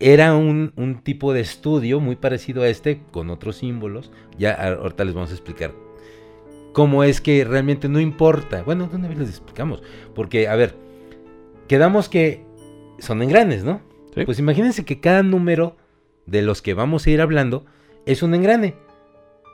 Era 0.00 0.34
un, 0.34 0.72
un 0.74 1.04
tipo 1.04 1.32
de 1.32 1.40
estudio 1.40 2.00
muy 2.00 2.16
parecido 2.16 2.62
a 2.62 2.68
este 2.68 3.00
con 3.12 3.30
otros 3.30 3.58
símbolos. 3.58 4.10
Ya 4.36 4.54
ahorita 4.54 5.04
les 5.04 5.14
vamos 5.14 5.30
a 5.30 5.34
explicar 5.34 5.72
cómo 6.72 7.04
es 7.04 7.20
que 7.20 7.44
realmente 7.44 7.88
no 7.88 8.00
importa. 8.00 8.64
Bueno, 8.64 8.88
de 8.88 8.96
una 8.96 9.06
vez 9.06 9.18
les 9.18 9.28
explicamos. 9.28 9.84
Porque, 10.16 10.48
a 10.48 10.56
ver, 10.56 10.74
quedamos 11.68 12.08
que 12.08 12.44
son 12.98 13.22
engranes, 13.22 13.62
¿no? 13.62 13.82
Sí. 14.16 14.24
Pues 14.24 14.40
imagínense 14.40 14.84
que 14.84 14.98
cada 14.98 15.22
número 15.22 15.76
de 16.26 16.42
los 16.42 16.60
que 16.60 16.74
vamos 16.74 17.06
a 17.06 17.10
ir 17.10 17.20
hablando 17.20 17.66
es 18.04 18.24
un 18.24 18.34
engrane. 18.34 18.74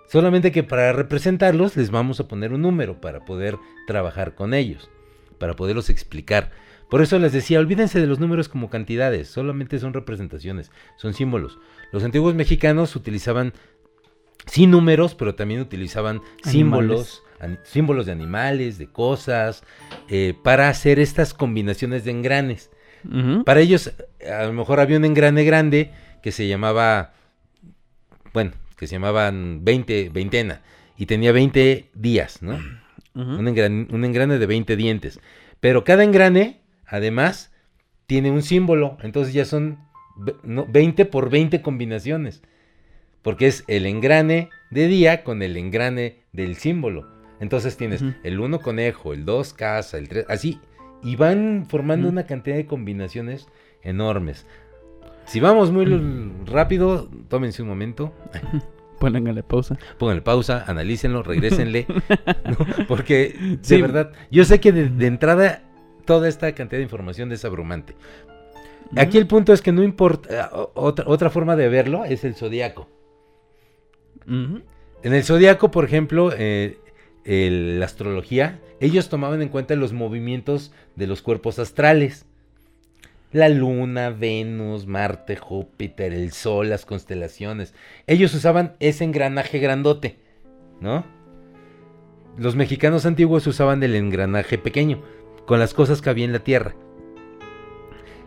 Solamente 0.09 0.53
que 0.53 0.63
para 0.63 0.93
representarlos 0.93 1.77
les 1.77 1.91
vamos 1.91 2.19
a 2.19 2.29
poner 2.29 2.53
un 2.53 2.63
número 2.63 3.01
para 3.01 3.25
poder 3.25 3.59
trabajar 3.87 4.35
con 4.35 4.55
ellos, 4.55 4.91
para 5.39 5.55
poderlos 5.55 5.91
explicar. 5.91 6.51
Por 6.89 7.03
eso 7.03 7.19
les 7.19 7.33
decía, 7.33 7.59
olvídense 7.59 8.01
de 8.01 8.07
los 8.07 8.19
números 8.19 8.49
como 8.49 8.71
cantidades, 8.71 9.29
solamente 9.29 9.79
son 9.79 9.93
representaciones, 9.93 10.73
son 10.97 11.13
símbolos. 11.13 11.59
Los 11.93 12.05
antiguos 12.05 12.35
mexicanos 12.35 12.97
utilizaban 12.97 13.53
sí 14.47 14.67
números, 14.67 15.15
pero 15.15 15.35
también 15.35 15.61
utilizaban 15.61 16.23
símbolos, 16.43 17.23
símbolos 17.65 18.07
de 18.07 18.13
animales, 18.13 18.79
de 18.79 18.87
cosas, 18.87 19.63
eh, 20.09 20.35
para 20.43 20.71
hacer 20.71 20.99
estas 20.99 21.35
combinaciones 21.35 22.05
de 22.05 22.13
engranes. 22.13 22.71
Para 23.45 23.61
ellos, 23.61 23.93
a 24.29 24.45
lo 24.45 24.53
mejor 24.53 24.81
había 24.81 24.97
un 24.97 25.05
engrane 25.05 25.45
grande 25.45 25.93
que 26.23 26.33
se 26.33 26.49
llamaba, 26.49 27.13
bueno, 28.33 28.53
que 28.79 28.87
se 28.87 28.95
llamaban 28.95 29.65
20, 29.65 30.09
veintena, 30.11 30.63
y 30.97 31.07
tenía 31.07 31.33
20 31.33 31.91
días, 31.95 32.43
¿no? 32.43 32.55
Ujú. 33.15 33.31
un, 33.33 33.47
engran- 33.49 33.93
un 33.93 34.05
engrane 34.05 34.39
de 34.39 34.47
20 34.47 34.77
dientes. 34.77 35.21
Pero 35.61 35.83
cada 35.85 36.05
engrane, 36.05 36.61
además, 36.87 37.53
tiene 38.07 38.31
un 38.31 38.43
símbolo. 38.43 38.97
Entonces 39.03 39.35
ya 39.35 39.45
son 39.45 39.79
ve- 40.17 40.37
no, 40.45 40.67
20 40.67 41.05
por 41.05 41.29
20 41.29 41.61
combinaciones. 41.61 42.43
Porque 43.23 43.49
es 43.49 43.65
el 43.67 43.87
engrane 43.87 44.51
de 44.71 44.87
día 44.87 45.25
con 45.25 45.43
el 45.43 45.57
engrane 45.57 46.21
del 46.33 46.55
símbolo. 46.57 47.09
Entonces 47.41 47.77
tienes 47.77 48.03
Ujú. 48.03 48.15
el 48.23 48.39
1 48.41 48.61
conejo, 48.61 49.13
el 49.13 49.25
2 49.25 49.53
casa, 49.53 49.99
el 49.99 50.09
3, 50.09 50.25
así. 50.29 50.61
Y 51.03 51.17
van 51.17 51.67
formando 51.69 52.07
Ujú. 52.07 52.13
una 52.13 52.27
cantidad 52.27 52.57
de 52.57 52.67
combinaciones 52.67 53.49
enormes. 53.83 54.47
Si 55.29 55.41
vamos 55.41 55.71
muy 55.71 55.85
rápido, 56.47 57.09
tómense 57.29 57.63
un 57.63 57.69
momento. 57.69 58.13
Pónganle 58.99 59.43
pausa. 59.45 59.79
Pónganle 59.99 60.23
pausa, 60.23 60.65
analícenlo, 60.67 61.23
regrésenle. 61.23 61.87
¿no? 62.45 62.87
Porque, 62.89 63.37
de 63.39 63.59
Sí. 63.63 63.81
verdad, 63.81 64.11
yo 64.31 64.45
sé 64.45 64.59
que 64.59 64.73
de, 64.73 64.89
de 64.89 65.07
entrada 65.07 65.63
toda 66.05 66.29
esta 66.29 66.53
cantidad 66.53 66.79
de 66.79 66.85
información 66.85 67.31
es 67.31 67.45
abrumante. 67.45 67.95
Aquí 68.97 69.19
el 69.19 69.27
punto 69.27 69.53
es 69.53 69.61
que 69.61 69.71
no 69.71 69.83
importa, 69.83 70.51
otra, 70.75 71.05
otra 71.07 71.29
forma 71.31 71.55
de 71.57 71.69
verlo 71.69 72.05
es 72.07 72.25
el 72.25 72.35
zodiaco. 72.35 72.89
En 74.27 74.65
el 75.03 75.23
zodiaco, 75.25 75.71
por 75.71 75.85
ejemplo, 75.85 76.31
eh, 76.37 76.79
el- 77.25 77.79
la 77.81 77.87
astrología, 77.87 78.61
ellos 78.81 79.09
tomaban 79.11 79.43
en 79.43 79.49
cuenta 79.51 79.77
los 79.77 79.93
movimientos 79.93 80.73
de 80.97 81.07
los 81.07 81.23
cuerpos 81.23 81.59
astrales. 81.59 82.25
La 83.33 83.49
luna, 83.49 84.11
Venus, 84.11 84.87
Marte, 84.87 85.37
Júpiter, 85.37 86.15
el 86.15 86.33
Sol, 86.33 86.71
las 86.71 86.87
constelaciones. 86.87 87.75
Ellos 88.07 88.33
usaban 88.35 88.77
ese 88.81 89.05
engranaje 89.05 89.59
grandote, 89.59 90.19
¿no? 90.81 91.05
Los 92.39 92.57
mexicanos 92.57 93.05
antiguos 93.05 93.47
usaban 93.47 93.83
el 93.83 93.97
engranaje 93.97 94.57
pequeño, 94.57 95.03
con 95.47 95.59
las 95.59 95.75
cosas 95.75 96.01
que 96.01 96.09
había 96.09 96.25
en 96.25 96.33
la 96.33 96.39
tierra. 96.39 96.75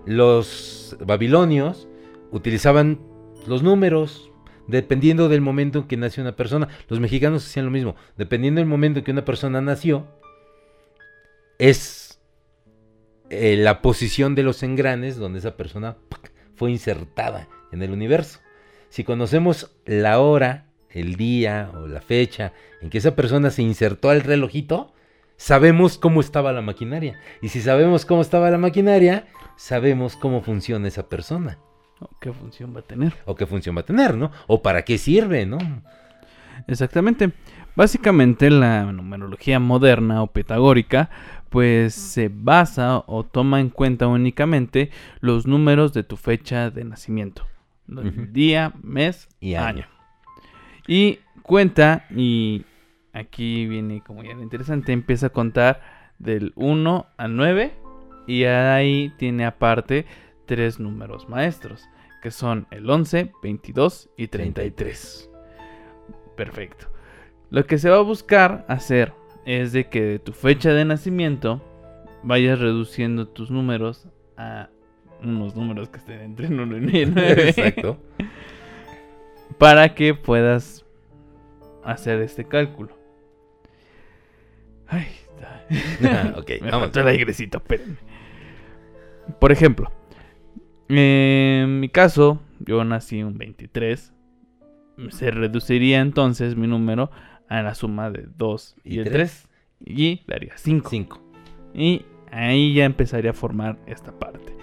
Los 0.06 0.98
babilonios 1.00 1.88
utilizaban 2.32 3.00
los 3.48 3.64
números, 3.64 4.32
dependiendo 4.68 5.30
del 5.30 5.42
momento 5.42 5.80
en 5.80 5.88
que 5.88 5.98
nació 5.98 6.22
una 6.22 6.36
persona. 6.36 6.68
Los 6.90 7.00
mexicanos 7.00 7.46
hacían 7.46 7.66
lo 7.66 7.72
mismo. 7.72 7.96
Dependiendo 8.18 8.60
del 8.60 8.68
momento 8.68 9.00
en 9.00 9.06
que 9.06 9.12
una 9.12 9.26
persona 9.26 9.62
nació, 9.62 10.08
es 11.58 12.01
eh, 13.34 13.56
la 13.56 13.82
posición 13.82 14.36
de 14.36 14.44
los 14.44 14.62
engranes 14.62 15.16
donde 15.16 15.40
esa 15.40 15.56
persona 15.56 15.96
¡pac! 16.10 16.34
fue 16.54 16.70
insertada 16.70 17.48
en 17.72 17.82
el 17.82 17.92
universo. 17.92 18.40
Si 18.90 19.06
conocemos 19.06 19.72
la 19.86 20.20
hora, 20.20 20.66
el 20.90 21.16
día 21.16 21.72
o 21.74 21.88
la 21.88 22.02
fecha 22.02 22.52
en 22.82 22.90
que 22.90 22.98
esa 22.98 23.16
persona 23.16 23.50
se 23.50 23.62
insertó 23.62 24.10
al 24.10 24.20
relojito, 24.20 24.94
sabemos 25.38 25.98
cómo 25.98 26.20
estaba 26.20 26.52
la 26.52 26.62
maquinaria. 26.62 27.22
Y 27.42 27.48
si 27.48 27.62
sabemos 27.62 28.06
cómo 28.06 28.22
estaba 28.22 28.52
la 28.52 28.58
maquinaria, 28.58 29.28
sabemos 29.56 30.18
cómo 30.18 30.42
funciona 30.42 30.90
esa 30.90 31.08
persona. 31.08 31.58
Oh, 32.02 32.10
¿Qué 32.20 32.34
función 32.34 32.76
va 32.76 32.82
a 32.82 32.84
tener? 32.84 33.14
O 33.24 33.36
qué 33.36 33.46
función 33.46 33.78
va 33.78 33.82
a 33.82 33.86
tener, 33.86 34.18
¿no? 34.18 34.32
O 34.48 34.62
para 34.62 34.84
qué 34.84 34.98
sirve, 34.98 35.46
¿no? 35.46 35.58
Exactamente. 36.68 37.32
Básicamente 37.76 38.50
la 38.50 38.92
numerología 38.92 39.60
moderna 39.60 40.22
o 40.22 40.28
pitagórica, 40.28 41.10
pues 41.52 41.94
se 41.94 42.32
basa 42.34 43.04
o 43.08 43.26
toma 43.26 43.60
en 43.60 43.70
cuenta 43.70 44.08
únicamente 44.08 44.90
los 45.20 45.46
números 45.46 45.92
de 45.92 46.04
tu 46.04 46.16
fecha 46.16 46.72
de 46.72 46.86
nacimiento. 46.86 47.46
Día, 48.32 48.72
mes 48.82 49.28
Y 49.42 49.56
año. 49.56 49.68
año. 49.68 49.86
Y 50.88 51.20
cuenta, 51.42 52.06
y 52.10 52.64
aquí 53.12 53.68
viene 53.68 54.02
como 54.02 54.24
ya 54.24 54.34
lo 54.34 54.42
interesante, 54.42 54.94
empieza 54.94 55.28
a 55.28 55.32
contar 55.32 55.82
del 56.20 56.54
1 56.56 57.08
al 57.18 57.36
9 57.36 57.74
y 58.28 58.46
ahí 58.46 59.12
tiene 59.18 59.46
aparte 59.46 60.06
tres 60.46 60.80
números 60.80 61.28
maestros, 61.28 61.84
que 62.22 62.32
son 62.32 62.66
el 62.72 62.90
11, 62.90 63.34
22 63.44 64.10
y 64.16 64.28
33. 64.28 65.30
Perfecto. 66.38 66.88
Lo 67.50 67.66
que 67.66 67.78
se 67.78 67.90
va 67.90 67.98
a 67.98 68.02
buscar 68.04 68.64
hacer 68.70 69.14
es 69.46 69.72
de 69.72 69.88
que 69.88 70.02
de 70.02 70.20
tu 70.20 70.34
fecha 70.34 70.74
de 70.74 70.86
nacimiento 70.86 71.62
vayas 72.24 72.60
reduciendo 72.60 73.28
tus 73.28 73.52
números 73.52 74.08
a 74.38 74.70
unos 75.24 75.56
números 75.56 75.90
que 75.90 75.98
estén 75.98 76.22
entre 76.22 76.48
1 76.48 76.78
y 76.78 77.06
9 77.06 77.50
Exacto. 77.50 77.98
para 79.58 79.94
que 79.94 80.14
puedas 80.14 80.86
hacer 81.84 82.22
este 82.22 82.46
cálculo. 82.46 82.98
Ay, 84.88 85.08
está. 85.10 86.34
ok, 86.40 86.52
Me 86.62 86.72
vamos. 86.72 86.96
el 86.96 87.08
airecito, 87.08 87.60
espérenme. 87.60 87.98
Por 89.40 89.52
ejemplo, 89.52 89.92
en 90.90 91.80
mi 91.80 91.90
caso, 91.90 92.42
yo 92.60 92.84
nací 92.84 93.24
un 93.24 93.38
23. 93.38 94.14
Se 95.10 95.32
reduciría 95.32 96.02
entonces 96.02 96.56
mi 96.56 96.68
número 96.68 97.10
a 97.52 97.62
la 97.62 97.76
suma 97.76 98.10
de 98.10 98.28
2 98.38 98.78
y, 98.84 99.00
¿Y 99.00 99.04
tres? 99.04 99.48
3. 99.84 99.98
Y 99.98 100.22
daría 100.28 100.54
5. 100.58 100.90
5. 100.90 101.22
Y 101.74 102.06
ahí 102.32 102.74
ya 102.74 102.86
empezaría 102.86 103.32
a 103.32 103.34
formar 103.34 103.78
esta 103.88 104.12
parte. 104.18 104.56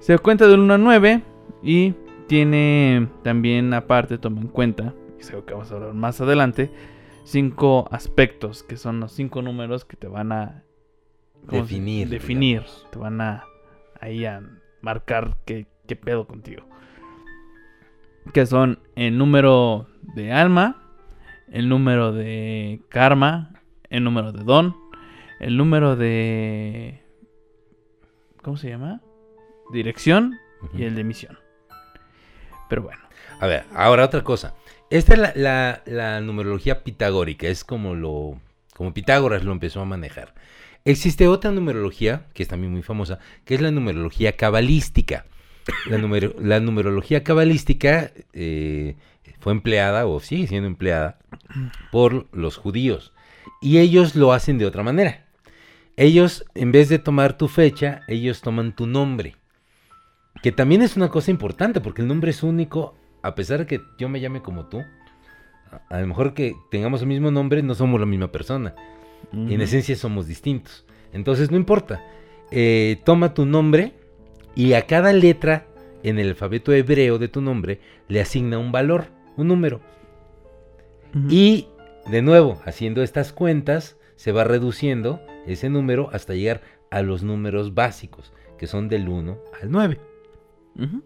Se 0.00 0.18
cuenta 0.18 0.48
del 0.48 0.60
1 0.60 0.74
a 0.74 0.78
9 0.78 1.22
y 1.62 1.94
tiene 2.26 3.08
también 3.22 3.72
aparte, 3.74 4.18
toma 4.18 4.40
en 4.40 4.48
cuenta, 4.48 4.94
y 5.20 5.28
algo 5.28 5.44
que 5.44 5.52
vamos 5.54 5.70
a 5.70 5.74
hablar 5.76 5.94
más 5.94 6.20
adelante, 6.20 6.70
cinco 7.24 7.88
aspectos 7.92 8.62
que 8.62 8.76
son 8.76 8.98
los 9.00 9.12
cinco 9.12 9.42
números 9.42 9.84
que 9.84 9.96
te 9.96 10.06
van 10.08 10.32
a 10.32 10.64
¿cómo 11.46 11.52
se- 11.52 11.74
Definir, 11.74 12.08
definir, 12.08 12.62
te 12.90 12.98
van 12.98 13.20
a 13.20 13.44
ahí 14.00 14.24
a 14.24 14.42
marcar 14.80 15.36
qué, 15.44 15.66
qué 15.86 15.94
pedo 15.96 16.26
contigo. 16.26 16.62
Que 18.32 18.46
son 18.46 18.78
el 18.96 19.18
número 19.18 19.86
de 20.14 20.32
alma, 20.32 20.79
el 21.50 21.68
número 21.68 22.12
de 22.12 22.80
karma, 22.88 23.60
el 23.88 24.04
número 24.04 24.32
de 24.32 24.44
don, 24.44 24.76
el 25.40 25.56
número 25.56 25.96
de... 25.96 27.02
¿Cómo 28.42 28.56
se 28.56 28.68
llama? 28.70 29.00
Dirección 29.72 30.38
y 30.74 30.84
el 30.84 30.94
de 30.94 31.04
misión. 31.04 31.38
Pero 32.68 32.82
bueno. 32.82 33.00
A 33.40 33.46
ver, 33.46 33.64
ahora 33.74 34.04
otra 34.04 34.22
cosa. 34.22 34.54
Esta 34.90 35.14
es 35.14 35.18
la, 35.18 35.32
la- 35.34 35.82
la 35.86 36.20
numerología 36.20 36.82
pitagórica, 36.82 37.46
es 37.48 37.64
como 37.64 37.94
lo 37.94 38.40
como 38.74 38.94
Pitágoras 38.94 39.44
lo 39.44 39.52
empezó 39.52 39.80
a 39.82 39.84
manejar. 39.84 40.34
Existe 40.86 41.28
otra 41.28 41.50
numerología, 41.50 42.26
que 42.32 42.42
es 42.42 42.48
también 42.48 42.72
muy 42.72 42.82
famosa, 42.82 43.18
que 43.44 43.54
es 43.54 43.60
la 43.60 43.70
numerología 43.70 44.36
cabalística. 44.36 45.26
La, 45.86 45.98
numero- 45.98 46.34
la 46.40 46.58
numerología 46.60 47.22
cabalística 47.22 48.10
eh, 48.32 48.96
fue 49.40 49.52
empleada, 49.52 50.06
o 50.06 50.20
sigue 50.20 50.46
siendo 50.46 50.68
empleada, 50.68 51.18
por 51.90 52.28
los 52.32 52.56
judíos. 52.56 53.12
Y 53.60 53.78
ellos 53.78 54.14
lo 54.14 54.32
hacen 54.32 54.58
de 54.58 54.66
otra 54.66 54.82
manera. 54.82 55.26
Ellos, 55.96 56.44
en 56.54 56.72
vez 56.72 56.88
de 56.88 56.98
tomar 56.98 57.36
tu 57.36 57.48
fecha, 57.48 58.02
ellos 58.08 58.40
toman 58.40 58.74
tu 58.74 58.86
nombre. 58.86 59.36
Que 60.42 60.52
también 60.52 60.82
es 60.82 60.96
una 60.96 61.08
cosa 61.08 61.30
importante, 61.30 61.80
porque 61.80 62.02
el 62.02 62.08
nombre 62.08 62.30
es 62.30 62.42
único, 62.42 62.94
a 63.22 63.34
pesar 63.34 63.60
de 63.60 63.66
que 63.66 63.80
yo 63.98 64.08
me 64.08 64.20
llame 64.20 64.40
como 64.40 64.66
tú. 64.66 64.82
A, 65.88 66.00
lo 66.00 66.06
mejor 66.06 66.34
que 66.34 66.54
tengamos 66.70 67.02
el 67.02 67.08
mismo 67.08 67.30
nombre, 67.30 67.62
no 67.62 67.74
somos 67.74 68.00
la 68.00 68.06
misma 68.06 68.32
persona. 68.32 68.74
En 69.32 69.52
Ujú. 69.52 69.62
esencia 69.62 69.96
somos 69.96 70.26
distintos. 70.26 70.84
Entonces 71.12 71.50
no 71.50 71.56
importa. 71.56 72.02
Eh, 72.50 73.00
toma 73.04 73.34
tu 73.34 73.46
nombre 73.46 73.92
y 74.54 74.72
a 74.72 74.86
cada 74.86 75.12
letra 75.12 75.66
en 76.02 76.18
el 76.18 76.28
alfabeto 76.28 76.72
hebreo 76.72 77.18
de 77.18 77.28
tu 77.28 77.40
nombre 77.40 77.80
le 78.08 78.20
asigna 78.20 78.58
un 78.58 78.72
valor, 78.72 79.06
un 79.36 79.48
número. 79.48 79.80
Y 81.28 81.66
de 82.06 82.22
nuevo, 82.22 82.60
haciendo 82.64 83.02
estas 83.02 83.32
cuentas, 83.32 83.96
se 84.16 84.32
va 84.32 84.44
reduciendo 84.44 85.20
ese 85.46 85.68
número 85.70 86.08
hasta 86.12 86.34
llegar 86.34 86.60
a 86.90 87.02
los 87.02 87.22
números 87.22 87.74
básicos, 87.74 88.32
que 88.58 88.66
son 88.66 88.88
del 88.88 89.08
1 89.08 89.38
al 89.60 89.70
9. 89.70 89.98
Ujú. 90.78 91.02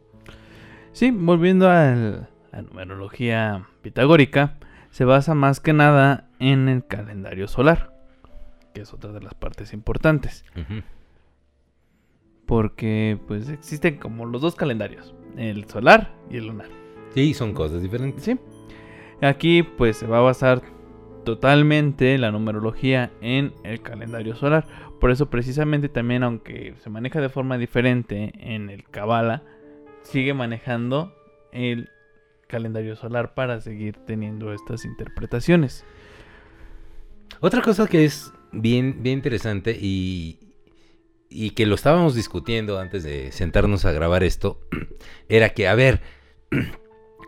Sí, 0.93 1.11
volviendo 1.11 1.69
al- 1.71 2.29
a 2.53 2.57
la 2.57 2.63
numerología 2.63 3.67
pitagórica, 3.83 4.59
se 4.91 5.05
basa 5.05 5.35
más 5.35 5.61
que 5.61 5.73
nada 5.73 6.29
en 6.39 6.69
el 6.69 6.87
calendario 6.87 7.49
solar, 7.49 7.93
que 8.75 8.83
es 8.83 8.93
otra 8.93 9.11
de 9.13 9.21
las 9.21 9.35
partes 9.35 9.73
importantes, 9.73 10.45
porque 12.47 13.19
pues 13.27 13.49
existen 13.49 13.99
como 13.99 14.27
los 14.27 14.43
dos 14.43 14.55
calendarios, 14.55 15.15
el 15.37 15.65
solar 15.69 16.13
y 16.31 16.37
el 16.37 16.47
lunar. 16.49 16.69
Sí, 17.15 17.33
son 17.33 17.55
cosas 17.55 17.81
diferentes. 17.81 18.25
¿sí? 18.25 18.39
Aquí 19.23 19.63
pues 19.63 19.97
se 19.97 20.07
va 20.07 20.19
a 20.19 20.23
basar 20.23 20.63
totalmente 21.25 22.19
la 22.19 22.31
numerología 22.31 23.13
en 23.21 23.55
el 23.63 23.81
calendario 23.81 24.35
solar. 24.35 24.67
Por 25.01 25.11
eso 25.11 25.31
precisamente 25.31 25.89
también 25.89 26.23
aunque 26.25 26.75
se 26.83 26.91
maneja 26.91 27.21
de 27.21 27.29
forma 27.29 27.57
diferente 27.57 28.33
en 28.39 28.69
el 28.69 28.85
Kabbalah, 28.85 29.43
sigue 30.03 30.35
manejando 30.35 31.15
el 31.53 31.89
calendario 32.49 32.97
solar 32.97 33.35
para 33.35 33.61
seguir 33.61 33.97
teniendo 34.07 34.53
estas 34.53 34.85
interpretaciones. 34.85 35.85
Otra 37.41 37.63
cosa 37.63 37.87
que 37.87 38.05
es 38.05 38.33
bien, 38.53 39.03
bien 39.03 39.19
interesante 39.19 39.77
y, 39.81 40.39
y 41.29 41.51
que 41.51 41.67
lo 41.67 41.75
estábamos 41.75 42.15
discutiendo 42.15 42.79
antes 42.79 43.03
de 43.03 43.33
sentarnos 43.33 43.85
a 43.85 43.93
grabar 43.93 44.25
esto, 44.25 44.61
era 45.29 45.51
que, 45.51 45.69
a 45.69 45.75
ver, 45.75 46.01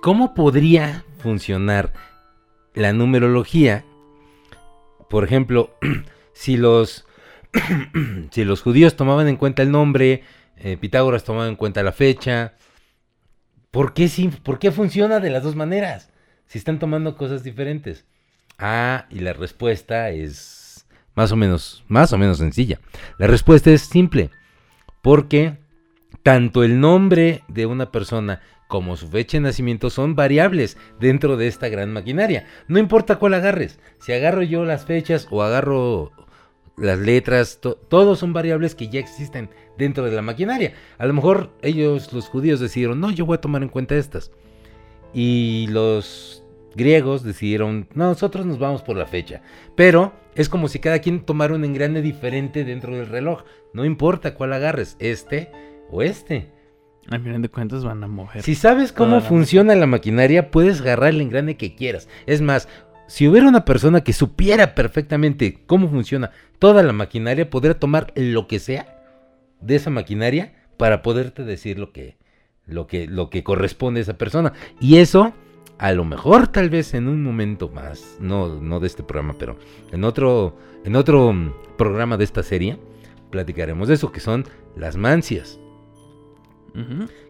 ¿cómo 0.06 0.34
podría 0.34 1.02
funcionar 1.18 1.92
la 2.74 2.92
numerología? 2.92 3.84
Por 5.10 5.24
ejemplo, 5.24 5.76
si 6.32 6.56
los, 6.56 7.08
si 8.30 8.44
los 8.44 8.62
judíos 8.62 8.94
tomaban 8.94 9.26
en 9.26 9.34
cuenta 9.34 9.64
el 9.64 9.72
nombre, 9.72 10.22
eh, 10.58 10.76
Pitágoras 10.76 11.24
tomaba 11.24 11.48
en 11.48 11.56
cuenta 11.56 11.82
la 11.82 11.90
fecha, 11.90 12.54
¿por 13.72 13.94
qué, 13.94 14.08
¿por 14.44 14.60
qué 14.60 14.70
funciona 14.70 15.18
de 15.18 15.30
las 15.30 15.42
dos 15.42 15.56
maneras? 15.56 16.12
Si 16.46 16.56
están 16.56 16.78
tomando 16.78 17.16
cosas 17.16 17.42
diferentes. 17.42 18.04
Ah, 18.60 19.06
y 19.10 19.18
la 19.18 19.32
respuesta 19.32 20.10
es 20.10 20.86
más 21.16 21.32
o 21.32 21.36
menos, 21.36 21.82
más 21.88 22.12
o 22.12 22.18
menos 22.18 22.38
sencilla. 22.38 22.78
La 23.18 23.26
respuesta 23.26 23.72
es 23.72 23.82
simple, 23.82 24.30
porque 25.02 25.58
tanto 26.26 26.64
el 26.64 26.80
nombre 26.80 27.44
de 27.46 27.66
una 27.66 27.92
persona 27.92 28.40
como 28.66 28.96
su 28.96 29.06
fecha 29.06 29.36
de 29.36 29.42
nacimiento 29.42 29.90
son 29.90 30.16
variables 30.16 30.76
dentro 30.98 31.36
de 31.36 31.46
esta 31.46 31.68
gran 31.68 31.92
maquinaria. 31.92 32.46
No 32.66 32.80
importa 32.80 33.20
cuál 33.20 33.34
agarres, 33.34 33.78
si 34.00 34.12
agarro 34.12 34.42
yo 34.42 34.64
las 34.64 34.86
fechas 34.86 35.28
o 35.30 35.44
agarro 35.44 36.10
las 36.76 36.98
letras, 36.98 37.60
to- 37.60 37.76
todos 37.76 38.18
son 38.18 38.32
variables 38.32 38.74
que 38.74 38.88
ya 38.88 38.98
existen 38.98 39.50
dentro 39.78 40.04
de 40.04 40.16
la 40.16 40.22
maquinaria. 40.22 40.72
A 40.98 41.06
lo 41.06 41.14
mejor 41.14 41.52
ellos, 41.62 42.12
los 42.12 42.26
judíos, 42.26 42.58
decidieron, 42.58 42.98
no, 42.98 43.12
yo 43.12 43.24
voy 43.24 43.36
a 43.36 43.40
tomar 43.40 43.62
en 43.62 43.68
cuenta 43.68 43.94
estas. 43.94 44.32
Y 45.14 45.68
los 45.70 46.42
griegos 46.74 47.22
decidieron, 47.22 47.86
no, 47.94 48.06
nosotros 48.06 48.44
nos 48.46 48.58
vamos 48.58 48.82
por 48.82 48.96
la 48.96 49.06
fecha. 49.06 49.42
Pero 49.76 50.12
es 50.34 50.48
como 50.48 50.66
si 50.66 50.80
cada 50.80 50.98
quien 50.98 51.20
tomara 51.20 51.54
un 51.54 51.64
engrane 51.64 52.02
diferente 52.02 52.64
dentro 52.64 52.96
del 52.96 53.06
reloj. 53.06 53.44
No 53.72 53.84
importa 53.84 54.34
cuál 54.34 54.54
agarres, 54.54 54.96
este 54.98 55.52
o 55.90 56.02
este. 56.02 56.50
Al 57.08 57.20
final 57.20 57.40
de 57.42 57.48
cuentas 57.48 57.84
van 57.84 58.02
a 58.02 58.08
mover. 58.08 58.42
Si 58.42 58.54
sabes 58.54 58.92
cómo 58.92 59.20
funciona 59.20 59.74
la 59.76 59.86
maquinaria, 59.86 60.50
puedes 60.50 60.80
agarrar 60.80 61.10
el 61.10 61.20
engrane 61.20 61.56
que 61.56 61.76
quieras. 61.76 62.08
Es 62.26 62.42
más, 62.42 62.68
si 63.06 63.28
hubiera 63.28 63.48
una 63.48 63.64
persona 63.64 64.02
que 64.02 64.12
supiera 64.12 64.74
perfectamente 64.74 65.60
cómo 65.66 65.88
funciona 65.88 66.32
toda 66.58 66.82
la 66.82 66.92
maquinaria, 66.92 67.48
podría 67.48 67.78
tomar 67.78 68.12
lo 68.16 68.48
que 68.48 68.58
sea 68.58 69.04
de 69.60 69.76
esa 69.76 69.90
maquinaria 69.90 70.54
para 70.76 71.02
poderte 71.02 71.44
decir 71.44 71.78
lo 71.78 71.92
que, 71.92 72.16
lo 72.66 72.88
que, 72.88 73.06
lo 73.06 73.30
que 73.30 73.44
corresponde 73.44 74.00
a 74.00 74.02
esa 74.02 74.18
persona. 74.18 74.52
Y 74.80 74.96
eso, 74.96 75.32
a 75.78 75.92
lo 75.92 76.04
mejor, 76.04 76.48
tal 76.48 76.70
vez 76.70 76.92
en 76.94 77.06
un 77.06 77.22
momento 77.22 77.68
más, 77.68 78.16
no, 78.18 78.60
no 78.60 78.80
de 78.80 78.88
este 78.88 79.04
programa, 79.04 79.36
pero 79.38 79.56
en 79.92 80.02
otro, 80.02 80.56
en 80.84 80.96
otro 80.96 81.32
mm, 81.32 81.52
programa 81.78 82.16
de 82.16 82.24
esta 82.24 82.42
serie, 82.42 82.78
platicaremos 83.30 83.86
de 83.86 83.94
eso, 83.94 84.10
que 84.10 84.20
son 84.20 84.44
las 84.74 84.96
mancias 84.96 85.60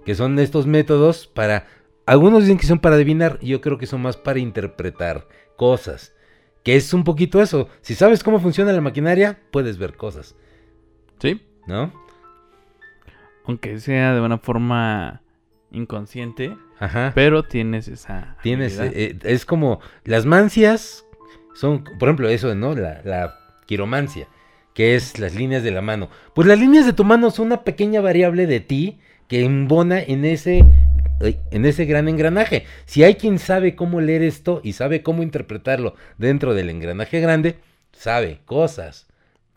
Que 0.04 0.14
son 0.14 0.38
estos 0.38 0.66
métodos 0.66 1.26
para... 1.26 1.66
Algunos 2.06 2.42
dicen 2.42 2.58
que 2.58 2.66
son 2.66 2.78
para 2.78 2.94
adivinar, 2.96 3.38
yo 3.40 3.60
creo 3.60 3.78
que 3.78 3.86
son 3.86 4.02
más 4.02 4.16
para 4.16 4.38
interpretar 4.38 5.26
cosas. 5.56 6.14
Que 6.62 6.76
es 6.76 6.92
un 6.94 7.04
poquito 7.04 7.40
eso. 7.42 7.68
Si 7.80 7.94
sabes 7.94 8.22
cómo 8.22 8.40
funciona 8.40 8.72
la 8.72 8.80
maquinaria, 8.80 9.38
puedes 9.50 9.78
ver 9.78 9.96
cosas, 9.96 10.36
Sí. 11.20 11.40
¿no? 11.66 11.92
Aunque 13.44 13.78
sea 13.78 14.14
de 14.14 14.20
una 14.20 14.38
forma 14.38 15.22
inconsciente, 15.70 16.56
Ajá. 16.78 17.12
pero 17.14 17.42
tienes 17.44 17.88
esa. 17.88 18.36
Tienes, 18.42 18.78
habilidad. 18.78 19.00
eh, 19.00 19.18
es 19.32 19.44
como 19.46 19.80
las 20.04 20.26
mancias 20.26 21.04
son, 21.54 21.84
por 21.98 22.08
ejemplo, 22.08 22.28
eso, 22.28 22.54
¿no? 22.54 22.74
La, 22.74 23.00
la 23.04 23.38
quiromancia, 23.66 24.28
que 24.74 24.94
es 24.96 25.18
las 25.18 25.34
líneas 25.34 25.62
de 25.62 25.70
la 25.70 25.82
mano. 25.82 26.08
Pues 26.34 26.46
las 26.48 26.58
líneas 26.58 26.86
de 26.86 26.92
tu 26.92 27.04
mano 27.04 27.30
son 27.30 27.46
una 27.46 27.62
pequeña 27.62 28.00
variable 28.00 28.46
de 28.46 28.60
ti 28.60 29.00
que 29.28 29.44
embona 29.44 30.00
en 30.00 30.24
ese, 30.24 30.64
en 31.50 31.64
ese 31.64 31.84
gran 31.84 32.08
engranaje. 32.08 32.64
Si 32.84 33.02
hay 33.04 33.14
quien 33.16 33.38
sabe 33.38 33.74
cómo 33.74 34.00
leer 34.00 34.22
esto 34.22 34.60
y 34.62 34.72
sabe 34.74 35.02
cómo 35.02 35.22
interpretarlo 35.22 35.94
dentro 36.18 36.54
del 36.54 36.70
engranaje 36.70 37.20
grande, 37.20 37.56
sabe 37.92 38.40
cosas. 38.44 39.06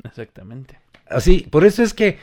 Exactamente. 0.03 0.79
Así, 1.07 1.47
por 1.49 1.65
eso 1.65 1.83
es 1.83 1.93
que 1.93 2.17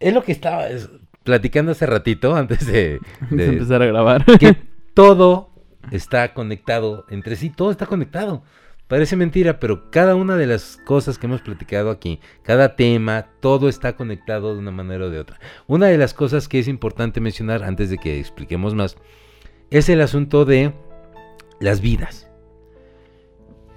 es 0.00 0.12
lo 0.12 0.22
que 0.24 0.32
estaba 0.32 0.68
es, 0.68 0.88
platicando 1.22 1.72
hace 1.72 1.86
ratito, 1.86 2.34
antes 2.36 2.66
de- 2.66 2.98
empezar 3.30 3.82
a 3.82 3.86
grabar. 3.86 4.24
que 4.38 4.56
todo 4.94 5.50
está 5.90 6.32
conectado 6.34 7.06
entre 7.10 7.36
sí, 7.36 7.50
todo 7.50 7.70
está 7.70 7.86
conectado. 7.86 8.42
Parece 8.92 9.16
mentira, 9.16 9.58
pero 9.58 9.90
cada 9.90 10.14
una 10.16 10.36
de 10.36 10.46
las 10.46 10.76
cosas 10.84 11.16
que 11.16 11.24
hemos 11.24 11.40
platicado 11.40 11.88
aquí, 11.88 12.20
cada 12.42 12.76
tema, 12.76 13.28
todo 13.40 13.70
está 13.70 13.96
conectado 13.96 14.52
de 14.52 14.58
una 14.58 14.70
manera 14.70 15.06
o 15.06 15.08
de 15.08 15.18
otra. 15.18 15.40
Una 15.66 15.86
de 15.86 15.96
las 15.96 16.12
cosas 16.12 16.46
que 16.46 16.58
es 16.58 16.68
importante 16.68 17.18
mencionar 17.18 17.64
antes 17.64 17.88
de 17.88 17.96
que 17.96 18.20
expliquemos 18.20 18.74
más 18.74 18.98
es 19.70 19.88
el 19.88 20.02
asunto 20.02 20.44
de 20.44 20.74
las 21.58 21.80
vidas. 21.80 22.28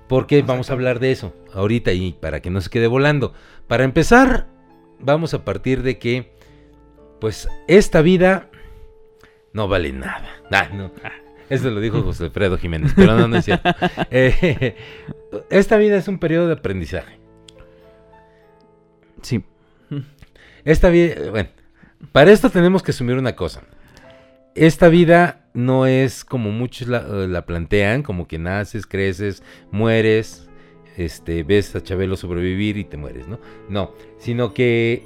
Porque 0.10 0.41
vamos 0.41 0.69
a 0.69 0.73
hablar 0.73 0.99
de 0.99 1.13
eso 1.13 1.34
ahorita 1.54 1.93
y 1.93 2.12
para 2.12 2.41
que 2.41 2.49
no 2.49 2.60
se 2.60 2.69
quede 2.69 2.88
volando. 2.88 3.32
Para 3.67 3.86
empezar, 3.86 4.49
vamos 4.99 5.34
a 5.34 5.45
partir 5.45 5.82
de 5.82 5.97
que, 5.97 6.34
pues, 7.21 7.47
esta 7.69 8.01
vida 8.01 8.49
no 9.54 9.69
vale 9.69 9.93
nada. 9.93 10.28
Ah, 10.51 10.67
no. 10.73 10.91
Eso 11.49 11.69
lo 11.69 11.79
dijo 11.79 12.01
José 12.01 12.25
Alfredo 12.25 12.58
Jiménez, 12.58 12.93
pero 12.95 13.17
no, 13.17 13.27
no 13.27 13.38
es 13.38 13.45
cierto. 13.45 13.69
Eh, 14.12 14.75
esta 15.49 15.77
vida 15.77 15.97
es 15.97 16.08
un 16.08 16.19
periodo 16.19 16.47
de 16.47 16.53
aprendizaje. 16.53 17.19
Sí. 19.21 19.43
Esta 20.63 20.89
vida, 20.89 21.31
bueno, 21.31 21.49
para 22.12 22.31
esto 22.31 22.49
tenemos 22.49 22.81
que 22.84 22.91
asumir 22.91 23.17
una 23.17 23.36
cosa. 23.36 23.62
Esta 24.55 24.88
vida 24.89 25.45
no 25.53 25.86
es 25.86 26.23
como 26.23 26.51
muchos 26.51 26.88
la, 26.88 26.99
eh, 26.99 27.27
la 27.27 27.45
plantean, 27.45 28.03
como 28.03 28.27
que 28.27 28.39
naces, 28.39 28.86
creces, 28.86 29.43
mueres, 29.71 30.47
este, 30.97 31.43
ves 31.43 31.75
a 31.75 31.84
Chabelo 31.84 32.15
sobrevivir 32.15 32.77
y 32.77 32.86
te 32.86 32.97
mueres, 32.97 33.27
¿no? 33.27 33.39
No, 33.69 33.93
sino 34.17 34.53
que 34.53 35.03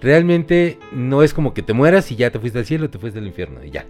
realmente 0.00 0.78
no 0.92 1.22
es 1.22 1.34
como 1.34 1.54
que 1.54 1.62
te 1.62 1.72
mueras 1.72 2.10
y 2.12 2.16
ya 2.16 2.30
te 2.30 2.38
fuiste 2.38 2.58
al 2.58 2.66
cielo, 2.66 2.90
te 2.90 2.98
fuiste 2.98 3.18
al 3.18 3.26
infierno 3.26 3.64
y 3.64 3.70
ya. 3.70 3.86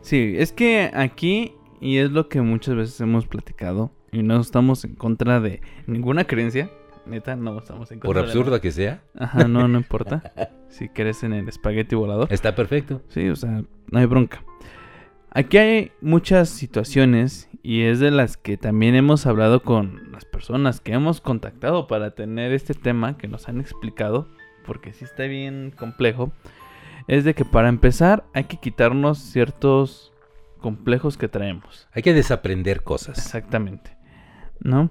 Sí, 0.00 0.34
es 0.38 0.52
que 0.52 0.90
aquí, 0.94 1.54
y 1.80 1.98
es 1.98 2.10
lo 2.10 2.28
que 2.28 2.40
muchas 2.40 2.74
veces 2.74 3.00
hemos 3.00 3.26
platicado, 3.26 3.92
y 4.12 4.22
no 4.22 4.40
estamos 4.40 4.84
en 4.84 4.94
contra 4.94 5.40
de 5.40 5.60
ninguna 5.86 6.24
creencia. 6.24 6.70
Neta, 7.06 7.36
no 7.36 7.58
estamos 7.58 7.90
en 7.92 8.00
Por 8.00 8.08
contra 8.08 8.22
de 8.22 8.28
absurda 8.28 8.60
que 8.60 8.72
sea. 8.72 9.02
Ajá, 9.18 9.48
no, 9.48 9.68
no 9.68 9.78
importa. 9.78 10.32
si 10.68 10.88
crees 10.88 11.22
en 11.22 11.32
el 11.32 11.48
espagueti 11.48 11.94
volador. 11.94 12.28
está 12.30 12.54
perfecto. 12.54 13.02
Sí, 13.08 13.28
o 13.28 13.36
sea, 13.36 13.62
no 13.90 13.98
hay 13.98 14.06
bronca. 14.06 14.44
Aquí 15.32 15.58
hay 15.58 15.92
muchas 16.00 16.48
situaciones 16.48 17.48
y 17.62 17.82
es 17.82 18.00
de 18.00 18.10
las 18.10 18.36
que 18.36 18.56
también 18.56 18.94
hemos 18.94 19.26
hablado 19.26 19.62
con 19.62 20.10
las 20.12 20.24
personas 20.24 20.80
que 20.80 20.92
hemos 20.92 21.20
contactado 21.20 21.86
para 21.86 22.14
tener 22.14 22.52
este 22.52 22.74
tema 22.74 23.16
que 23.16 23.28
nos 23.28 23.48
han 23.48 23.60
explicado, 23.60 24.28
porque 24.66 24.92
sí 24.92 25.04
está 25.04 25.24
bien 25.24 25.72
complejo. 25.76 26.32
Es 27.08 27.24
de 27.24 27.34
que 27.34 27.44
para 27.44 27.68
empezar 27.68 28.24
hay 28.34 28.44
que 28.44 28.58
quitarnos 28.58 29.18
ciertos 29.18 30.12
complejos 30.58 31.16
que 31.16 31.28
traemos. 31.28 31.88
Hay 31.92 32.02
que 32.02 32.14
desaprender 32.14 32.82
cosas. 32.82 33.18
Exactamente. 33.18 33.96
¿No? 34.60 34.90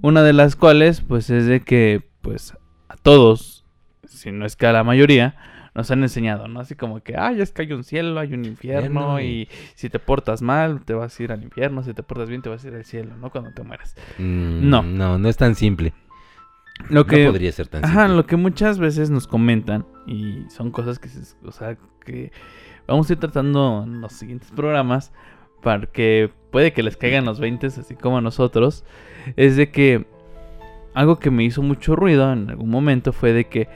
Una 0.00 0.22
de 0.22 0.32
las 0.32 0.54
cuales, 0.56 1.00
pues, 1.00 1.28
es 1.30 1.46
de 1.46 1.60
que, 1.60 2.08
pues, 2.22 2.56
a 2.88 2.96
todos, 2.96 3.64
si 4.06 4.30
no 4.30 4.46
es 4.46 4.54
que 4.54 4.66
a 4.66 4.72
la 4.72 4.84
mayoría, 4.84 5.36
nos 5.74 5.90
han 5.90 6.02
enseñado, 6.02 6.48
¿no? 6.48 6.60
Así 6.60 6.74
como 6.74 7.00
que, 7.02 7.12
ya 7.12 7.30
es 7.30 7.52
que 7.52 7.62
hay 7.62 7.72
un 7.72 7.84
cielo, 7.84 8.18
hay 8.18 8.32
un 8.34 8.44
infierno, 8.44 9.12
Bueno, 9.12 9.20
y 9.20 9.48
si 9.74 9.90
te 9.90 9.98
portas 9.98 10.40
mal, 10.42 10.84
te 10.84 10.94
vas 10.94 11.18
a 11.18 11.22
ir 11.22 11.32
al 11.32 11.42
infierno, 11.42 11.82
si 11.82 11.94
te 11.94 12.02
portas 12.02 12.28
bien, 12.28 12.42
te 12.42 12.48
vas 12.48 12.64
a 12.64 12.68
ir 12.68 12.74
al 12.74 12.84
cielo, 12.84 13.16
¿no? 13.16 13.30
Cuando 13.30 13.52
te 13.52 13.62
mueras. 13.62 13.96
Mm, 14.18 14.68
No. 14.68 14.82
No, 14.82 15.18
no 15.18 15.28
es 15.28 15.36
tan 15.36 15.54
simple. 15.54 15.92
Lo 16.90 17.06
que, 17.06 17.24
No 17.24 17.32
podría 17.32 17.52
ser 17.52 17.66
tan 17.68 17.84
Ajá, 17.84 18.02
simple. 18.02 18.16
lo 18.16 18.26
que 18.26 18.36
muchas 18.36 18.78
veces 18.78 19.10
nos 19.10 19.26
comentan, 19.26 19.84
y 20.06 20.44
son 20.48 20.70
cosas 20.70 20.98
que, 20.98 21.08
se- 21.08 21.34
o 21.46 21.52
sea, 21.52 21.76
que 22.04 22.32
vamos 22.86 23.08
a 23.10 23.12
ir 23.12 23.18
tratando 23.18 23.82
en 23.86 24.00
los 24.00 24.12
siguientes 24.12 24.50
programas, 24.50 25.12
para 25.62 25.86
que 25.86 26.30
puede 26.50 26.72
que 26.72 26.82
les 26.82 26.96
caigan 26.96 27.24
los 27.24 27.40
20, 27.40 27.66
así 27.66 27.94
como 27.96 28.18
a 28.18 28.20
nosotros, 28.20 28.84
es 29.36 29.56
de 29.56 29.70
que 29.70 30.06
algo 30.94 31.18
que 31.18 31.30
me 31.30 31.44
hizo 31.44 31.62
mucho 31.62 31.94
ruido 31.96 32.32
en 32.32 32.48
algún 32.48 32.70
momento 32.70 33.12
fue 33.12 33.32
de 33.32 33.44
que 33.46 33.68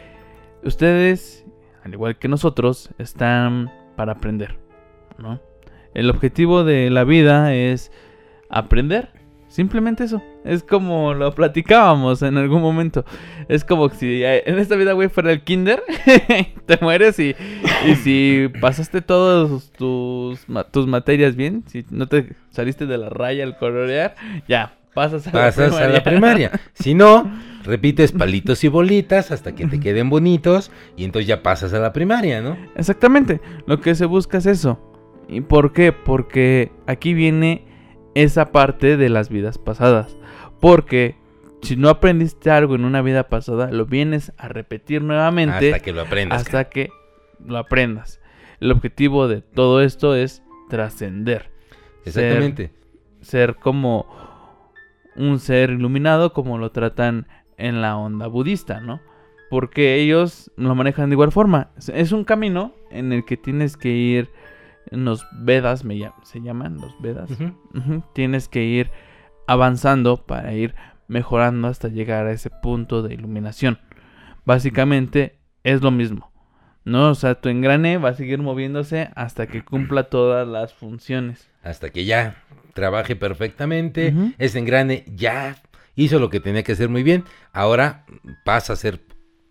ustedes, 0.62 1.45
al 1.85 1.93
igual 1.93 2.17
que 2.19 2.29
nosotros, 2.29 2.91
están 2.99 3.71
para 3.97 4.12
aprender, 4.12 4.59
¿no? 5.19 5.41
El 5.95 6.09
objetivo 6.09 6.65
de 6.65 6.88
la 6.88 7.05
vida 7.05 7.53
es 7.55 7.93
aprender, 8.49 9.11
simplemente 9.53 10.05
eso. 10.05 10.23
Es 10.45 10.62
como 10.62 11.15
lo 11.15 11.35
platicábamos 11.35 12.23
en 12.23 12.38
algún 12.38 12.62
momento. 12.62 13.05
Es 13.49 13.65
como 13.65 13.88
si 13.91 14.25
eh, 14.25 14.43
en 14.47 14.59
esta 14.59 14.77
vida, 14.77 14.95
güey, 14.95 15.09
fuera 15.09 15.31
el 15.31 15.43
kinder, 15.43 15.83
te 16.67 16.79
mueres 16.81 17.19
y, 17.19 17.37
y 17.87 17.95
si 17.97 18.51
pasaste 18.61 19.03
todas 19.03 19.71
tus, 19.73 20.47
tus 20.71 20.87
materias 20.87 21.37
bien, 21.37 21.65
si 21.67 21.85
no 21.91 22.09
te 22.09 22.35
saliste 22.51 22.87
de 22.87 22.99
la 22.99 23.11
raya 23.11 23.45
al 23.45 23.59
colorear, 23.59 24.15
ya, 24.49 24.75
pasas 24.95 25.27
a 25.27 25.33
Pasas 25.33 25.73
la 25.73 25.85
a 25.85 25.88
la 25.88 26.03
primaria. 26.03 26.51
Si 26.73 26.95
no, 26.95 27.31
repites 27.65 28.12
palitos 28.12 28.65
y 28.65 28.69
bolitas 28.69 29.31
hasta 29.31 29.55
que 29.55 29.67
te 29.67 29.79
queden 29.79 30.09
bonitos 30.09 30.71
y 30.97 31.05
entonces 31.05 31.29
ya 31.29 31.43
pasas 31.43 31.75
a 31.75 31.79
la 31.79 31.93
primaria, 31.93 32.41
¿no? 32.41 32.57
Exactamente, 32.75 33.41
lo 33.67 33.81
que 33.81 33.95
se 33.95 34.07
busca 34.07 34.38
es 34.38 34.47
eso. 34.47 34.81
¿Y 35.29 35.43
por 35.43 35.73
qué? 35.73 35.93
Porque 35.93 36.73
aquí 36.87 37.15
viene 37.15 37.71
esa 38.14 38.53
parte 38.53 38.96
de 38.96 39.09
las 39.09 39.29
vidas 39.29 39.59
pasadas. 39.59 40.16
Porque 40.61 41.16
si 41.62 41.77
no 41.77 41.88
aprendiste 41.88 42.51
algo 42.51 42.75
en 42.75 42.85
una 42.85 43.03
vida 43.03 43.29
pasada, 43.29 43.70
lo 43.70 43.87
vienes 43.87 44.33
a 44.38 44.48
repetir 44.48 45.03
nuevamente 45.03 45.72
Hasta 45.72 45.81
que 45.85 45.92
lo 45.92 46.03
aprendas. 46.03 46.40
hasta 46.42 46.64
que 46.68 46.90
lo 47.44 47.59
aprendas. 47.59 48.20
El 48.61 48.70
objetivo 48.70 49.29
de 49.29 49.40
todo 49.42 49.81
esto 49.83 50.14
es 50.14 50.42
trascender. 50.68 51.51
Exactamente. 52.05 52.70
Ser 53.20 53.57
como 53.57 54.07
un 55.16 55.38
ser 55.38 55.70
iluminado 55.70 56.33
como 56.33 56.59
lo 56.59 56.70
tratan 56.72 57.27
en 57.57 57.81
la 57.81 57.96
onda 57.96 58.27
budista, 58.27 58.81
¿no? 58.81 59.01
Porque 59.51 59.96
ellos 59.96 60.51
lo 60.57 60.75
manejan 60.75 61.11
de 61.11 61.14
igual 61.14 61.31
forma. 61.33 61.70
Es- 61.94 62.12
un 62.12 62.25
camino 62.25 62.72
en 62.90 63.12
el 63.12 63.25
que 63.25 63.37
tienes 63.37 63.77
que 63.77 63.90
ir 63.90 64.31
los 64.90 65.27
Vedas, 65.33 65.85
me 65.85 66.11
se 66.25 66.40
llaman 66.40 66.79
los 66.79 67.01
Vedas. 67.01 67.31
Tienes 68.14 68.49
que 68.49 68.64
ir 68.64 68.90
avanzando 69.47 70.25
para 70.27 70.53
ir 70.55 70.75
mejorando 71.09 71.68
hasta 71.68 71.88
llegar 71.88 72.27
a 72.27 72.33
ese 72.33 72.51
punto 72.51 73.03
de 73.03 73.14
iluminación. 73.14 73.79
Básicamente 74.45 75.38
es 75.62 75.83
lo 75.83 75.90
mismo. 75.90 76.33
¿No? 76.85 77.11
O 77.11 77.14
sea, 77.14 77.37
tu 77.37 77.49
engrane 77.49 77.99
va 77.99 78.09
a 78.09 78.14
seguir 78.14 78.40
moviéndose 78.40 79.11
hasta 79.14 79.47
que 79.47 79.64
cumpla 79.64 80.05
todas 80.11 80.49
las 80.49 80.75
funciones. 80.75 81.49
Hasta 81.62 81.90
que 81.90 82.05
ya 82.05 82.42
trabaje 82.75 83.14
perfectamente. 83.14 84.09
Ujú. 84.09 84.33
Ese 84.38 84.59
engrane 84.59 85.05
ya 85.14 85.62
hizo 85.95 86.18
lo 86.18 86.29
que 86.29 86.40
tenía 86.40 86.64
que 86.64 86.73
hacer 86.73 86.88
muy 86.88 87.05
bien. 87.05 87.25
Ahora 87.53 88.05
pasa 88.45 88.73
a 88.73 88.77
ser 88.77 89.01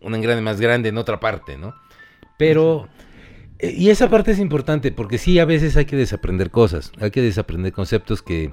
un 0.02 0.15
engrane 0.15 0.41
más 0.41 0.60
grande 0.60 0.89
en 0.89 0.98
otra 0.98 1.20
parte, 1.20 1.58
¿no? 1.58 1.74
Pero... 2.38 2.89
Y 3.62 3.89
esa 3.89 4.10
parte 4.10 4.32
es 4.32 4.39
importante 4.39 4.91
porque 4.91 5.17
sí, 5.17 5.38
a 5.38 5.45
veces 5.45 5.78
hay 5.78 5.86
que 5.86 5.95
desaprender 5.95 6.50
cosas, 6.50 6.91
hay 7.00 7.12
que 7.12 7.21
desaprender 7.21 7.71
conceptos 7.71 8.21
que 8.21 8.52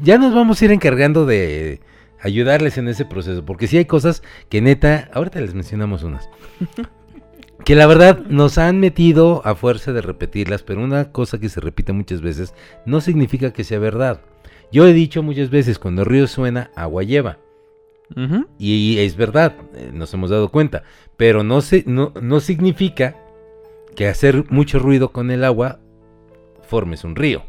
ya 0.00 0.18
nos 0.18 0.34
vamos 0.34 0.60
a 0.60 0.64
ir 0.64 0.70
encargando 0.70 1.26
de 1.26 1.80
ayudarles 2.20 2.78
en 2.78 2.86
ese 2.86 3.04
proceso, 3.04 3.44
porque 3.44 3.66
sí 3.66 3.78
hay 3.78 3.84
cosas 3.84 4.22
que 4.48 4.60
neta, 4.60 5.10
ahorita 5.12 5.40
les 5.40 5.54
mencionamos 5.54 6.04
unas, 6.04 6.28
que 7.64 7.74
la 7.74 7.86
verdad 7.86 8.20
nos 8.28 8.58
han 8.58 8.78
metido 8.78 9.42
a 9.44 9.56
fuerza 9.56 9.92
de 9.92 10.02
repetirlas, 10.02 10.62
pero 10.62 10.82
una 10.82 11.10
cosa 11.10 11.40
que 11.40 11.48
se 11.48 11.60
repite 11.60 11.92
muchas 11.92 12.20
veces 12.20 12.54
no 12.86 13.00
significa 13.00 13.52
que 13.52 13.64
sea 13.64 13.80
verdad. 13.80 14.20
Yo 14.70 14.86
he 14.86 14.92
dicho 14.92 15.22
muchas 15.22 15.50
veces, 15.50 15.78
cuando 15.78 16.02
el 16.02 16.08
río 16.08 16.26
suena, 16.26 16.70
agua 16.74 17.02
lleva. 17.02 17.38
Y 18.58 18.98
es 18.98 19.16
verdad, 19.16 19.54
eh, 19.74 19.90
nos 19.92 20.12
hemos 20.12 20.28
dado 20.28 20.50
cuenta. 20.50 20.82
Pero 21.16 21.42
no, 21.42 21.62
se, 21.62 21.82
no, 21.86 22.12
no 22.20 22.40
significa 22.40 23.16
que 23.94 24.08
hacer 24.08 24.44
mucho 24.50 24.78
ruido 24.78 25.12
con 25.12 25.30
el 25.30 25.44
agua 25.44 25.80
formes 26.62 27.04
un 27.04 27.16
río. 27.16 27.42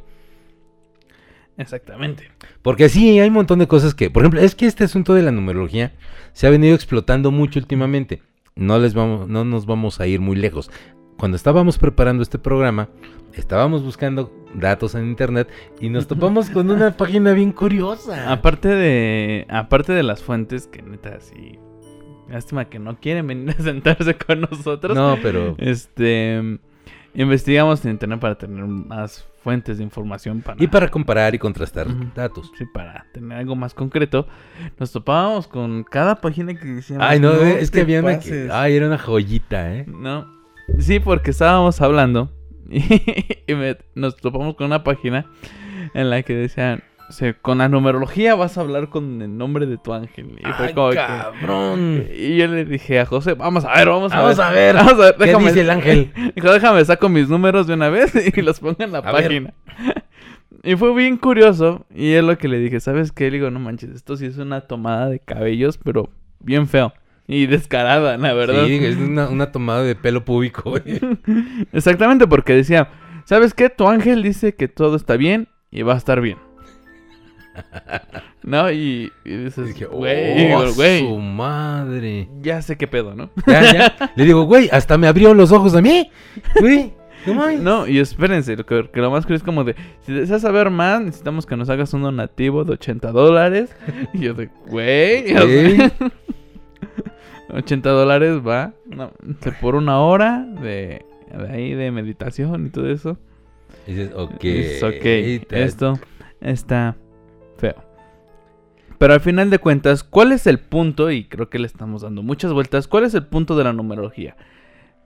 Exactamente. 1.58 2.32
Porque 2.62 2.90
sí, 2.90 3.20
hay 3.20 3.28
un 3.28 3.36
montón 3.36 3.60
de 3.60 3.68
cosas 3.68 3.94
que, 3.94 4.10
por 4.10 4.24
ejemplo, 4.24 4.42
es 4.42 4.56
que 4.56 4.66
este 4.66 4.84
asunto 4.84 5.14
de 5.14 5.22
la 5.22 5.32
numerología 5.32 5.94
se 6.34 6.48
ha 6.48 6.50
venido 6.50 6.76
explotando 6.76 7.32
mucho 7.32 7.60
últimamente. 7.60 8.22
No 8.56 8.80
les 8.80 8.94
vamos, 8.94 9.28
no 9.28 9.46
nos 9.46 9.66
vamos 9.66 10.00
a 10.00 10.08
ir 10.08 10.20
muy 10.20 10.36
lejos. 10.36 10.70
Cuando 11.18 11.38
estábamos 11.38 11.78
preparando 11.78 12.24
este 12.24 12.40
programa, 12.40 12.90
estábamos 13.34 13.84
buscando 13.84 14.34
datos 14.56 14.96
en 14.96 15.08
internet 15.08 15.48
y 15.80 15.90
nos 15.90 16.08
topamos 16.08 16.50
con 16.50 16.70
una 16.70 16.92
página 16.98 17.34
bien 17.34 17.52
curiosa. 17.52 18.32
Aparte 18.32 18.70
de, 18.70 19.46
aparte 19.50 19.94
de 19.94 20.04
las 20.04 20.24
fuentes 20.24 20.68
que 20.68 20.82
neta 20.82 21.20
sí, 21.20 21.60
lástima 22.30 22.66
que 22.66 22.80
no 22.80 23.00
quieren 23.00 23.28
venir 23.28 23.56
a 23.58 23.62
sentarse 23.64 24.16
con 24.16 24.42
nosotros. 24.42 24.96
No, 24.96 25.18
pero 25.22 25.56
Este, 25.58 26.60
investigamos 27.14 27.84
en 27.86 27.92
internet 27.92 28.20
para 28.20 28.36
tener 28.38 28.64
más 28.66 29.28
fuentes 29.44 29.78
de 29.78 29.84
información 29.84 30.42
para 30.42 30.64
y 30.64 30.68
para 30.68 30.88
comparar 30.90 31.36
y 31.36 31.40
contrastar 31.40 31.88
datos. 32.16 32.50
sí, 32.58 32.64
para 32.74 33.06
tener 33.14 33.38
algo 33.38 33.56
más 33.56 33.74
concreto. 33.74 34.26
Nos 34.80 34.92
topábamos 34.92 35.48
con 35.48 35.84
cada 35.84 36.16
página 36.22 36.54
que 36.54 36.66
decíamos. 36.66 37.06
Ay, 37.08 37.20
no, 37.20 37.34
es 37.34 37.70
que 37.72 37.82
había 37.82 38.00
una 38.00 38.12
que, 38.20 38.30
pases". 38.30 38.52
ay, 38.52 38.76
era 38.76 38.88
una 38.88 38.98
joyita, 38.98 39.76
¿eh? 39.76 39.86
No. 39.88 40.32
Sí, 40.80 41.00
porque 41.02 41.32
estábamos 41.32 41.82
hablando 41.82 42.32
y, 42.70 43.54
me- 43.54 43.78
nos 43.96 44.16
topamos 44.16 44.56
con 44.56 44.68
una 44.68 44.84
página 44.86 45.26
en 45.94 46.10
la 46.10 46.24
que 46.24 46.34
decían, 46.36 46.84
o 47.10 47.12
sea, 47.12 47.34
con 47.34 47.60
la 47.60 47.70
numerología 47.70 48.34
vas 48.36 48.58
a 48.58 48.62
hablar 48.62 48.90
con 48.90 49.22
el 49.22 49.38
nombre 49.38 49.66
de 49.66 49.78
tu 49.78 49.94
ángel. 49.94 50.38
Y 50.40 50.52
fue 50.54 50.68
Ay, 50.68 50.74
que- 50.92 50.96
cabrón. 50.96 52.06
y 52.18 52.38
yo 52.38 52.48
le 52.48 52.66
dije 52.66 53.00
a 53.00 53.06
José, 53.06 53.34
vamos 53.34 53.66
a 53.66 53.76
ver, 53.76 53.88
vamos 53.90 54.12
a 54.14 54.18
Vamos 54.22 54.38
ver. 54.38 54.46
a 54.46 54.52
ver. 54.52 54.76
Vamos 54.76 54.94
a 54.94 54.98
ver, 54.98 55.16
¿Qué 55.18 55.26
déjame. 55.26 55.46
dice 55.48 55.62
el 55.62 55.70
ángel? 55.70 56.12
Dijo, 56.36 56.52
déjame, 56.52 56.84
saco 56.86 57.10
mis 57.10 57.30
números 57.30 57.68
de 57.68 57.74
una 57.76 57.90
vez 57.90 58.14
y 58.38 58.42
los 58.42 58.60
pongo 58.60 58.78
en 58.80 58.92
la 58.92 59.00
A 59.00 59.12
ver. 59.12 59.24
página. 59.24 59.54
Y 60.66 60.78
fue 60.78 60.96
bien 60.96 61.18
curioso. 61.18 61.86
Y 61.94 62.12
es 62.14 62.24
lo 62.24 62.38
que 62.38 62.48
le 62.48 62.58
dije, 62.58 62.80
¿sabes 62.80 63.12
qué? 63.12 63.26
Le 63.26 63.32
digo, 63.38 63.52
no 63.52 63.60
manches, 63.60 63.90
esto 63.90 64.16
sí 64.16 64.26
es 64.28 64.38
una 64.38 64.62
tomada 64.62 65.10
de 65.10 65.20
cabellos, 65.20 65.78
pero 65.78 66.10
bien 66.40 66.68
feo. 66.68 66.94
Y 67.28 67.48
descarada, 67.48 68.18
la 68.18 68.34
verdad. 68.34 68.66
Sí, 68.68 68.76
es 68.82 68.96
una, 68.96 69.28
una 69.28 69.52
tomada 69.52 69.84
de 69.84 69.96
pelo 69.96 70.24
púbico, 70.24 70.70
güey. 70.70 70.84
Exactamente, 71.74 72.28
porque 72.28 72.54
decía, 72.54 72.90
¿sabes 73.26 73.54
qué? 73.54 73.70
Tu 73.70 73.88
ángel 73.90 74.24
dice 74.24 74.56
que 74.56 74.70
todo 74.70 74.96
está 74.96 75.18
bien 75.18 75.50
y 75.70 75.82
va 75.82 75.96
a 75.96 75.98
estar 75.98 76.22
bien. 76.22 76.38
¿No? 78.44 78.72
Y, 78.72 79.12
y 79.24 79.38
dices, 79.38 79.76
güey, 79.90 80.54
oh, 80.54 80.68
su 80.68 81.18
madre. 81.20 82.28
ya 82.42 82.62
sé 82.62 82.78
qué 82.78 82.88
pedo, 82.88 83.16
¿no? 83.16 83.30
Ya, 83.48 83.74
ya. 83.74 84.12
Le 84.16 84.26
digo, 84.26 84.44
güey, 84.44 84.70
hasta 84.72 84.98
me 84.98 85.08
abrió 85.08 85.34
los 85.34 85.52
ojos 85.52 85.76
a 85.76 85.82
mí. 85.82 86.10
Güey, 86.60 86.94
no 87.60 87.88
y 87.88 88.00
espérense, 88.00 88.56
lo 88.56 88.66
que, 88.66 88.90
que 88.92 89.00
lo 89.00 89.12
más 89.12 89.26
curioso 89.26 89.44
es 89.44 89.46
como 89.46 89.64
de, 89.64 89.76
si 90.02 90.12
deseas 90.12 90.42
saber 90.42 90.70
más, 90.70 91.02
necesitamos 91.02 91.46
que 91.46 91.56
nos 91.56 91.70
hagas 91.70 91.94
un 91.94 92.02
donativo 92.02 92.64
de 92.64 92.74
80 92.74 93.12
dólares. 93.12 93.76
Y 94.14 94.20
yo 94.20 94.34
de, 94.34 94.50
güey, 94.68 95.34
o 95.34 95.38
sea, 95.38 95.46
Güey. 95.46 95.78
80 97.54 97.90
dólares 97.90 98.42
va 98.46 98.74
no, 98.88 99.12
por 99.62 99.76
una 99.76 100.00
hora 100.00 100.46
de, 100.62 101.06
de 101.32 101.50
ahí 101.52 101.74
de 101.74 101.92
meditación 101.92 102.66
y 102.66 102.70
todo 102.70 102.90
eso. 102.90 103.18
Dices, 103.86 104.12
ok. 104.16 104.44
Es 104.44 104.84
ok, 104.84 105.06
esto 105.52 106.00
está 106.42 106.96
feo. 107.64 107.76
Pero 108.98 109.14
al 109.14 109.22
final 109.22 109.50
de 109.50 109.60
cuentas, 109.60 110.04
¿cuál 110.04 110.34
es 110.34 110.48
el 110.48 110.60
punto? 110.60 111.12
Y 111.12 111.26
creo 111.26 111.50
que 111.50 111.60
le 111.60 111.68
estamos 111.68 112.02
dando 112.02 112.24
muchas 112.24 112.52
vueltas. 112.52 112.88
¿Cuál 112.88 113.06
es 113.06 113.14
el 113.14 113.26
punto 113.26 113.56
de 113.56 113.64
la 113.64 113.72
numerología? 113.74 114.36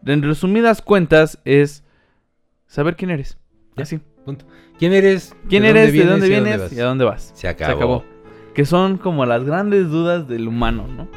En 0.05 0.23
resumidas 0.23 0.81
cuentas 0.81 1.39
es 1.45 1.83
saber 2.65 2.95
quién 2.95 3.11
eres. 3.11 3.37
Así. 3.75 3.99
punto. 4.25 4.45
¿Quién 4.79 4.93
eres? 4.93 5.35
¿Quién 5.49 5.63
¿De 5.63 5.69
eres? 5.69 5.85
¿De 5.87 5.91
vienes 5.91 6.11
dónde 6.11 6.27
y 6.27 6.29
vienes? 6.29 6.73
¿Y 6.73 6.79
a 6.79 6.85
dónde 6.85 7.05
vas? 7.05 7.31
Se 7.33 7.41
Se 7.41 7.47
acabó. 7.47 7.75
acabó. 7.77 8.03
Que 8.55 8.65
son 8.65 8.97
como 8.97 9.25
las 9.25 9.43
grandes 9.43 9.89
dudas 9.89 10.27
del 10.27 10.47
humano, 10.47 10.87
¿no? 10.87 11.07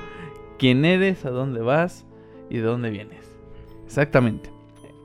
¿Quién 0.58 0.84
eres? 0.84 1.24
¿A 1.24 1.30
dónde 1.30 1.60
vas? 1.60 2.06
¿Y 2.50 2.58
de 2.58 2.62
dónde 2.62 2.90
vienes? 2.90 3.24
Exactamente. 3.86 4.50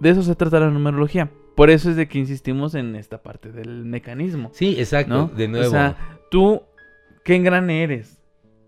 De 0.02 0.10
eso 0.10 0.22
se 0.22 0.36
trata 0.36 0.60
la 0.60 0.70
numerología. 0.70 1.32
Por 1.56 1.70
eso 1.70 1.90
es 1.90 1.96
de 1.96 2.08
que 2.08 2.20
insistimos 2.20 2.76
en 2.76 2.96
esta 2.98 3.24
parte 3.24 3.52
del 3.52 3.86
mecanismo. 3.86 4.50
Sí, 4.54 4.76
exacto. 4.78 5.14
¿no? 5.14 5.28
De 5.28 5.48
nuevo. 5.48 5.68
O 5.68 5.72
sea, 5.72 5.96
tú, 6.30 6.64
¿qué 7.24 7.36
engrane 7.36 7.84
eres? 7.84 8.20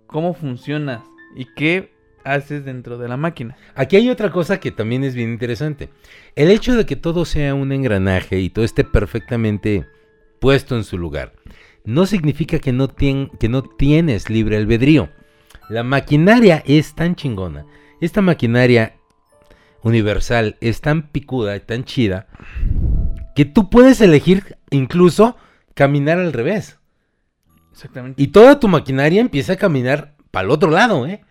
¿Cómo 0.08 0.34
funcionas? 0.34 1.02
¿Y 1.36 1.46
qué 1.56 1.91
haces 2.24 2.65
dentro 2.65 2.98
de 2.98 3.08
la 3.08 3.17
máquina? 3.17 3.58
Aquí 3.76 3.96
hay 3.96 4.10
otra 4.10 4.32
cosa 4.32 4.60
que 4.60 4.72
también 4.72 5.04
es 5.04 5.15
bien 5.15 5.32
interesante. 5.32 5.89
El 6.36 6.52
hecho 6.52 6.76
de 6.76 6.86
que 6.86 6.96
todo 6.96 7.26
sea 7.26 7.56
un 7.56 7.72
engranaje 7.72 8.39
y 8.39 8.50
todo 8.50 8.65
esté 8.65 8.84
perfectamente 8.84 9.86
puesto 10.39 10.76
en 10.76 10.84
su 10.84 10.98
lugar, 10.98 11.34
no 11.88 12.06
significa 12.06 12.60
que 12.60 12.74
no, 12.74 12.89
tienes 12.89 14.30
libre 14.30 14.58
albedrío. 14.58 15.10
La 15.70 15.84
maquinaria 15.84 16.62
es 16.65 16.93
tan 16.96 17.15
chingona. 17.15 17.65
Esta 18.02 18.22
maquinaria 18.22 18.98
universal 19.84 20.58
es 20.60 20.82
tan 20.82 21.10
picuda 21.10 21.56
y 21.56 21.62
tan 21.62 21.86
chida 21.86 22.28
que 23.36 23.46
tú 23.46 23.70
puedes 23.70 24.02
elegir 24.02 24.58
incluso 24.70 25.38
caminar 25.76 26.20
al 26.20 26.34
revés. 26.34 26.78
Exactamente. 27.78 28.20
Y 28.20 28.30
toda 28.30 28.60
tu 28.60 28.68
maquinaria 28.68 29.22
empieza 29.22 29.54
a 29.54 29.56
caminar 29.56 30.16
para 30.32 30.46
el 30.46 30.52
otro 30.52 30.72
lado, 30.72 31.06
¿eh? 31.06 31.22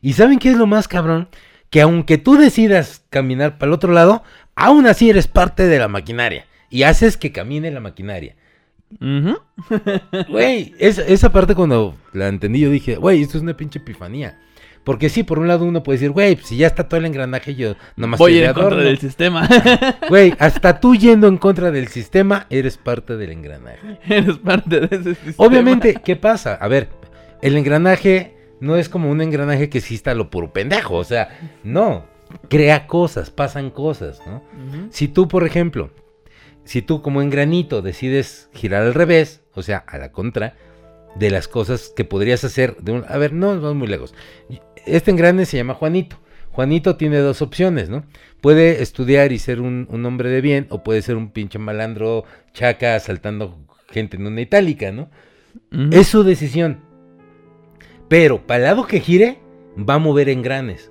¿Y 0.00 0.14
saben 0.14 0.38
qué 0.38 0.48
es 0.48 0.56
lo 0.56 0.66
más 0.66 0.88
cabrón? 0.88 1.28
Que 1.68 1.82
aunque 1.82 2.16
tú 2.16 2.36
decidas 2.36 3.04
caminar 3.10 3.58
para 3.58 3.68
el 3.68 3.74
otro 3.74 3.92
lado, 3.92 4.22
aún 4.54 4.86
así 4.86 5.10
eres 5.10 5.28
parte 5.28 5.66
de 5.66 5.78
la 5.78 5.88
maquinaria. 5.88 6.46
Y 6.70 6.84
haces 6.84 7.18
que 7.18 7.32
camine 7.32 7.70
la 7.70 7.80
maquinaria. 7.80 8.34
Güey, 10.28 10.74
esa, 10.78 11.02
esa 11.02 11.30
parte 11.30 11.54
cuando 11.54 11.94
la 12.14 12.28
entendí 12.28 12.60
yo 12.60 12.70
dije, 12.70 12.96
güey, 12.96 13.20
esto 13.20 13.36
es 13.36 13.42
una 13.42 13.54
pinche 13.54 13.78
epifanía. 13.78 14.40
Porque 14.84 15.08
sí, 15.10 15.22
por 15.22 15.38
un 15.38 15.46
lado 15.46 15.64
uno 15.66 15.82
puede 15.82 15.98
decir, 15.98 16.10
güey, 16.10 16.36
pues 16.36 16.46
si 16.48 16.56
ya 16.56 16.66
está 16.66 16.88
todo 16.88 16.98
el 16.98 17.04
engranaje, 17.06 17.54
yo 17.54 17.74
nomás 17.96 18.18
Voy 18.18 18.38
en 18.38 18.46
contra 18.46 18.62
adorno". 18.62 18.82
del 18.82 18.98
sistema. 18.98 19.46
Güey, 20.08 20.34
hasta 20.38 20.80
tú 20.80 20.94
yendo 20.94 21.28
en 21.28 21.36
contra 21.36 21.70
del 21.70 21.88
sistema, 21.88 22.46
eres 22.50 22.78
parte 22.78 23.16
del 23.16 23.30
engranaje. 23.30 23.98
Eres 24.08 24.38
parte 24.38 24.80
de 24.80 24.86
ese 24.86 25.14
sistema. 25.14 25.34
Obviamente, 25.36 25.94
¿qué 26.02 26.16
pasa? 26.16 26.54
A 26.54 26.66
ver, 26.68 26.88
el 27.42 27.56
engranaje 27.58 28.34
no 28.60 28.76
es 28.76 28.88
como 28.88 29.10
un 29.10 29.20
engranaje 29.20 29.68
que 29.68 29.78
exista 29.78 30.14
lo 30.14 30.30
puro 30.30 30.52
pendejo. 30.52 30.96
O 30.96 31.04
sea, 31.04 31.28
no. 31.62 32.06
Crea 32.48 32.86
cosas, 32.86 33.30
pasan 33.30 33.70
cosas, 33.70 34.20
¿no? 34.26 34.42
Si 34.90 35.08
tú, 35.08 35.26
por 35.28 35.44
ejemplo, 35.44 35.90
si 36.64 36.80
tú 36.80 37.02
como 37.02 37.22
engranito 37.22 37.82
decides 37.82 38.48
girar 38.54 38.82
al 38.82 38.94
revés, 38.94 39.42
o 39.54 39.62
sea, 39.62 39.78
a 39.86 39.98
la 39.98 40.10
contra, 40.12 40.54
de 41.16 41.28
las 41.30 41.48
cosas 41.48 41.92
que 41.96 42.04
podrías 42.04 42.44
hacer. 42.44 42.76
De 42.76 42.92
un- 42.92 43.04
a 43.08 43.18
ver, 43.18 43.32
no 43.32 43.52
nos 43.52 43.62
vamos 43.62 43.76
muy 43.78 43.88
lejos. 43.88 44.14
Este 44.86 45.10
engrane 45.10 45.46
se 45.46 45.56
llama 45.56 45.74
Juanito. 45.74 46.16
Juanito 46.52 46.96
tiene 46.96 47.18
dos 47.18 47.42
opciones, 47.42 47.88
¿no? 47.88 48.04
Puede 48.40 48.82
estudiar 48.82 49.32
y 49.32 49.38
ser 49.38 49.60
un, 49.60 49.86
un 49.90 50.04
hombre 50.04 50.30
de 50.30 50.40
bien, 50.40 50.66
o 50.70 50.82
puede 50.82 51.02
ser 51.02 51.16
un 51.16 51.30
pinche 51.30 51.58
malandro 51.58 52.24
chaca 52.52 52.96
asaltando 52.96 53.56
gente 53.88 54.16
en 54.16 54.26
una 54.26 54.40
itálica, 54.40 54.90
¿no? 54.92 55.10
Es 55.92 56.08
su 56.08 56.22
decisión. 56.22 56.80
Pero 58.08 58.46
para 58.46 58.58
el 58.58 58.64
lado 58.64 58.86
que 58.86 59.00
gire, 59.00 59.38
va 59.76 59.94
a 59.94 59.98
mover 59.98 60.28
engranes. 60.28 60.90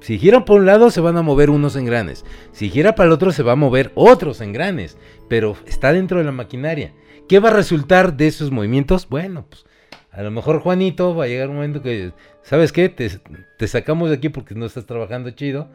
Si 0.00 0.18
gira 0.18 0.44
por 0.44 0.60
un 0.60 0.66
lado, 0.66 0.90
se 0.90 1.00
van 1.00 1.16
a 1.16 1.22
mover 1.22 1.48
unos 1.48 1.76
engranes. 1.76 2.24
Si 2.50 2.68
gira 2.68 2.94
para 2.94 3.06
el 3.06 3.12
otro, 3.12 3.30
se 3.30 3.42
va 3.42 3.52
a 3.52 3.56
mover 3.56 3.92
otros 3.94 4.40
engranes. 4.40 4.98
Pero 5.28 5.56
está 5.66 5.92
dentro 5.92 6.18
de 6.18 6.24
la 6.24 6.32
maquinaria. 6.32 6.92
¿Qué 7.28 7.38
va 7.38 7.50
a 7.50 7.54
resultar 7.54 8.16
de 8.16 8.26
esos 8.26 8.50
movimientos? 8.50 9.08
Bueno, 9.08 9.46
pues 9.48 9.64
a 10.12 10.22
lo 10.22 10.30
mejor 10.30 10.60
Juanito 10.60 11.14
va 11.14 11.24
a 11.24 11.26
llegar 11.26 11.48
un 11.48 11.56
momento 11.56 11.82
que, 11.82 12.12
¿sabes 12.42 12.70
qué? 12.70 12.90
Te, 12.90 13.10
te 13.58 13.66
sacamos 13.66 14.10
de 14.10 14.16
aquí 14.16 14.28
porque 14.28 14.54
no 14.54 14.66
estás 14.66 14.84
trabajando 14.84 15.30
chido. 15.30 15.68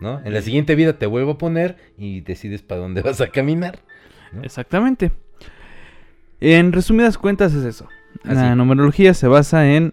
¿No? 0.00 0.20
En 0.24 0.32
la 0.32 0.42
siguiente 0.42 0.76
vida 0.76 0.96
te 0.96 1.06
vuelvo 1.06 1.32
a 1.32 1.38
poner 1.38 1.76
y 1.96 2.20
decides 2.20 2.62
para 2.62 2.80
dónde 2.80 3.02
vas 3.02 3.20
a 3.20 3.26
caminar. 3.26 3.80
¿no? 4.32 4.44
Exactamente. 4.44 5.10
En 6.40 6.72
resumidas 6.72 7.18
cuentas 7.18 7.52
es 7.52 7.64
eso. 7.64 7.88
La 8.22 8.54
numerología 8.54 9.12
se 9.12 9.26
basa 9.26 9.68
en 9.74 9.92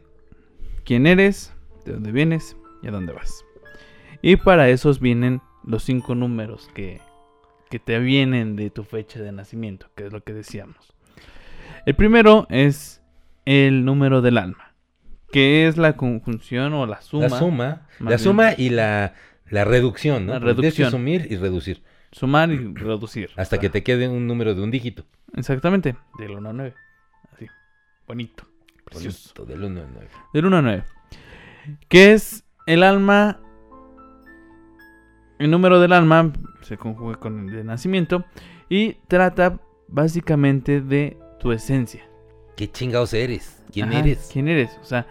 quién 0.83 1.07
eres, 1.07 1.53
de 1.85 1.93
dónde 1.93 2.11
vienes 2.11 2.55
y 2.83 2.87
a 2.87 2.91
dónde 2.91 3.13
vas. 3.13 3.43
Y 4.21 4.35
para 4.35 4.69
esos 4.69 4.99
vienen 4.99 5.41
los 5.63 5.83
cinco 5.83 6.13
números 6.13 6.69
que, 6.75 7.01
que 7.71 7.79
te 7.79 7.97
vienen 7.97 8.55
de 8.55 8.69
tu 8.69 8.83
fecha 8.83 9.19
de 9.19 9.31
nacimiento, 9.31 9.87
que 9.95 10.05
es 10.05 10.13
lo 10.13 10.23
que 10.23 10.33
decíamos. 10.33 10.93
El 11.87 11.95
primero 11.95 12.45
es 12.49 13.01
el 13.45 13.85
número 13.85 14.21
del 14.21 14.37
alma, 14.37 14.73
que 15.31 15.67
es 15.67 15.77
la 15.77 15.95
conjunción 15.95 16.73
o 16.73 16.85
la 16.85 17.01
suma. 17.01 17.27
la 17.27 17.29
suma, 17.29 17.87
la 17.99 18.07
bien. 18.07 18.19
suma 18.19 18.53
y 18.57 18.69
la, 18.69 19.13
la 19.49 19.65
reducción, 19.65 20.25
¿no? 20.25 20.33
La 20.33 20.39
reducción. 20.39 20.91
sumir 20.91 21.27
y 21.29 21.37
reducir. 21.37 21.83
Sumar 22.11 22.49
y 22.49 22.73
reducir. 22.73 23.29
Hasta 23.35 23.59
que 23.59 23.69
te 23.69 23.83
quede 23.83 24.07
un 24.07 24.25
número 24.25 24.55
de 24.55 24.61
un 24.61 24.71
dígito. 24.71 25.05
Exactamente, 25.33 25.95
del 26.17 26.31
1 26.31 26.49
a 26.49 26.53
9. 26.53 26.73
Así, 27.33 27.47
bonito, 28.07 28.45
precioso. 28.85 29.33
Bonito, 29.35 29.45
del 29.45 29.63
1 29.63 29.81
al 29.81 29.87
9. 29.93 30.09
Del 30.33 30.45
1 30.45 30.57
a 30.57 30.61
9. 30.61 30.83
Que 31.89 32.13
es 32.13 32.45
el 32.65 32.83
alma. 32.83 33.41
El 35.37 35.51
número 35.51 35.81
del 35.81 35.91
alma 35.91 36.31
se 36.61 36.77
conjuga 36.77 37.15
con 37.15 37.49
el 37.49 37.55
de 37.55 37.63
nacimiento. 37.65 38.23
Y 38.69 38.93
trata 39.07 39.59
básicamente 39.87 40.81
de 40.81 41.17
tu 41.39 41.51
esencia. 41.51 42.07
¿Qué 42.55 42.71
chingados 42.71 43.13
eres? 43.13 43.61
¿Quién 43.71 43.89
Ajá, 43.89 43.99
eres? 43.99 44.29
¿Quién 44.31 44.47
eres? 44.47 44.77
O 44.81 44.85
sea, 44.85 45.07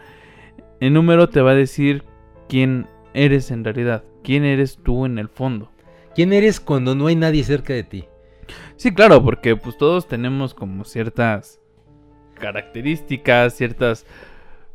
el 0.80 0.92
número 0.92 1.28
te 1.28 1.40
va 1.40 1.50
a 1.52 1.54
decir 1.54 2.04
quién 2.48 2.86
eres 3.12 3.50
en 3.50 3.64
realidad. 3.64 4.04
¿Quién 4.22 4.44
eres 4.44 4.78
tú 4.82 5.04
en 5.04 5.18
el 5.18 5.28
fondo? 5.28 5.70
¿Quién 6.14 6.32
eres 6.32 6.60
cuando 6.60 6.94
no 6.94 7.06
hay 7.08 7.16
nadie 7.16 7.44
cerca 7.44 7.74
de 7.74 7.84
ti? 7.84 8.04
Sí, 8.76 8.94
claro, 8.94 9.22
porque 9.22 9.56
pues 9.56 9.76
todos 9.76 10.06
tenemos 10.08 10.54
como 10.54 10.84
ciertas 10.84 11.60
características, 12.34 13.54
ciertos 13.54 14.06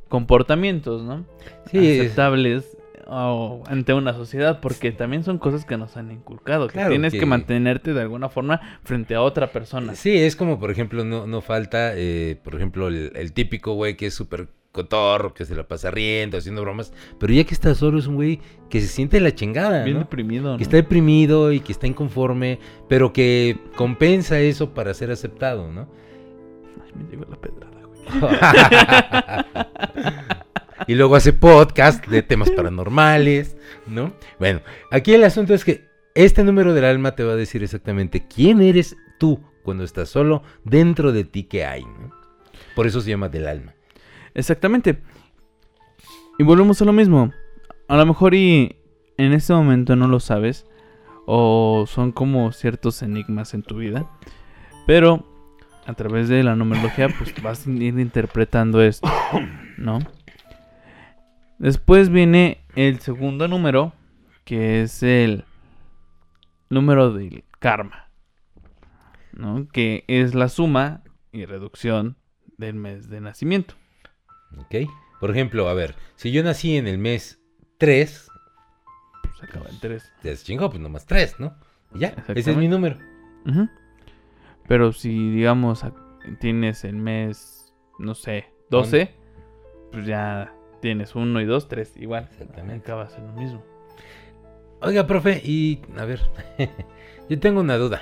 comportamientos, 0.07 1.03
¿no? 1.03 1.25
Sí, 1.71 1.77
es- 1.87 2.01
aceptables 2.01 2.77
o 3.11 3.63
ante 3.67 3.93
una 3.93 4.13
sociedad, 4.13 4.59
porque 4.61 4.91
también 4.91 5.23
son 5.23 5.37
cosas 5.39 5.65
que 5.65 5.77
nos 5.77 5.97
han 5.97 6.11
inculcado, 6.11 6.67
que 6.67 6.73
Claro 6.73 6.89
tienes 6.89 7.13
que... 7.13 7.19
que- 7.19 7.25
mantenerte 7.25 7.93
de 7.93 8.01
alguna 8.01 8.29
forma 8.29 8.61
frente 8.83 9.15
a 9.15 9.21
otra 9.21 9.51
persona. 9.51 9.95
Sí, 9.95 10.15
es 10.17 10.35
como, 10.35 10.59
por 10.59 10.71
ejemplo, 10.71 11.03
no, 11.03 11.25
no 11.27 11.41
falta, 11.41 11.91
eh, 11.95 12.39
por 12.43 12.55
ejemplo, 12.55 12.87
el, 12.87 13.11
el 13.15 13.33
típico 13.33 13.73
güey 13.73 13.97
que 13.97 14.07
es 14.07 14.13
súper 14.13 14.47
cotorro, 14.71 15.33
que 15.33 15.45
se 15.45 15.55
la 15.55 15.67
pasa 15.67 15.89
riendo, 15.89 16.37
haciendo 16.37 16.61
bromas, 16.61 16.93
pero 17.19 17.33
ya 17.33 17.43
que 17.43 17.55
está 17.55 17.73
solo 17.73 17.97
es 17.97 18.05
un 18.05 18.13
güey 18.15 18.39
que 18.69 18.79
se 18.81 18.87
siente 18.87 19.19
la 19.19 19.33
chingada, 19.33 19.83
Bien 19.83 19.95
¿no? 19.95 20.01
deprimido, 20.03 20.51
¿no? 20.51 20.57
Que 20.57 20.63
está 20.63 20.77
deprimido 20.77 21.51
y 21.51 21.59
que 21.59 21.71
está 21.71 21.87
inconforme, 21.87 22.59
pero 22.87 23.11
que 23.11 23.57
compensa 23.75 24.39
eso 24.39 24.75
para 24.75 24.93
ser 24.93 25.09
aceptado, 25.09 25.71
¿no? 25.71 25.87
Ay, 26.85 26.91
me 27.03 27.09
llegó 27.09 27.25
la 27.29 27.37
pedrada, 27.37 27.81
güey. 27.87 27.99
y 30.87 30.95
luego 30.95 31.15
hace 31.15 31.33
podcast 31.33 32.05
de 32.07 32.23
temas 32.23 32.51
paranormales, 32.51 33.57
¿no? 33.87 34.13
Bueno, 34.39 34.61
aquí 34.91 35.13
el 35.13 35.23
asunto 35.23 35.53
es 35.53 35.63
que 35.65 35.87
este 36.15 36.43
número 36.43 36.73
del 36.73 36.85
alma 36.85 37.15
te 37.15 37.23
va 37.23 37.33
a 37.33 37.37
decir 37.37 37.63
exactamente 37.63 38.25
quién 38.27 38.61
eres 38.61 38.95
tú 39.19 39.41
cuando 39.63 39.83
estás 39.83 40.09
solo 40.09 40.43
dentro 40.63 41.11
de 41.11 41.23
ti 41.23 41.43
que 41.43 41.65
hay, 41.65 41.83
¿no? 41.83 42.11
Por 42.75 42.87
eso 42.87 43.01
se 43.01 43.09
llama 43.09 43.29
del 43.29 43.47
alma. 43.47 43.75
Exactamente. 44.33 45.01
Y 46.37 46.43
volvemos 46.43 46.81
a 46.81 46.85
lo 46.85 46.93
mismo. 46.93 47.31
A 47.87 47.97
lo 47.97 48.05
mejor 48.05 48.33
y 48.33 48.77
en 49.17 49.33
este 49.33 49.53
momento 49.53 49.95
no 49.95 50.07
lo 50.07 50.19
sabes. 50.19 50.65
O 51.25 51.85
son 51.87 52.11
como 52.11 52.51
ciertos 52.51 53.01
enigmas 53.01 53.53
en 53.53 53.63
tu 53.63 53.77
vida. 53.77 54.09
Pero 54.87 55.25
a 55.85 55.93
través 55.93 56.29
de 56.29 56.43
la 56.43 56.55
numerología 56.55 57.09
pues 57.09 57.33
vas 57.41 57.67
a 57.67 57.69
ir 57.71 57.99
interpretando 57.99 58.81
esto. 58.81 59.09
¿No? 59.77 59.99
Después 61.59 62.09
viene 62.09 62.63
el 62.75 62.99
segundo 62.99 63.47
número. 63.47 63.93
Que 64.45 64.81
es 64.81 65.03
el 65.03 65.43
número 66.69 67.13
del 67.13 67.43
karma. 67.59 68.09
¿No? 69.33 69.67
Que 69.71 70.03
es 70.07 70.33
la 70.33 70.49
suma 70.49 71.03
y 71.31 71.45
reducción 71.45 72.17
del 72.57 72.73
mes 72.75 73.09
de 73.09 73.21
nacimiento. 73.21 73.75
¿Ok? 74.57 74.89
Por 75.19 75.29
ejemplo, 75.29 75.69
a 75.69 75.73
ver, 75.75 75.95
si 76.15 76.31
yo 76.31 76.43
nací 76.43 76.77
en 76.77 76.87
el 76.87 76.97
mes 76.97 77.39
3, 77.77 78.27
Se 79.39 79.45
acaba 79.45 79.69
en 79.69 79.79
3. 79.79 80.13
ya 80.23 80.35
se 80.35 80.43
chingó, 80.45 80.69
pues 80.69 80.81
nomás 80.81 81.05
3, 81.05 81.39
¿no? 81.39 81.55
Y 81.93 81.99
ya, 81.99 82.15
ese 82.29 82.51
es 82.51 82.57
mi 82.57 82.67
número. 82.67 82.97
Ujú. 83.45 83.69
Pero 84.67 84.91
si, 84.93 85.31
digamos, 85.31 85.85
tienes 86.39 86.83
el 86.85 86.95
mes, 86.95 87.73
no 87.99 88.15
sé, 88.15 88.51
12, 88.71 89.13
pues 89.91 90.05
ya 90.05 90.53
tienes 90.81 91.15
1 91.15 91.41
y 91.41 91.45
2, 91.45 91.67
3, 91.67 91.97
igual. 91.97 92.27
Exactamente. 92.31 92.91
Acabas 92.91 93.17
en 93.17 93.27
lo 93.27 93.33
mismo. 93.33 93.63
Oiga, 94.81 95.05
profe, 95.07 95.41
y 95.43 95.81
a 95.97 96.05
ver, 96.05 96.21
yo 97.29 97.39
tengo 97.39 97.59
una 97.59 97.77
duda. 97.77 98.01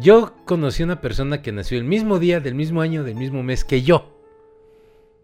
Yo 0.00 0.34
conocí 0.44 0.82
a 0.82 0.86
una 0.86 1.00
persona 1.00 1.42
que 1.42 1.52
nació 1.52 1.78
el 1.78 1.84
mismo 1.84 2.18
día, 2.18 2.40
del 2.40 2.54
mismo 2.54 2.80
año, 2.80 3.04
del 3.04 3.16
mismo 3.16 3.42
mes 3.42 3.64
que 3.64 3.82
yo. 3.82 4.14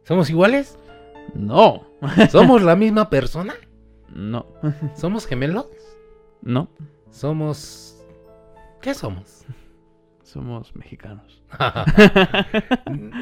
¿Somos 0.03 0.29
iguales? 0.31 0.79
No, 1.35 1.87
¿Somos 2.31 2.63
la 2.63 2.77
misma 2.77 3.09
persona? 3.09 3.55
no, 4.09 4.47
¿Somos 4.95 5.27
gemelos? 5.27 5.67
no. 6.43 6.69
¿Somos... 7.11 8.05
¿Qué 8.83 8.93
somos? 8.93 9.45
Somos 10.25 10.75
mexicanos. 10.75 11.41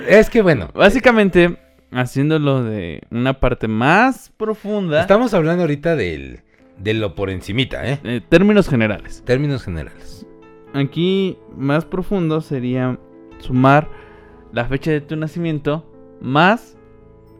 es 0.08 0.30
que 0.30 0.40
bueno, 0.40 0.70
Básicamente, 0.74 1.58
haciéndolo 1.92 2.64
de 2.64 3.02
una 3.10 3.40
parte 3.40 3.68
más 3.68 4.32
profunda, 4.36 5.00
estamos 5.00 5.34
hablando 5.34 5.62
ahorita 5.62 5.96
del, 5.96 6.40
de 6.78 6.94
lo 6.94 7.14
por 7.14 7.30
encimita, 7.30 7.88
¿eh? 7.88 7.98
eh, 8.04 8.20
términos 8.28 8.68
generales. 8.68 9.22
Términos 9.24 9.62
generales. 9.62 10.26
Aquí, 10.74 11.38
más 11.56 11.84
profundo 11.84 12.40
sería 12.40 12.98
sumar 13.38 13.88
la 14.52 14.64
fecha 14.66 14.90
de 14.90 15.00
tu 15.00 15.16
nacimiento 15.16 15.88
más 16.20 16.76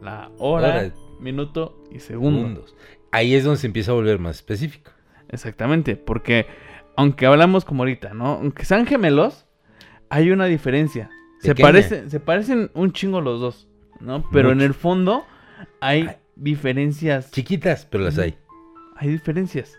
la 0.03 0.31
hora, 0.39 0.69
Hora. 0.69 0.95
minuto 1.21 1.83
y 1.91 2.01
segundo. 2.01 2.65
Ahí 3.11 3.35
es 3.35 3.45
donde 3.45 3.61
se 3.61 3.67
empieza 3.67 3.93
a 3.93 3.95
volver 3.95 4.19
más 4.19 4.37
específico. 4.37 4.91
Exactamente, 5.29 5.97
porque 5.97 6.47
aunque 6.97 7.27
hablamos 7.27 7.65
como 7.65 7.83
ahorita, 7.83 8.13
¿no? 8.13 8.35
Aunque 8.35 8.65
sean 8.65 8.87
gemelos, 8.87 9.47
hay 10.11 10.31
una 10.31 10.47
diferencia. 10.47 11.11
Se, 11.41 11.49
Pequeña. 11.49 11.69
parece, 11.69 12.11
se 12.11 12.21
parecen 12.21 12.71
un 12.75 12.93
chingo 12.93 13.21
los 13.21 13.41
dos, 13.41 13.69
¿no? 14.03 14.25
Pero 14.33 14.53
en 14.53 14.61
el 14.61 14.75
fondo 14.75 15.25
hay 15.81 16.07
Ay. 16.09 16.17
diferencias. 16.37 17.31
Chiquitas, 17.31 17.87
pero 17.87 18.05
las 18.05 18.19
hay. 18.19 18.37
Hay 18.97 19.09
diferencias, 19.09 19.79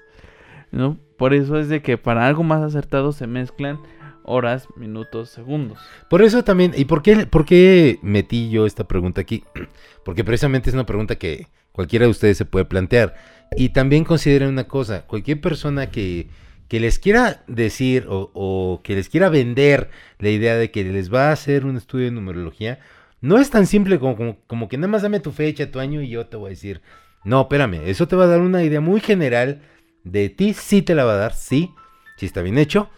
¿no? 0.71 0.97
Por 1.17 1.33
eso 1.33 1.59
es 1.59 1.69
de 1.69 1.81
que 1.81 1.97
para 1.97 2.27
algo 2.27 2.43
más 2.43 2.61
acertado 2.61 3.11
se 3.11 3.27
mezclan 3.27 3.79
horas, 4.23 4.67
minutos, 4.75 5.29
segundos. 5.29 5.79
Por 6.09 6.21
eso 6.21 6.43
también, 6.43 6.73
¿y 6.75 6.85
por 6.85 7.01
qué, 7.01 7.25
por 7.25 7.45
qué 7.45 7.99
metí 8.01 8.49
yo 8.49 8.65
esta 8.65 8.85
pregunta 8.85 9.21
aquí? 9.21 9.43
Porque 10.05 10.23
precisamente 10.23 10.69
es 10.69 10.73
una 10.73 10.85
pregunta 10.85 11.15
que 11.15 11.47
cualquiera 11.71 12.05
de 12.05 12.11
ustedes 12.11 12.37
se 12.37 12.45
puede 12.45 12.65
plantear. 12.65 13.15
Y 13.55 13.69
también 13.69 14.03
consideren 14.03 14.49
una 14.49 14.67
cosa, 14.67 15.05
cualquier 15.05 15.39
persona 15.39 15.91
que, 15.91 16.27
que 16.67 16.79
les 16.79 16.99
quiera 16.99 17.43
decir 17.47 18.07
o, 18.09 18.31
o 18.33 18.81
que 18.83 18.95
les 18.95 19.09
quiera 19.09 19.29
vender 19.29 19.89
la 20.19 20.29
idea 20.29 20.55
de 20.55 20.71
que 20.71 20.83
les 20.83 21.13
va 21.13 21.29
a 21.29 21.33
hacer 21.33 21.65
un 21.65 21.77
estudio 21.77 22.05
de 22.05 22.11
numerología, 22.11 22.79
no 23.23 23.37
es 23.39 23.49
tan 23.49 23.65
simple 23.67 23.99
como, 23.99 24.67
que 24.67 24.77
nada 24.77 24.89
más 24.89 25.01
dame 25.01 25.21
tu 25.21 25.31
fecha, 25.31 25.71
tu 25.71 25.79
año 25.79 26.01
y 26.01 26.09
yo 26.09 26.27
te 26.27 26.35
voy 26.35 26.47
a 26.47 26.49
decir, 26.49 26.81
no, 27.23 27.43
espérame, 27.43 27.75
eso 27.85 28.05
te 28.05 28.17
va 28.17 28.25
a 28.25 28.27
dar 28.27 28.41
una 28.41 28.63
idea 28.63 28.81
muy 28.81 28.99
general 28.99 29.61
de 30.03 30.27
ti, 30.27 30.53
sí 30.53 30.81
te 30.81 30.93
la 30.93 31.05
va 31.05 31.13
a 31.13 31.17
dar, 31.17 31.33
sí, 31.33 31.71
sí 32.17 32.25
está 32.25 32.41
bien 32.41 32.57
hecho, 32.57 32.89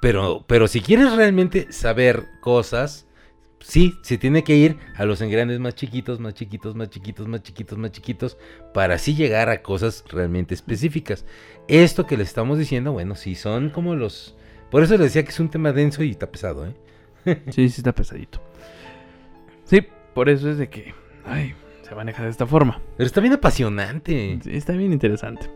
pero, 0.00 0.44
pero 0.46 0.68
si 0.68 0.80
quieres 0.80 1.12
realmente 1.16 1.72
saber 1.72 2.22
cosas, 2.40 3.08
sí, 3.58 3.98
se 4.02 4.16
tiene 4.16 4.44
que 4.44 4.54
ir 4.54 4.78
a 4.94 5.04
los 5.04 5.20
engranes 5.20 5.58
más 5.58 5.74
chiquitos, 5.74 6.20
más 6.20 6.34
chiquitos, 6.34 6.76
más 6.76 6.88
chiquitos, 6.88 7.26
más 7.26 7.42
chiquitos, 7.42 7.78
más 7.78 7.90
chiquitos, 7.90 8.38
para 8.72 8.94
así 8.94 9.16
llegar 9.16 9.48
a 9.48 9.60
cosas 9.60 10.04
realmente 10.08 10.54
específicas. 10.54 11.24
Esto 11.66 12.06
que 12.06 12.16
le 12.16 12.22
estamos 12.22 12.60
diciendo, 12.60 12.92
bueno, 12.92 13.16
sí 13.16 13.34
son 13.34 13.70
como 13.70 13.96
los... 13.96 14.36
Por 14.70 14.84
eso 14.84 14.92
les 14.92 15.06
decía 15.06 15.24
que 15.24 15.30
es 15.30 15.40
un 15.40 15.50
tema 15.50 15.72
denso 15.72 16.04
y 16.04 16.12
está 16.12 16.30
pesado, 16.30 16.64
¿eh? 16.64 16.76
Sí, 17.50 17.68
sí 17.68 17.80
está 17.80 17.92
pesadito. 17.92 18.40
Sí, 19.66 19.86
por 20.14 20.28
eso 20.28 20.48
es 20.50 20.58
de 20.58 20.68
que, 20.68 20.94
ay, 21.24 21.54
se 21.82 21.94
maneja 21.94 22.22
de 22.24 22.30
esta 22.30 22.46
forma. 22.46 22.80
Pero 22.96 23.06
está 23.06 23.20
bien 23.20 23.34
apasionante. 23.34 24.38
Sí, 24.42 24.50
está 24.56 24.72
bien 24.72 24.92
interesante. 24.92 25.50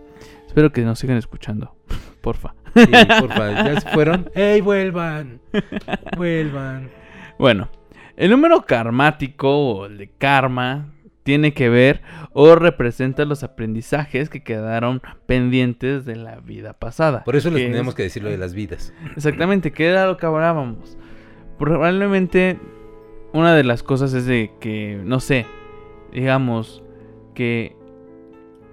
Espero 0.46 0.70
que 0.72 0.82
nos 0.82 0.98
sigan 0.98 1.16
escuchando, 1.16 1.74
porfa. 2.20 2.54
Sí, 2.74 2.86
porfa, 3.20 3.64
ya 3.64 3.80
se 3.80 3.88
fueron. 3.90 4.30
¡Ey, 4.34 4.60
vuelvan! 4.60 5.40
Vuelvan. 6.16 6.90
Bueno, 7.38 7.68
el 8.16 8.30
número 8.30 8.62
karmático 8.62 9.48
o 9.74 9.86
el 9.86 9.96
de 9.98 10.10
karma 10.10 10.92
tiene 11.22 11.52
que 11.54 11.68
ver 11.68 12.02
o 12.32 12.54
representa 12.56 13.24
los 13.24 13.42
aprendizajes 13.44 14.28
que 14.28 14.42
quedaron 14.42 15.02
pendientes 15.26 16.04
de 16.04 16.16
la 16.16 16.40
vida 16.40 16.72
pasada. 16.74 17.24
Por 17.24 17.36
eso 17.36 17.50
les 17.50 17.62
es- 17.62 17.70
tenemos 17.70 17.94
que 17.94 18.02
decir 18.04 18.22
lo 18.22 18.30
de 18.30 18.38
las 18.38 18.54
vidas. 18.54 18.92
Exactamente, 19.16 19.72
que 19.72 19.86
era 19.86 20.06
lo 20.06 20.16
que 20.16 20.26
hablábamos. 20.26 20.96
Probablemente 21.58 22.58
una 23.32 23.54
de 23.54 23.64
las 23.64 23.82
cosas 23.82 24.12
es 24.14 24.26
de 24.26 24.52
que, 24.60 25.00
no 25.04 25.20
sé, 25.20 25.46
digamos 26.12 26.82
que 27.34 27.76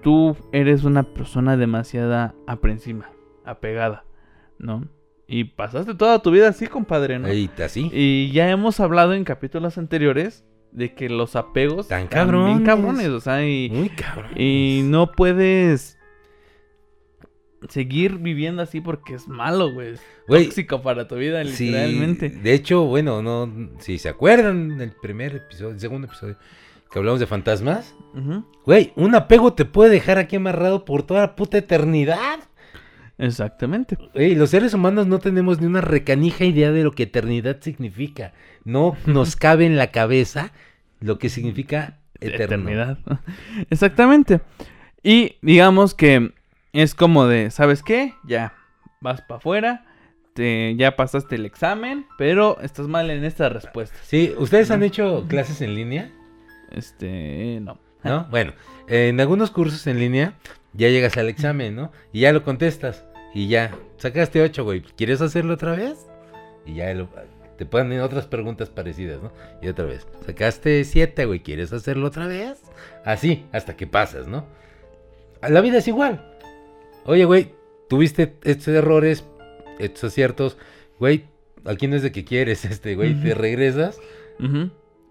tú 0.02 0.36
eres 0.52 0.84
una 0.84 1.04
persona 1.04 1.58
demasiada 1.58 2.34
aprensiva, 2.48 3.10
apegada, 3.46 4.06
¿no? 4.58 4.88
Y 5.28 5.44
pasaste 5.44 5.94
toda 5.94 6.22
tu 6.22 6.32
vida 6.32 6.48
así, 6.48 6.68
compadre, 6.68 7.20
¿no? 7.20 7.28
Así. 7.64 7.90
Y 7.94 8.32
ya 8.32 8.50
hemos 8.50 8.80
hablado 8.80 9.14
en 9.14 9.24
capítulos 9.26 9.78
anteriores 9.78 10.46
de 10.72 10.94
que 10.94 11.10
los 11.10 11.36
apegos 11.36 11.88
Tan 11.88 12.04
están 12.04 12.28
bien 12.30 12.64
cabrones. 12.64 12.66
cabrones, 12.66 13.08
o 13.10 13.20
sea, 13.20 13.46
y, 13.46 13.70
Muy 13.70 13.90
cabrón. 13.90 14.32
y 14.40 14.82
no 14.86 15.12
puedes 15.12 15.97
seguir 17.70 18.18
viviendo 18.18 18.62
así 18.62 18.82
porque 18.82 19.16
es 19.16 19.28
malo, 19.28 19.72
güey. 19.72 19.96
Güey, 20.28 20.46
tóxico 20.46 20.82
para 20.82 21.08
tu 21.08 21.16
vida, 21.16 21.44
Sí, 21.46 21.68
literalmente. 21.68 22.30
de 22.30 22.54
hecho, 22.54 22.84
bueno, 22.86 23.22
no, 23.22 23.52
si 23.80 23.98
se 23.98 24.10
acuerdan 24.10 24.78
del 24.78 24.92
primer 24.92 25.36
episodio, 25.36 25.72
el 25.72 25.80
segundo 25.80 26.08
episodio, 26.08 26.38
que 26.92 27.00
hablamos 27.00 27.20
de 27.20 27.26
fantasmas, 27.28 27.96
güey, 28.66 28.94
un 28.96 29.14
apego 29.16 29.54
te 29.54 29.66
puede 29.66 29.90
dejar 29.92 30.18
aquí 30.18 30.36
amarrado 30.38 30.86
por 30.86 31.04
toda 31.04 31.22
la 31.22 31.36
puta 31.36 31.58
eternidad. 31.58 32.40
Exactamente. 33.18 33.98
Ey, 34.14 34.36
los 34.36 34.52
seres 34.52 34.74
humanos 34.74 35.08
no 35.08 35.20
tenemos 35.20 35.60
ni 35.60 35.66
una 35.66 35.82
recanija 35.82 36.46
idea 36.46 36.72
de 36.72 36.84
lo 36.84 36.92
que 36.92 37.04
eternidad 37.04 37.58
significa. 37.62 38.34
No 38.64 38.96
nos 39.06 39.36
cabe 39.36 39.66
en 39.66 39.76
la 39.76 39.92
cabeza 39.92 40.52
lo 41.00 41.18
que 41.18 41.30
significa 41.30 41.98
eterno. 42.20 42.46
Eternidad. 42.70 43.00
Exactamente. 43.70 44.42
Y 45.04 45.36
digamos 45.42 45.94
que 45.96 46.32
es 46.82 46.96
como 46.96 47.28
de, 47.28 47.52
¿sabes 47.52 47.84
qué? 47.84 48.14
Ya 48.26 48.54
vas 49.02 49.22
para 49.22 49.38
afuera, 49.38 49.86
te, 50.34 50.76
ya 50.76 50.96
pasaste 50.96 51.36
el 51.36 51.46
examen, 51.46 52.06
pero 52.18 52.60
estás 52.62 52.88
mal 52.88 53.10
en 53.10 53.24
estas 53.24 53.52
respuestas. 53.52 54.00
Sí, 54.04 54.34
¿ustedes 54.38 54.72
han 54.72 54.84
hecho 54.84 55.26
clases 55.28 55.62
en 55.62 55.76
línea? 55.76 56.12
Este, 56.72 57.60
no. 57.62 57.80
¿No? 58.04 58.26
Bueno, 58.30 58.54
en 58.88 59.20
algunos 59.20 59.52
cursos 59.52 59.86
en 59.88 60.00
línea 60.00 60.34
ya 60.74 60.88
llegas 60.90 61.18
al 61.18 61.28
examen, 61.30 61.76
¿no? 61.76 61.92
Y 62.14 62.22
ya 62.22 62.32
lo 62.32 62.44
contestas. 62.44 63.04
Y 63.34 63.48
ya, 63.48 63.72
sacaste 63.98 64.42
8, 64.42 64.64
güey. 64.64 64.82
¿Quieres 64.82 65.20
hacerlo 65.22 65.56
otra 65.56 65.72
vez? 65.76 66.08
Y 66.66 66.76
ya 66.76 66.94
lo- 66.94 67.10
te 67.58 67.66
ponen 67.66 68.00
otras 68.02 68.28
preguntas 68.28 68.70
parecidas, 68.70 69.22
¿no? 69.22 69.32
Y 69.62 69.68
otra 69.68 69.86
vez. 69.86 70.08
Sacaste 70.26 70.84
7, 70.84 71.26
güey. 71.26 71.40
¿Quieres 71.42 71.74
hacerlo 71.74 72.08
otra 72.08 72.28
vez? 72.28 72.62
Así, 73.04 73.46
hasta 73.52 73.76
que 73.76 73.88
pasas, 73.88 74.28
¿no? 74.28 74.46
La 75.42 75.62
vida 75.62 75.80
es 75.80 75.88
igual. 75.88 76.37
Oye, 77.08 77.26
güey, 77.26 77.54
tuviste 77.90 78.36
estos 78.44 78.68
errores, 78.70 79.26
estos 79.80 80.06
aciertos. 80.06 80.58
Güey, 81.00 81.24
aquí 81.66 81.88
no 81.88 81.96
es 81.96 82.04
de 82.04 82.12
que 82.12 82.24
quieres, 82.26 82.64
este, 82.66 82.96
güey. 82.96 83.16
Te 83.22 83.34
regresas. 83.34 84.00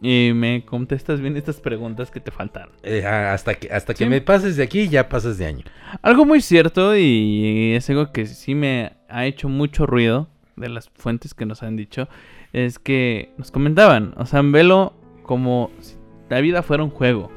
Y 0.00 0.32
me 0.34 0.64
contestas 0.64 1.20
bien 1.20 1.36
estas 1.36 1.60
preguntas 1.60 2.10
que 2.10 2.20
te 2.20 2.30
faltaron. 2.30 2.72
eh, 2.82 3.04
hasta 3.06 3.54
que, 3.54 3.72
hasta 3.72 3.94
que 3.94 4.04
Sí. 4.04 4.10
me 4.10 4.20
pases 4.20 4.56
de 4.56 4.62
aquí, 4.62 4.88
ya 4.88 5.08
pasas 5.08 5.38
de 5.38 5.46
año. 5.46 5.64
Algo 6.02 6.24
muy 6.24 6.40
cierto 6.42 6.96
y 6.96 7.72
es 7.74 7.88
algo 7.90 8.12
que 8.12 8.26
sí 8.26 8.54
me 8.54 8.92
ha 9.08 9.24
hecho 9.26 9.48
mucho 9.48 9.86
ruido 9.86 10.28
de 10.56 10.68
las 10.68 10.90
fuentes 10.90 11.34
que 11.34 11.46
nos 11.46 11.62
han 11.62 11.76
dicho, 11.76 12.08
es 12.52 12.78
que 12.78 13.30
nos 13.38 13.50
comentaban, 13.50 14.14
o 14.16 14.24
sea, 14.26 14.40
velo 14.42 14.94
como 15.22 15.70
si 15.80 15.96
la 16.30 16.40
vida 16.40 16.62
fuera 16.62 16.82
un 16.82 16.90
juego, 16.90 17.30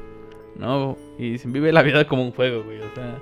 ¿no? 0.56 0.96
Y 1.18 1.38
se 1.38 1.48
vive 1.48 1.72
la 1.72 1.82
vida 1.82 2.06
como 2.06 2.22
un 2.24 2.32
juego, 2.32 2.62
güey, 2.64 2.78
o 2.80 2.94
sea. 2.94 3.18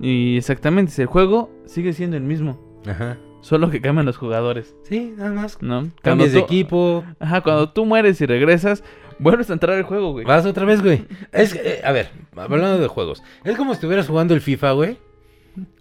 Y 0.00 0.36
exactamente, 0.36 1.00
el 1.02 1.06
juego 1.06 1.50
sigue 1.66 1.92
siendo 1.92 2.16
el 2.16 2.22
mismo, 2.22 2.80
Ajá. 2.86 3.18
solo 3.40 3.70
que 3.70 3.80
cambian 3.80 4.06
los 4.06 4.16
jugadores, 4.16 4.74
Sí, 4.84 5.12
nada 5.16 5.32
más. 5.32 5.60
¿no? 5.60 5.88
Cambias 6.02 6.32
de 6.32 6.40
equipo. 6.40 7.04
Ajá, 7.18 7.40
cuando 7.40 7.70
tú 7.70 7.84
mueres 7.84 8.20
y 8.20 8.26
regresas, 8.26 8.84
vuelves 9.18 9.50
a 9.50 9.54
entrar 9.54 9.76
al 9.76 9.82
juego, 9.82 10.12
güey. 10.12 10.24
Vas 10.24 10.46
otra 10.46 10.64
vez, 10.64 10.82
güey. 10.82 11.04
Es, 11.32 11.54
que, 11.54 11.60
eh, 11.60 11.80
a 11.84 11.92
ver, 11.92 12.10
hablando 12.36 12.78
de 12.78 12.88
juegos. 12.88 13.22
Es 13.44 13.56
como 13.56 13.72
si 13.72 13.76
estuvieras 13.76 14.06
jugando 14.06 14.34
el 14.34 14.40
FIFA, 14.40 14.72
güey. 14.72 14.98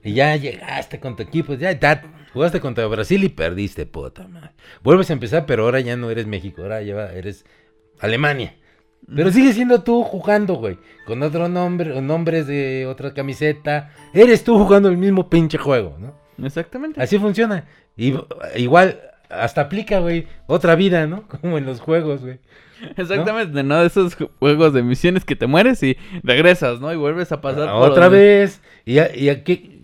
Y 0.03 0.13
ya 0.13 0.35
llegaste 0.35 0.99
con 0.99 1.15
tu 1.15 1.23
equipo. 1.23 1.53
Ya, 1.53 1.71
ya 1.79 2.01
jugaste 2.33 2.59
contra 2.59 2.87
Brasil 2.87 3.23
y 3.23 3.29
perdiste, 3.29 3.85
puta 3.85 4.27
madre. 4.27 4.51
Vuelves 4.83 5.09
a 5.11 5.13
empezar, 5.13 5.45
pero 5.45 5.63
ahora 5.65 5.79
ya 5.79 5.95
no 5.95 6.09
eres 6.09 6.25
México. 6.25 6.63
Ahora 6.63 6.81
ya 6.81 7.11
eres 7.11 7.45
Alemania. 7.99 8.55
Pero 9.15 9.31
sigues 9.31 9.55
siendo 9.55 9.83
tú 9.83 10.03
jugando, 10.03 10.55
güey. 10.55 10.77
Con 11.05 11.23
otro 11.23 11.47
nombre, 11.47 11.93
o 11.93 12.01
nombres 12.01 12.45
de 12.47 12.85
otra 12.87 13.13
camiseta. 13.13 13.91
Eres 14.13 14.43
tú 14.43 14.57
jugando 14.57 14.89
el 14.89 14.97
mismo 14.97 15.29
pinche 15.29 15.57
juego, 15.57 15.95
¿no? 15.99 16.13
Exactamente. 16.45 17.01
Así 17.01 17.17
funciona. 17.17 17.65
Y, 17.95 18.13
igual, 18.57 18.99
hasta 19.29 19.61
aplica, 19.61 19.99
güey, 19.99 20.27
otra 20.45 20.75
vida, 20.75 21.07
¿no? 21.07 21.23
Como 21.41 21.57
en 21.57 21.65
los 21.65 21.79
juegos, 21.79 22.21
güey. 22.21 22.39
Exactamente, 22.95 23.63
¿no? 23.63 23.79
De 23.79 23.87
esos 23.87 24.17
ju- 24.19 24.29
juegos 24.39 24.71
de 24.73 24.83
misiones 24.83 25.25
que 25.25 25.35
te 25.35 25.47
mueres 25.47 25.81
y 25.83 25.97
regresas, 26.23 26.79
¿no? 26.79 26.93
Y 26.93 26.95
vuelves 26.95 27.31
a 27.31 27.41
pasar 27.41 27.69
por 27.71 27.89
otra 27.91 28.07
vez. 28.09 28.61
¿Y, 28.85 28.99
a- 28.99 29.15
y 29.15 29.29
a 29.29 29.43
qué, 29.43 29.79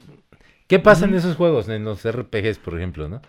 qué 0.67 0.79
pasa 0.79 1.05
en 1.05 1.15
esos 1.15 1.35
juegos, 1.35 1.69
en 1.69 1.83
los 1.85 2.05
RPGs, 2.05 2.59
por 2.59 2.75
ejemplo, 2.77 3.09
¿no? 3.09 3.21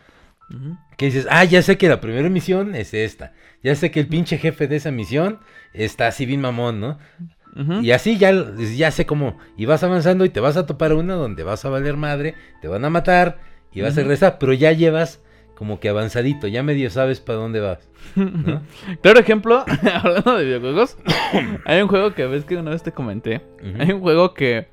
Que 0.96 1.06
dices, 1.06 1.26
ah, 1.30 1.44
ya 1.44 1.62
sé 1.62 1.78
que 1.78 1.88
la 1.88 2.00
primera 2.00 2.28
misión 2.28 2.74
es 2.74 2.94
esta. 2.94 3.32
Ya 3.62 3.74
sé 3.74 3.90
que 3.90 4.00
el 4.00 4.06
pinche 4.06 4.38
jefe 4.38 4.68
de 4.68 4.76
esa 4.76 4.90
misión 4.90 5.40
está 5.72 6.06
así 6.06 6.26
bien 6.26 6.40
mamón, 6.40 6.80
¿no? 6.80 6.98
Y 7.82 7.92
así 7.92 8.18
ya, 8.18 8.32
ya 8.76 8.90
sé 8.90 9.06
cómo. 9.06 9.38
Y 9.56 9.66
vas 9.66 9.82
avanzando 9.84 10.24
y 10.24 10.28
te 10.28 10.40
vas 10.40 10.56
a 10.56 10.66
topar 10.66 10.92
una 10.92 11.14
donde 11.14 11.44
vas 11.44 11.64
a 11.64 11.70
valer 11.70 11.96
madre, 11.96 12.34
te 12.60 12.68
van 12.68 12.84
a 12.84 12.90
matar 12.90 13.38
y 13.72 13.80
vas 13.80 13.96
a 13.96 14.00
regresar, 14.00 14.38
pero 14.38 14.52
ya 14.52 14.72
llevas 14.72 15.20
como 15.54 15.78
que 15.78 15.88
avanzadito, 15.88 16.48
ya 16.48 16.64
medio 16.64 16.90
sabes 16.90 17.20
para 17.20 17.38
dónde 17.38 17.60
vas. 17.60 17.88
¿no? 18.16 18.62
Claro 19.02 19.20
ejemplo, 19.20 19.64
hablando 20.02 20.36
de 20.36 20.44
videojuegos, 20.44 20.98
hay 21.64 21.80
un 21.80 21.88
juego 21.88 22.12
que 22.12 22.26
ves 22.26 22.44
que 22.44 22.56
una 22.56 22.72
vez 22.72 22.82
te 22.82 22.92
comenté. 22.92 23.40
Hay 23.78 23.92
un 23.92 24.00
juego 24.00 24.34
que 24.34 24.66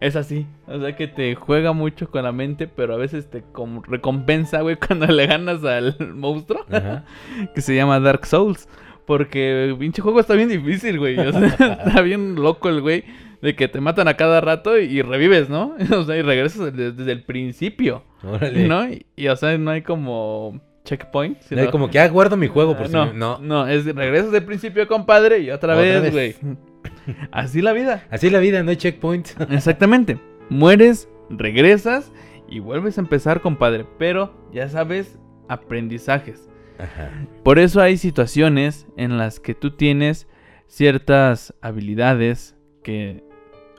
es 0.00 0.16
así, 0.16 0.46
o 0.66 0.80
sea 0.80 0.94
que 0.96 1.06
te 1.08 1.34
juega 1.34 1.72
mucho 1.72 2.10
con 2.10 2.22
la 2.24 2.32
mente, 2.32 2.66
pero 2.68 2.94
a 2.94 2.96
veces 2.98 3.28
te 3.30 3.42
recompensa, 3.86 4.60
güey, 4.62 4.76
cuando 4.86 5.06
le 5.06 5.26
ganas 5.26 5.64
al 5.64 5.96
monstruo, 6.14 6.64
Ajá. 6.70 7.04
que 7.54 7.60
se 7.60 7.74
llama 7.74 8.00
Dark 8.00 8.26
Souls. 8.26 8.68
Porque 9.06 9.74
pinche 9.78 10.02
juego 10.02 10.20
está 10.20 10.34
bien 10.34 10.50
difícil, 10.50 10.98
güey. 10.98 11.18
O 11.18 11.32
sea, 11.32 11.46
está 11.86 12.02
bien 12.02 12.34
loco 12.34 12.68
el 12.68 12.82
güey 12.82 13.04
de 13.40 13.56
que 13.56 13.66
te 13.66 13.80
matan 13.80 14.06
a 14.06 14.18
cada 14.18 14.42
rato 14.42 14.76
y 14.78 15.00
revives, 15.00 15.48
¿no? 15.48 15.74
O 15.96 16.04
sea, 16.04 16.14
y 16.18 16.20
regresas 16.20 16.74
desde, 16.74 16.92
desde 16.92 17.12
el 17.12 17.22
principio, 17.22 18.02
Órale. 18.22 18.68
¿no? 18.68 18.86
Y, 18.86 19.06
y, 19.16 19.28
o 19.28 19.36
sea, 19.36 19.56
no 19.56 19.70
hay 19.70 19.80
como 19.80 20.60
checkpoint. 20.84 21.38
No 21.50 21.60
hay 21.62 21.68
como 21.68 21.88
que, 21.90 21.98
ah, 22.00 22.08
guardo 22.08 22.36
mi 22.36 22.48
juego 22.48 22.76
por 22.76 22.88
si 22.88 22.92
no, 22.92 23.06
me- 23.06 23.14
no. 23.14 23.38
no, 23.38 23.66
es 23.66 23.86
regresas 23.86 24.30
del 24.30 24.44
principio, 24.44 24.86
compadre, 24.86 25.38
y 25.38 25.50
otra, 25.52 25.74
vez. 25.74 26.12
güey. 26.12 26.34
Así 27.32 27.62
la 27.62 27.72
vida. 27.72 28.06
Así 28.10 28.26
es 28.28 28.32
la 28.32 28.38
vida, 28.38 28.62
no 28.62 28.70
hay 28.70 28.76
checkpoint. 28.76 29.28
Exactamente. 29.50 30.18
Mueres, 30.50 31.08
regresas 31.30 32.12
y 32.48 32.60
vuelves 32.60 32.98
a 32.98 33.02
empezar, 33.02 33.40
compadre. 33.40 33.86
Pero 33.98 34.34
ya 34.52 34.68
sabes, 34.68 35.18
aprendizajes. 35.48 36.48
Ajá. 36.78 37.10
Por 37.42 37.58
eso 37.58 37.80
hay 37.80 37.96
situaciones 37.96 38.86
en 38.96 39.18
las 39.18 39.40
que 39.40 39.54
tú 39.54 39.72
tienes 39.72 40.26
ciertas 40.66 41.54
habilidades 41.60 42.56
que 42.82 43.24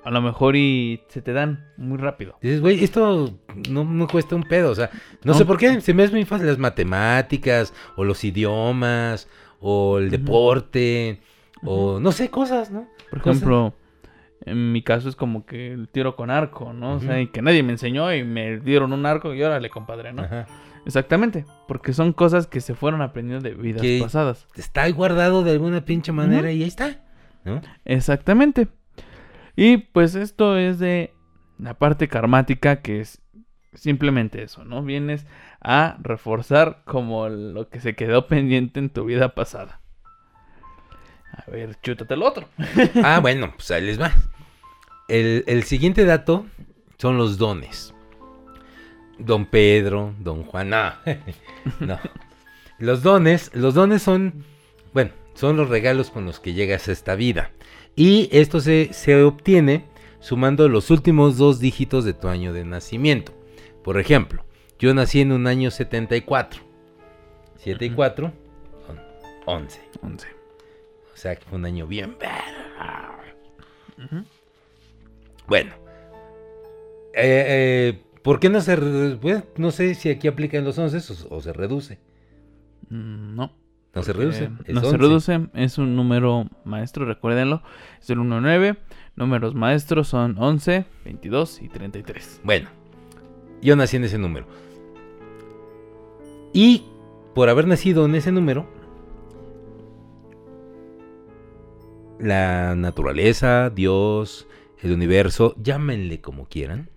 a 0.03 0.11
lo 0.11 0.21
mejor 0.21 0.55
y 0.55 1.01
se 1.07 1.21
te 1.21 1.33
dan 1.33 1.67
muy 1.77 1.97
rápido. 1.97 2.37
Dices, 2.41 2.61
güey, 2.61 2.83
esto 2.83 3.37
no 3.69 3.85
me 3.85 4.07
cuesta 4.07 4.35
un 4.35 4.43
pedo. 4.43 4.71
O 4.71 4.75
sea, 4.75 4.89
no, 5.23 5.31
No. 5.31 5.33
sé 5.33 5.45
por 5.45 5.57
qué. 5.57 5.81
Se 5.81 5.93
me 5.93 6.03
es 6.03 6.11
muy 6.11 6.25
fácil 6.25 6.47
las 6.47 6.57
matemáticas, 6.57 7.73
o 7.95 8.03
los 8.03 8.23
idiomas, 8.23 9.27
o 9.59 9.97
el 9.99 10.09
deporte, 10.09 11.19
o 11.63 11.99
no 11.99 12.11
sé, 12.11 12.29
cosas, 12.29 12.71
¿no? 12.71 12.87
Por 13.09 13.19
ejemplo, 13.19 13.73
en 14.45 14.71
mi 14.71 14.81
caso 14.83 15.09
es 15.09 15.15
como 15.15 15.45
que 15.45 15.71
el 15.73 15.89
tiro 15.89 16.15
con 16.15 16.29
arco, 16.29 16.73
¿no? 16.73 16.93
O 16.95 16.99
sea, 16.99 17.19
y 17.21 17.27
que 17.27 17.41
nadie 17.41 17.63
me 17.63 17.71
enseñó 17.73 18.13
y 18.13 18.23
me 18.23 18.59
dieron 18.59 18.93
un 18.93 19.05
arco 19.05 19.33
y 19.33 19.41
órale, 19.43 19.69
compadre, 19.69 20.13
¿no? 20.13 20.23
Ajá. 20.23 20.45
Exactamente, 20.85 21.45
porque 21.67 21.93
son 21.93 22.13
cosas 22.13 22.47
que 22.47 22.61
se 22.61 22.73
fueron 22.73 23.01
aprendiendo 23.01 23.47
de 23.47 23.53
vidas 23.53 23.81
Que- 23.81 23.99
pasadas. 24.01 24.47
Está 24.55 24.89
guardado 24.89 25.43
de 25.43 25.51
alguna 25.51 25.83
pinche 25.85 26.11
manera 26.11 26.51
y 26.51 26.61
ahí 26.63 26.67
está. 26.67 26.97
¿no? 27.43 27.61
Exactamente. 27.85 28.67
Y 29.55 29.77
pues 29.77 30.15
esto 30.15 30.57
es 30.57 30.79
de 30.79 31.13
la 31.57 31.73
parte 31.73 32.07
karmática 32.07 32.77
que 32.81 33.01
es 33.01 33.21
simplemente 33.73 34.41
eso, 34.41 34.63
¿no? 34.65 34.81
Vienes 34.83 35.27
a 35.61 35.97
reforzar 36.01 36.81
como 36.85 37.27
lo 37.29 37.69
que 37.69 37.79
se 37.81 37.95
quedó 37.95 38.27
pendiente 38.27 38.79
en 38.79 38.89
tu 38.89 39.05
vida 39.05 39.35
pasada. 39.35 39.81
A 41.45 41.51
ver, 41.51 41.77
chútate 41.81 42.13
el 42.13 42.23
otro. 42.23 42.47
Ah, 43.03 43.19
bueno, 43.19 43.53
pues 43.55 43.71
ahí 43.71 43.83
les 43.83 43.99
va. 43.99 44.11
El, 45.07 45.43
el 45.47 45.63
siguiente 45.63 46.05
dato 46.05 46.45
son 46.97 47.17
los 47.17 47.37
dones. 47.37 47.93
Don 49.17 49.45
Pedro, 49.45 50.13
Don 50.19 50.43
Juan. 50.43 50.69
No. 50.69 50.93
no. 51.79 51.99
Los 52.77 53.03
dones, 53.03 53.51
los 53.53 53.73
dones 53.73 54.01
son, 54.01 54.45
bueno, 54.93 55.11
son 55.33 55.57
los 55.57 55.69
regalos 55.69 56.09
con 56.11 56.25
los 56.25 56.39
que 56.39 56.53
llegas 56.53 56.87
a 56.87 56.91
esta 56.93 57.15
vida. 57.15 57.51
Y 57.95 58.29
esto 58.31 58.61
se, 58.61 58.89
se 58.93 59.21
obtiene 59.21 59.85
sumando 60.21 60.69
los 60.69 60.89
últimos 60.89 61.37
dos 61.37 61.59
dígitos 61.59 62.05
de 62.05 62.13
tu 62.13 62.27
año 62.29 62.53
de 62.53 62.63
nacimiento. 62.63 63.33
Por 63.83 63.99
ejemplo, 63.99 64.45
yo 64.77 64.93
nací 64.93 65.19
en 65.21 65.31
un 65.33 65.47
año 65.47 65.71
74. 65.71 66.61
7 67.57 67.85
y 67.85 67.87
Ujú. 67.89 67.95
4 67.97 68.33
son 68.87 68.99
11. 69.45 69.81
11. 70.01 70.27
O 71.19 71.21
sea 71.21 71.35
que 71.35 71.43
fue 71.43 71.57
un 71.59 71.65
año 71.65 71.85
bien 71.85 72.15
verga. 72.17 73.19
Ujú. 73.97 74.23
Bueno. 75.49 75.73
Eh, 77.13 77.43
eh, 77.93 78.03
¿Por 78.23 78.39
qué 78.39 78.47
no 78.49 78.61
se... 78.61 78.77
re- 78.77 79.17
pues, 79.17 79.43
no 79.57 79.71
sé 79.71 79.95
si 79.95 80.09
aquí 80.09 80.29
aplican 80.29 80.63
los 80.63 80.77
11 80.77 80.97
o, 81.29 81.35
o 81.35 81.41
se 81.41 81.51
reduce. 81.51 81.99
Mm, 82.89 83.35
No. 83.35 83.51
No 83.93 84.01
se 84.03 84.13
reduce. 84.13 84.45
Es 84.63 84.73
no 84.75 84.79
se 84.79 84.85
11. 84.87 84.97
reduce, 84.97 85.39
es 85.55 85.77
un 85.77 85.97
número 85.97 86.47
maestro, 86.63 87.03
recuérdenlo. 87.03 87.63
Es 87.99 88.09
el 88.09 88.19
1-9. 88.19 88.77
Números 89.17 89.55
maestros 89.55 90.07
son 90.07 90.37
11, 90.37 90.85
22 91.03 91.61
y 91.63 91.67
33. 91.67 92.39
Bueno, 92.45 92.69
yo 93.61 93.75
nací 93.75 93.97
en 93.97 94.05
ese 94.05 94.17
número. 94.17 94.47
Y 96.53 96.85
por 97.35 97.49
haber 97.49 97.67
nacido 97.67 98.05
en 98.05 98.15
ese 98.15 98.31
número, 98.31 98.69
la 102.19 102.75
naturaleza, 102.75 103.69
Dios, 103.69 104.47
el 104.81 104.91
universo, 104.91 105.55
llámenle 105.61 106.21
como 106.21 106.47
quieran, 106.47 106.89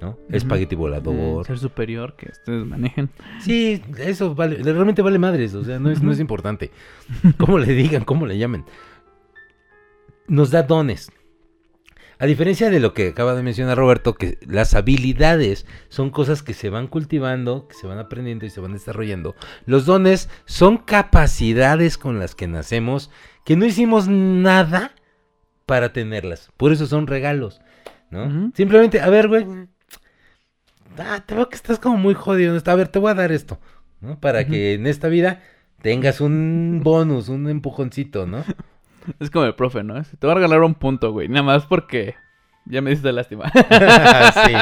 ¿no? 0.00 0.18
Espagueti 0.30 0.74
volador. 0.74 1.46
Ser 1.46 1.58
superior 1.58 2.16
que 2.16 2.30
ustedes 2.30 2.66
manejen. 2.66 3.10
Sí, 3.40 3.82
eso 3.98 4.34
vale, 4.34 4.56
realmente 4.62 5.02
vale 5.02 5.18
madres, 5.18 5.54
o 5.54 5.64
sea, 5.64 5.78
no 5.78 5.90
es, 5.90 6.02
no 6.02 6.12
es 6.12 6.20
importante. 6.20 6.70
Cómo 7.38 7.58
le 7.58 7.72
digan, 7.72 8.04
cómo 8.04 8.26
le 8.26 8.38
llamen. 8.38 8.64
Nos 10.26 10.50
da 10.50 10.62
dones. 10.62 11.10
A 12.20 12.26
diferencia 12.26 12.68
de 12.68 12.80
lo 12.80 12.92
que 12.92 13.08
acaba 13.08 13.34
de 13.34 13.42
mencionar 13.42 13.78
Roberto, 13.78 14.12
que 14.12 14.36
las 14.46 14.74
habilidades 14.74 15.64
son 15.88 16.10
cosas 16.10 16.42
que 16.42 16.52
se 16.52 16.68
van 16.68 16.86
cultivando, 16.86 17.66
que 17.66 17.74
se 17.74 17.86
van 17.86 17.98
aprendiendo 17.98 18.44
y 18.44 18.50
se 18.50 18.60
van 18.60 18.74
desarrollando. 18.74 19.34
Los 19.64 19.86
dones 19.86 20.28
son 20.44 20.76
capacidades 20.76 21.96
con 21.96 22.18
las 22.18 22.34
que 22.34 22.46
nacemos, 22.46 23.10
que 23.46 23.56
no 23.56 23.64
hicimos 23.64 24.06
nada 24.06 24.92
para 25.64 25.94
tenerlas. 25.94 26.50
Por 26.58 26.72
eso 26.72 26.86
son 26.86 27.06
regalos, 27.06 27.62
¿no? 28.10 28.52
Simplemente, 28.54 29.00
a 29.00 29.08
ver, 29.08 29.26
güey. 29.26 29.46
Ah, 30.98 31.24
te 31.24 31.34
veo 31.34 31.48
que 31.48 31.56
estás 31.56 31.78
como 31.78 31.96
muy 31.96 32.12
jodido. 32.12 32.54
A 32.62 32.74
ver, 32.74 32.88
te 32.88 32.98
voy 32.98 33.12
a 33.12 33.14
dar 33.14 33.32
esto, 33.32 33.58
¿no? 34.02 34.20
Para 34.20 34.46
que 34.46 34.74
en 34.74 34.86
esta 34.86 35.08
vida 35.08 35.40
tengas 35.80 36.20
un 36.20 36.82
bonus, 36.84 37.30
un 37.30 37.48
empujoncito, 37.48 38.26
¿no? 38.26 38.44
Es 39.18 39.30
como 39.30 39.44
el 39.46 39.54
profe, 39.54 39.82
¿no? 39.82 39.94
Te 40.02 40.26
voy 40.26 40.30
a 40.32 40.34
regalar 40.34 40.62
un 40.62 40.74
punto, 40.74 41.12
güey. 41.12 41.28
Nada 41.28 41.42
más 41.42 41.66
porque 41.66 42.14
ya 42.66 42.80
me 42.80 42.90
diste 42.90 43.12
lástima. 43.12 43.50
sí. 43.52 44.52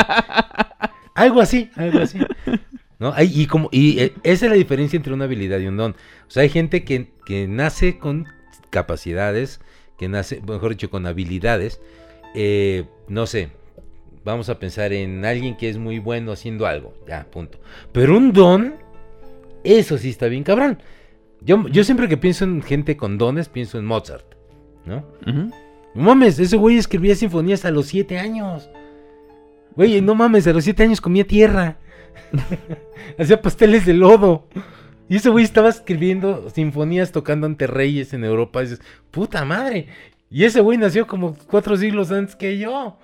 Algo 1.15 1.41
así, 1.41 1.71
algo 1.77 2.01
así. 2.01 2.19
¿No? 2.99 3.15
Y 3.21 3.47
como, 3.47 3.69
y 3.71 4.01
eh, 4.01 4.13
esa 4.25 4.47
es 4.47 4.51
la 4.51 4.57
diferencia 4.57 4.97
entre 4.97 5.13
una 5.13 5.25
habilidad 5.25 5.61
y 5.61 5.69
un 5.69 5.77
don. 5.77 5.93
O 5.93 6.31
sea, 6.31 6.43
hay 6.43 6.49
gente 6.49 6.85
que, 6.85 7.13
que 7.25 7.47
nace 7.47 7.99
con 7.99 8.27
capacidades, 8.71 9.61
que 9.97 10.09
nace, 10.09 10.41
mejor 10.41 10.71
dicho, 10.71 10.91
con 10.91 11.07
habilidades. 11.07 11.81
eh, 12.35 12.87
no 13.09 13.27
sé, 13.27 13.51
vamos 14.25 14.49
a 14.49 14.59
pensar 14.59 14.93
en 14.93 15.25
alguien 15.25 15.57
que 15.57 15.69
es 15.69 15.79
muy 15.79 15.99
bueno 15.99 16.33
haciendo 16.33 16.67
algo. 16.67 16.93
Ya, 17.07 17.25
punto. 17.31 17.59
Pero 17.93 18.17
un 18.17 18.33
don, 18.33 18.75
eso 19.65 19.97
sí 19.97 20.11
está 20.11 20.27
bien 20.27 20.45
cabrón. 20.45 20.83
Yo, 21.41 21.67
yo 21.69 21.85
siempre 21.85 22.09
que 22.09 22.17
pienso 22.17 22.45
en 22.45 22.63
gente 22.63 22.97
con 22.97 23.19
dones, 23.19 23.49
pienso 23.49 23.79
en 23.79 23.87
Mozart, 23.87 24.25
¿no? 24.85 25.05
No 25.95 26.03
mames, 26.03 26.39
ese 26.39 26.57
güey 26.57 26.77
escribía 26.77 27.15
sinfonías 27.15 27.65
a 27.65 27.71
los 27.71 27.87
siete 27.87 28.19
años. 28.19 28.69
Güey, 29.77 30.01
no 30.01 30.15
mames, 30.15 30.47
a 30.47 30.53
los 30.53 30.65
siete 30.65 30.83
años 30.83 31.01
comía 31.01 31.27
tierra. 31.27 31.79
Hacía 33.19 33.41
pasteles 33.41 33.87
de 33.87 33.95
lodo. 33.95 34.47
Y 35.09 35.17
ese 35.17 35.31
güey 35.31 35.45
estaba 35.45 35.69
escribiendo 35.71 36.51
sinfonías 36.51 37.13
tocando 37.13 37.47
ante 37.47 37.67
reyes 37.67 38.13
en 38.13 38.25
Europa. 38.25 38.61
Y 38.61 38.65
dices, 38.65 38.83
puta 39.11 39.45
madre. 39.45 39.89
Y 40.31 40.45
ese 40.45 40.61
güey 40.61 40.77
nació 40.77 41.07
como 41.07 41.35
cuatro 41.47 41.77
siglos 41.77 42.11
antes 42.11 42.37
que 42.37 42.59
yo. 42.59 42.99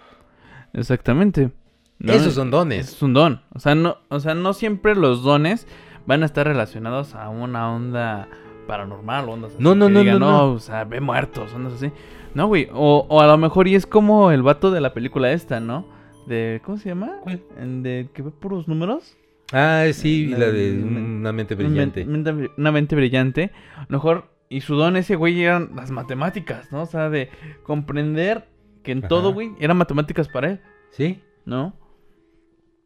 Exactamente. 0.74 1.50
No, 1.98 2.12
Esos 2.12 2.34
son 2.34 2.50
dones. 2.50 2.88
Es 2.88 3.02
un 3.02 3.14
don. 3.14 3.40
O 3.54 3.60
sea, 3.60 3.74
no, 3.74 3.98
o 4.08 4.20
sea, 4.20 4.34
no 4.34 4.52
siempre 4.52 4.94
los 4.94 5.22
dones 5.22 5.66
van 6.06 6.22
a 6.22 6.26
estar 6.26 6.46
relacionados 6.46 7.14
a 7.14 7.28
una 7.28 7.72
onda 7.72 8.28
paranormal, 8.66 9.28
ondas 9.28 9.52
así 9.54 9.62
No, 9.62 9.74
no, 9.74 9.88
no, 9.88 10.00
digan, 10.00 10.18
no, 10.18 10.30
no. 10.30 10.52
o 10.52 10.58
sea, 10.58 10.84
ve 10.84 11.00
muertos, 11.00 11.52
ondas 11.54 11.74
así. 11.74 11.90
No, 12.34 12.46
güey. 12.48 12.68
O, 12.72 13.06
o 13.08 13.20
a 13.20 13.26
lo 13.26 13.36
mejor 13.38 13.68
y 13.68 13.74
es 13.74 13.86
como 13.86 14.30
el 14.30 14.42
vato 14.42 14.70
de 14.70 14.80
la 14.80 14.92
película 14.94 15.30
esta, 15.32 15.60
¿no? 15.60 15.86
De, 16.26 16.60
¿cómo 16.64 16.78
se 16.78 16.88
llama? 16.88 17.18
¿Cuál? 17.22 17.42
De 17.82 18.08
que 18.14 18.22
ve 18.22 18.30
puros 18.30 18.66
números. 18.66 19.16
Ah, 19.52 19.84
sí, 19.92 20.28
La- 20.28 20.38
la 20.38 20.46
de 20.50 20.82
una 20.82 21.32
mente 21.32 21.54
brillante. 21.54 22.04
mente- 22.06 22.50
Una 22.56 22.72
mente 22.72 22.96
brillante. 22.96 23.52
A 23.76 23.82
lo 23.88 23.98
mejor, 23.98 24.30
y 24.48 24.62
su 24.62 24.74
don 24.74 24.96
ese 24.96 25.16
güey 25.16 25.42
eran 25.42 25.70
las 25.76 25.90
matemáticas, 25.90 26.72
¿no? 26.72 26.82
O 26.82 26.86
sea, 26.86 27.10
de 27.10 27.28
comprender 27.62 28.48
que 28.82 28.92
en 28.92 28.98
Ajá. 29.00 29.08
todo, 29.08 29.32
güey, 29.32 29.52
eran 29.60 29.76
matemáticas 29.76 30.28
para 30.28 30.50
él. 30.50 30.60
Sí. 30.90 31.20
¿no? 31.44 31.74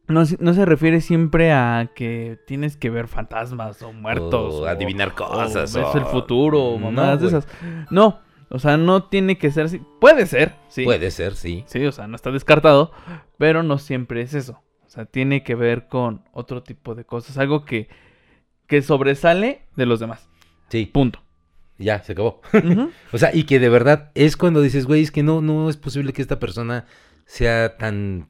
No, 0.09 0.25
se- 0.25 0.37
no 0.39 0.53
se 0.53 0.65
refiere 0.65 0.99
siempre 1.01 1.51
a 1.53 1.91
que 1.95 2.39
tienes 2.47 2.75
que 2.77 2.89
ver 2.89 3.07
fantasmas 3.07 3.81
o 3.83 3.93
muertos. 3.93 4.55
O 4.55 4.65
adivinar 4.65 5.13
cosas, 5.13 5.75
O 5.75 5.87
o- 5.87 5.97
el 5.97 6.05
futuro, 6.05 6.61
o 6.63 6.79
No, 6.79 6.85
mamadas 6.91 7.21
de 7.21 7.27
güey. 7.29 7.37
esas. 7.39 7.47
No, 7.91 8.19
o 8.49 8.59
sea, 8.59 8.75
no 8.77 9.03
tiene 9.03 9.37
que 9.37 9.51
ser 9.51 9.65
así. 9.67 9.81
Puede 10.01 10.25
ser, 10.25 10.55
sí. 10.67 10.83
Puede 10.83 11.11
ser, 11.11 11.35
sí. 11.35 11.63
Sí, 11.67 11.85
o 11.85 11.91
sea, 11.91 12.07
no 12.07 12.15
está 12.15 12.31
descartado, 12.31 12.91
pero 13.37 13.63
no 13.63 13.77
siempre 13.77 14.21
es 14.21 14.33
eso. 14.33 14.61
O 14.85 14.89
sea, 14.89 15.05
tiene 15.05 15.43
que 15.43 15.53
ver 15.53 15.87
con 15.87 16.23
otro 16.33 16.63
tipo 16.63 16.95
de 16.95 17.05
cosas, 17.05 17.37
algo 17.37 17.63
que, 17.63 17.87
que 18.65 18.81
sobresale 18.81 19.61
de 19.75 19.85
los 19.85 19.99
demás. 19.99 20.27
Sí, 20.69 20.87
Punto. 20.87 21.19
ya, 21.77 22.01
se 22.01 22.13
acabó. 22.13 22.41
O 23.13 23.17
sea, 23.19 23.29
y 23.35 23.43
que 23.43 23.59
de 23.59 23.69
verdad 23.69 24.09
es 24.15 24.35
cuando 24.35 24.61
dices, 24.61 24.87
güey, 24.87 25.03
es 25.03 25.11
que 25.11 25.21
no, 25.21 25.41
no 25.41 25.69
es 25.69 25.77
posible 25.77 26.11
que 26.13 26.23
esta 26.23 26.39
persona 26.39 26.85
sea 27.25 27.77
tan, 27.77 28.27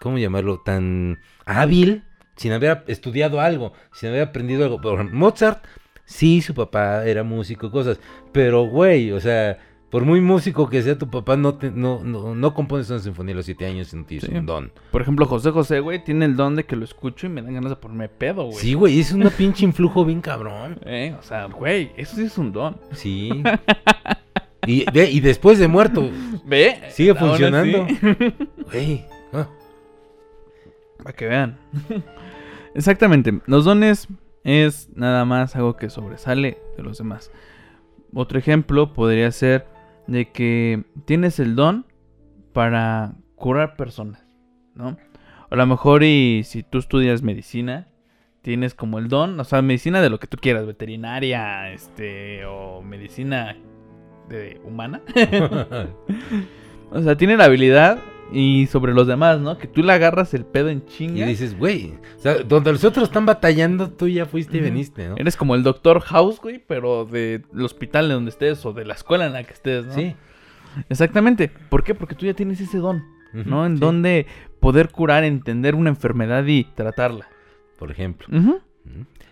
¿cómo 0.00 0.18
llamarlo? 0.18 0.60
Tan 0.60 1.18
hábil 1.44 2.02
sin 2.36 2.52
haber 2.52 2.84
estudiado 2.86 3.40
algo, 3.40 3.72
sin 3.92 4.10
haber 4.10 4.22
aprendido 4.22 4.64
algo. 4.64 4.80
Por 4.80 4.94
ejemplo, 4.94 5.16
Mozart, 5.18 5.64
sí, 6.04 6.40
su 6.40 6.54
papá 6.54 7.04
era 7.04 7.24
músico, 7.24 7.70
cosas, 7.70 7.98
pero, 8.32 8.64
güey, 8.66 9.10
o 9.12 9.20
sea, 9.20 9.58
por 9.90 10.04
muy 10.04 10.20
músico 10.20 10.68
que 10.68 10.82
sea 10.82 10.98
tu 10.98 11.08
papá, 11.10 11.36
no, 11.36 11.54
te, 11.54 11.70
no, 11.70 12.04
no, 12.04 12.34
no 12.34 12.54
compones 12.54 12.90
una 12.90 12.98
sinfonía 12.98 13.32
a 13.32 13.36
los 13.38 13.46
siete 13.46 13.64
años 13.66 13.92
y 13.92 13.96
no 13.96 14.04
tienes 14.04 14.28
Sí. 14.28 14.36
un 14.36 14.44
don. 14.46 14.70
Por 14.90 15.00
ejemplo, 15.02 15.24
José 15.26 15.50
José, 15.50 15.80
güey, 15.80 16.04
tiene 16.04 16.26
el 16.26 16.36
don 16.36 16.56
de 16.56 16.64
que 16.64 16.76
lo 16.76 16.84
escucho 16.84 17.26
y 17.26 17.30
me 17.30 17.40
dan 17.42 17.54
ganas 17.54 17.70
de 17.70 17.76
ponerme 17.76 18.08
pedo, 18.08 18.44
güey. 18.44 18.56
Sí, 18.58 18.74
güey, 18.74 19.00
es 19.00 19.12
una 19.12 19.30
pinche 19.30 19.64
influjo 19.64 20.04
bien 20.04 20.20
cabrón. 20.20 20.78
Eh, 20.86 21.14
o 21.18 21.22
sea, 21.22 21.46
güey, 21.46 21.90
eso 21.96 22.16
sí 22.16 22.24
es 22.24 22.38
un 22.38 22.52
don. 22.52 22.76
Sí. 22.92 23.42
Y, 24.66 24.84
ve, 24.92 25.10
y 25.10 25.20
después 25.20 25.58
de 25.58 25.66
muerto, 25.66 26.10
¿Ve? 26.44 26.78
Sigue 26.90 27.14
funcionando. 27.14 27.86
güey. 28.70 29.02
ah. 29.32 29.48
Para 31.02 31.12
que 31.14 31.26
vean. 31.26 31.58
Exactamente. 32.74 33.40
Los 33.46 33.64
dones 33.64 34.08
es 34.44 34.88
nada 34.94 35.24
más 35.24 35.56
algo 35.56 35.76
que 35.76 35.90
sobresale 35.90 36.58
de 36.76 36.82
los 36.82 36.98
demás. 36.98 37.30
Otro 38.14 38.38
ejemplo 38.38 38.92
podría 38.92 39.30
ser 39.30 39.66
de 40.06 40.30
que 40.30 40.84
tienes 41.04 41.38
el 41.38 41.54
don 41.54 41.86
para 42.52 43.14
curar 43.36 43.76
personas, 43.76 44.24
¿no? 44.74 44.96
A 45.50 45.56
lo 45.56 45.66
mejor 45.66 46.02
y 46.02 46.42
si 46.44 46.62
tú 46.62 46.78
estudias 46.78 47.22
medicina, 47.22 47.88
tienes 48.42 48.74
como 48.74 48.98
el 48.98 49.08
don, 49.08 49.38
o 49.38 49.44
sea, 49.44 49.62
medicina 49.62 50.00
de 50.00 50.10
lo 50.10 50.18
que 50.18 50.26
tú 50.26 50.38
quieras, 50.38 50.66
veterinaria, 50.66 51.70
este, 51.72 52.44
o 52.46 52.82
medicina 52.82 53.56
de 54.28 54.60
humana. 54.64 55.02
O 56.90 57.02
sea, 57.02 57.16
tiene 57.16 57.36
la 57.36 57.44
habilidad 57.44 57.98
y 58.32 58.66
sobre 58.66 58.92
los 58.92 59.06
demás, 59.06 59.40
¿no? 59.40 59.56
Que 59.58 59.66
tú 59.66 59.82
le 59.82 59.92
agarras 59.92 60.34
el 60.34 60.44
pedo 60.44 60.68
en 60.68 60.78
Y 60.86 60.90
chinga. 60.90 61.26
dices, 61.26 61.56
güey, 61.58 61.94
o 62.18 62.20
sea, 62.20 62.34
donde 62.42 62.72
los 62.72 62.84
otros 62.84 63.08
están 63.08 63.26
batallando, 63.26 63.90
tú 63.90 64.08
ya 64.08 64.26
fuiste 64.26 64.58
y 64.58 64.60
veniste, 64.60 65.08
¿no? 65.08 65.16
Eres 65.16 65.36
como 65.36 65.54
el 65.54 65.62
doctor 65.62 66.00
House, 66.00 66.40
güey, 66.40 66.62
pero 66.66 67.04
del 67.04 67.44
hospital 67.62 68.08
de 68.08 68.14
donde 68.14 68.30
estés 68.30 68.64
o 68.66 68.72
de 68.72 68.84
la 68.84 68.94
escuela 68.94 69.26
en 69.26 69.32
la 69.32 69.44
que 69.44 69.52
estés, 69.52 69.86
¿no? 69.86 69.94
Sí. 69.94 70.14
Exactamente. 70.88 71.50
¿Por 71.70 71.82
qué? 71.82 71.94
Porque 71.94 72.14
tú 72.14 72.26
ya 72.26 72.34
tienes 72.34 72.60
ese 72.60 72.78
don, 72.78 73.02
¿no? 73.32 73.64
En 73.66 73.76
sí. 73.76 73.80
donde 73.80 74.26
poder 74.60 74.90
curar, 74.90 75.24
entender 75.24 75.74
una 75.74 75.90
enfermedad 75.90 76.44
y 76.46 76.64
tratarla. 76.64 77.28
Por 77.78 77.90
ejemplo. 77.90 78.26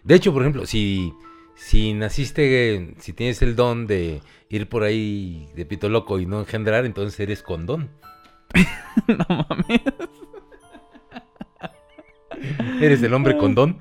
De 0.05 0.15
hecho, 0.15 0.33
por 0.33 0.43
ejemplo, 0.43 0.67
si, 0.67 1.13
si 1.55 1.93
naciste, 1.95 2.95
si 2.99 3.13
tienes 3.13 3.43
el 3.43 3.57
don 3.57 3.87
de 3.87 4.23
ir 4.49 4.69
por 4.69 4.85
ahí 4.85 5.49
de 5.57 5.67
pito 5.67 5.89
loco 5.89 6.19
y 6.21 6.27
no 6.27 6.41
engendrar, 6.41 6.87
entonces 6.87 7.19
eres 7.21 7.43
condón. 7.43 7.91
no 9.09 9.27
mames. 9.29 9.81
Eres 12.81 13.03
el 13.03 13.15
hombre 13.15 13.37
condón. 13.37 13.79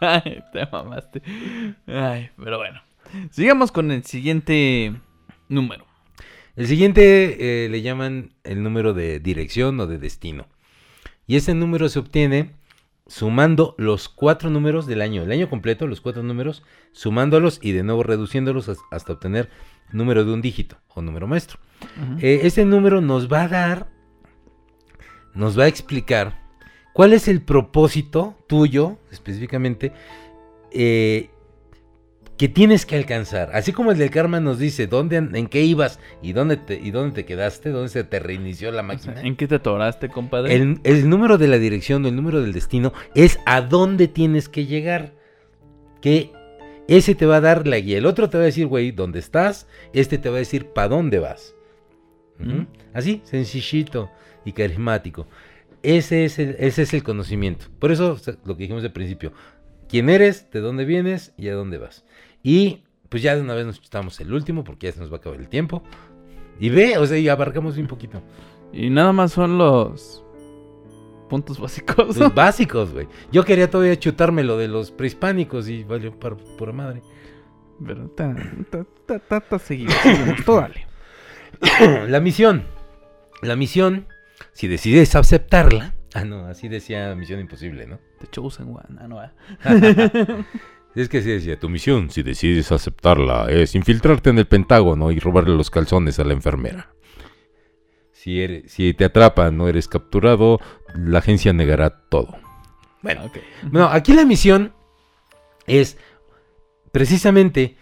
Ay, 0.00 0.42
Te 0.52 0.66
mamaste. 0.70 1.22
Ay, 1.86 2.30
pero 2.42 2.58
bueno. 2.58 2.80
Sigamos 3.30 3.72
con 3.72 3.90
el 3.90 4.04
siguiente 4.04 4.94
número. 5.48 5.86
El 6.56 6.66
siguiente 6.66 7.64
eh, 7.64 7.68
le 7.68 7.82
llaman 7.82 8.32
el 8.44 8.62
número 8.62 8.94
de 8.94 9.20
dirección 9.20 9.78
o 9.80 9.86
de 9.86 9.98
destino. 9.98 10.46
Y 11.26 11.36
ese 11.36 11.54
número 11.54 11.88
se 11.88 11.98
obtiene 11.98 12.52
sumando 13.06 13.74
los 13.78 14.08
cuatro 14.08 14.50
números 14.50 14.86
del 14.86 15.00
año, 15.00 15.22
el 15.22 15.30
año 15.32 15.48
completo, 15.48 15.86
los 15.86 16.00
cuatro 16.00 16.22
números, 16.22 16.62
sumándolos 16.92 17.60
y 17.62 17.72
de 17.72 17.82
nuevo 17.82 18.02
reduciéndolos 18.02 18.68
has- 18.68 18.78
hasta 18.90 19.12
obtener 19.12 19.48
número 19.92 20.24
de 20.24 20.32
un 20.32 20.42
dígito 20.42 20.76
o 20.94 21.02
número 21.02 21.26
maestro. 21.28 21.58
Eh, 22.20 22.40
ese 22.42 22.64
número 22.64 23.00
nos 23.00 23.30
va 23.32 23.42
a 23.42 23.48
dar, 23.48 23.88
nos 25.34 25.58
va 25.58 25.64
a 25.64 25.68
explicar 25.68 26.42
cuál 26.92 27.12
es 27.12 27.28
el 27.28 27.42
propósito 27.42 28.36
tuyo, 28.48 28.98
específicamente, 29.12 29.92
eh, 30.72 31.30
que 32.36 32.48
tienes 32.48 32.84
que 32.84 32.96
alcanzar. 32.96 33.50
Así 33.54 33.72
como 33.72 33.92
el 33.92 33.98
del 33.98 34.10
karma 34.10 34.40
nos 34.40 34.58
dice 34.58 34.86
dónde, 34.86 35.16
en 35.16 35.46
qué 35.46 35.62
ibas 35.62 35.98
y 36.22 36.32
dónde 36.32 36.56
te, 36.56 36.74
y 36.74 36.90
dónde 36.90 37.14
te 37.14 37.24
quedaste, 37.24 37.70
dónde 37.70 37.88
se 37.88 38.04
te 38.04 38.18
reinició 38.18 38.70
la 38.70 38.82
O 38.82 38.98
sea, 38.98 39.12
máquina. 39.12 39.20
¿En 39.22 39.36
qué 39.36 39.48
te 39.48 39.56
atoraste, 39.56 40.08
compadre? 40.08 40.54
El, 40.54 40.80
el 40.84 41.08
número 41.08 41.38
de 41.38 41.48
la 41.48 41.58
dirección 41.58 42.04
o 42.04 42.08
el 42.08 42.16
número 42.16 42.42
del 42.42 42.52
destino 42.52 42.92
es 43.14 43.38
a 43.46 43.62
dónde 43.62 44.08
tienes 44.08 44.48
que 44.48 44.66
llegar. 44.66 45.12
Que 46.02 46.30
ese 46.88 47.14
te 47.14 47.26
va 47.26 47.36
a 47.36 47.40
dar 47.40 47.66
la 47.66 47.78
guía. 47.80 47.98
El 47.98 48.06
otro 48.06 48.28
te 48.28 48.36
va 48.36 48.42
a 48.42 48.46
decir, 48.46 48.66
güey, 48.66 48.92
dónde 48.92 49.18
estás. 49.18 49.66
Este 49.92 50.18
te 50.18 50.28
va 50.28 50.36
a 50.36 50.40
decir, 50.40 50.66
para 50.66 50.88
dónde 50.88 51.18
vas. 51.18 51.54
Mm. 52.38 52.66
Así, 52.92 53.22
sencillito 53.24 54.10
y 54.44 54.52
carismático. 54.52 55.26
ese 55.82 56.26
es 56.26 56.38
el, 56.38 56.56
ese 56.58 56.82
es 56.82 56.92
el 56.92 57.02
conocimiento. 57.02 57.66
Por 57.78 57.92
eso 57.92 58.18
lo 58.44 58.56
que 58.56 58.64
dijimos 58.64 58.84
al 58.84 58.92
principio. 58.92 59.32
¿Quién 59.88 60.10
eres? 60.10 60.50
¿De 60.50 60.60
dónde 60.60 60.84
vienes? 60.84 61.32
¿Y 61.36 61.48
a 61.48 61.54
dónde 61.54 61.78
vas? 61.78 62.04
Y 62.46 62.84
pues 63.08 63.24
ya 63.24 63.34
de 63.34 63.42
una 63.42 63.54
vez 63.54 63.66
nos 63.66 63.82
chutamos 63.82 64.20
el 64.20 64.32
último 64.32 64.62
porque 64.62 64.86
ya 64.86 64.92
se 64.92 65.00
nos 65.00 65.10
va 65.10 65.16
a 65.16 65.18
acabar 65.18 65.40
el 65.40 65.48
tiempo. 65.48 65.82
Y 66.60 66.68
ve, 66.68 66.96
o 66.96 67.04
sea, 67.04 67.18
y 67.18 67.28
abarcamos 67.28 67.76
un 67.76 67.88
poquito. 67.88 68.22
Y 68.72 68.88
nada 68.88 69.12
más 69.12 69.32
son 69.32 69.58
los 69.58 70.24
puntos 71.28 71.58
básicos. 71.60 72.16
Los 72.16 72.32
básicos, 72.32 72.92
güey. 72.92 73.08
Yo 73.32 73.44
quería 73.44 73.68
todavía 73.68 73.98
chutarme 73.98 74.44
lo 74.44 74.56
de 74.56 74.68
los 74.68 74.92
prehispánicos 74.92 75.68
y 75.68 75.82
valió 75.82 76.16
para 76.16 76.36
pura 76.36 76.70
madre. 76.70 77.02
Pero 77.84 78.10
ta, 78.10 78.32
ta, 78.70 78.86
ta, 79.06 79.18
ta, 79.18 79.40
ta, 79.40 79.58
seguimos, 79.58 79.94
seguimos, 79.94 80.44
tú 80.44 80.54
dale. 80.54 80.86
La 82.08 82.20
misión. 82.20 82.62
La 83.42 83.56
misión, 83.56 84.06
si 84.52 84.68
decides 84.68 85.16
aceptarla. 85.16 85.94
Ah, 86.14 86.24
no, 86.24 86.46
así 86.46 86.68
decía 86.68 87.12
Misión 87.16 87.40
Imposible, 87.40 87.88
¿no? 87.88 87.98
The 88.20 88.28
Chosen 88.28 88.68
One. 88.68 89.00
Ah, 89.00 89.08
no, 89.08 89.18
ah. 89.18 89.32
Es 90.96 91.08
que 91.10 91.18
así 91.18 91.28
decía, 91.30 91.58
tu 91.60 91.68
misión, 91.68 92.10
si 92.10 92.22
decides 92.22 92.72
aceptarla, 92.72 93.46
es 93.50 93.74
infiltrarte 93.74 94.30
en 94.30 94.38
el 94.38 94.46
Pentágono 94.46 95.12
y 95.12 95.18
robarle 95.18 95.54
los 95.54 95.70
calzones 95.70 96.18
a 96.18 96.24
la 96.24 96.32
enfermera. 96.32 96.90
Si, 98.12 98.40
eres- 98.40 98.72
si 98.72 98.94
te 98.94 99.04
atrapan, 99.04 99.56
no 99.56 99.68
eres 99.68 99.88
capturado, 99.88 100.58
la 100.94 101.18
agencia 101.18 101.52
negará 101.52 101.90
todo. 102.08 102.34
Bueno, 103.62 103.86
aquí 103.88 104.14
la 104.14 104.24
misión 104.24 104.72
es 105.66 105.98
precisamente 106.92 107.76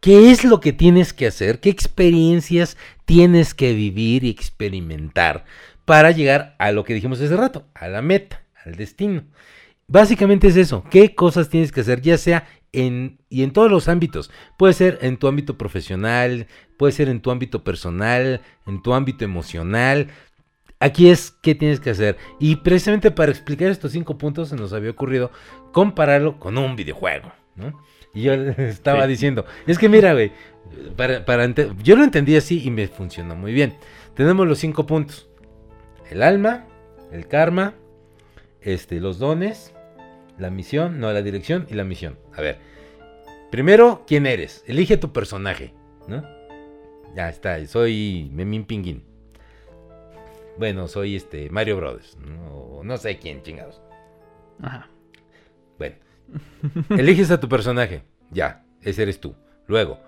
qué 0.00 0.32
es 0.32 0.44
lo 0.44 0.58
que 0.60 0.72
tienes 0.72 1.12
que 1.12 1.28
hacer, 1.28 1.60
qué 1.60 1.70
experiencias 1.70 2.76
tienes 3.04 3.54
que 3.54 3.72
vivir 3.72 4.24
y 4.24 4.30
experimentar 4.30 5.44
para 5.84 6.10
llegar 6.10 6.56
a 6.58 6.72
lo 6.72 6.82
que 6.82 6.92
dijimos 6.94 7.20
hace 7.20 7.36
rato, 7.36 7.66
a 7.72 7.86
la 7.88 8.02
meta, 8.02 8.42
al 8.64 8.74
destino. 8.74 9.22
Básicamente 9.88 10.48
es 10.48 10.56
eso, 10.56 10.82
qué 10.90 11.14
cosas 11.14 11.48
tienes 11.48 11.70
que 11.70 11.80
hacer, 11.82 12.00
ya 12.00 12.18
sea 12.18 12.46
en 12.72 13.18
y 13.28 13.42
en 13.44 13.52
todos 13.52 13.70
los 13.70 13.88
ámbitos. 13.88 14.30
Puede 14.58 14.72
ser 14.72 14.98
en 15.02 15.16
tu 15.16 15.28
ámbito 15.28 15.56
profesional, 15.56 16.46
puede 16.76 16.92
ser 16.92 17.08
en 17.08 17.20
tu 17.20 17.30
ámbito 17.30 17.62
personal, 17.62 18.40
en 18.66 18.82
tu 18.82 18.94
ámbito 18.94 19.24
emocional. 19.24 20.08
Aquí 20.80 21.08
es 21.08 21.30
qué 21.42 21.54
tienes 21.54 21.80
que 21.80 21.90
hacer. 21.90 22.16
Y 22.40 22.56
precisamente 22.56 23.10
para 23.10 23.30
explicar 23.30 23.68
estos 23.70 23.92
cinco 23.92 24.18
puntos 24.18 24.48
se 24.50 24.56
nos 24.56 24.72
había 24.72 24.90
ocurrido 24.90 25.30
compararlo 25.72 26.38
con 26.38 26.58
un 26.58 26.76
videojuego, 26.76 27.32
¿no? 27.54 27.80
Y 28.12 28.22
yo 28.22 28.32
estaba 28.58 29.04
Sí. 29.04 29.08
diciendo, 29.08 29.46
es 29.66 29.78
que 29.78 29.88
mira, 29.88 30.12
güey, 30.12 30.32
para, 30.96 31.24
para 31.24 31.46
yo 31.82 31.96
lo 31.96 32.02
entendí 32.04 32.36
así 32.36 32.60
y 32.64 32.70
me 32.70 32.88
funcionó 32.88 33.36
muy 33.36 33.52
bien. 33.52 33.74
Tenemos 34.14 34.46
los 34.48 34.58
cinco 34.58 34.84
puntos. 34.86 35.28
El 36.10 36.22
alma, 36.22 36.66
el 37.12 37.26
karma, 37.28 37.74
este, 38.60 39.00
los 39.00 39.18
dones, 39.18 39.72
la 40.38 40.50
misión, 40.50 41.00
no, 41.00 41.12
la 41.12 41.22
dirección 41.22 41.66
y 41.70 41.74
la 41.74 41.84
misión. 41.84 42.18
A 42.34 42.40
ver, 42.40 42.58
primero, 43.50 44.04
¿quién 44.06 44.26
eres? 44.26 44.64
Elige 44.66 44.96
tu 44.96 45.12
personaje, 45.12 45.74
¿no? 46.08 46.24
Ya 47.14 47.28
está, 47.28 47.64
soy 47.66 48.30
Memín 48.32 48.64
Pinguín. 48.64 49.04
Bueno, 50.58 50.88
soy 50.88 51.16
este 51.16 51.50
Mario 51.50 51.76
Brothers, 51.76 52.16
¿no? 52.18 52.54
O 52.54 52.84
no 52.84 52.96
sé 52.96 53.18
quién, 53.18 53.42
chingados. 53.42 53.80
Ajá. 54.62 54.88
Bueno, 55.78 55.96
eliges 56.90 57.30
a 57.30 57.40
tu 57.40 57.48
personaje. 57.48 58.02
Ya, 58.30 58.64
ese 58.82 59.02
eres 59.02 59.20
tú. 59.20 59.34
Luego, 59.66 60.00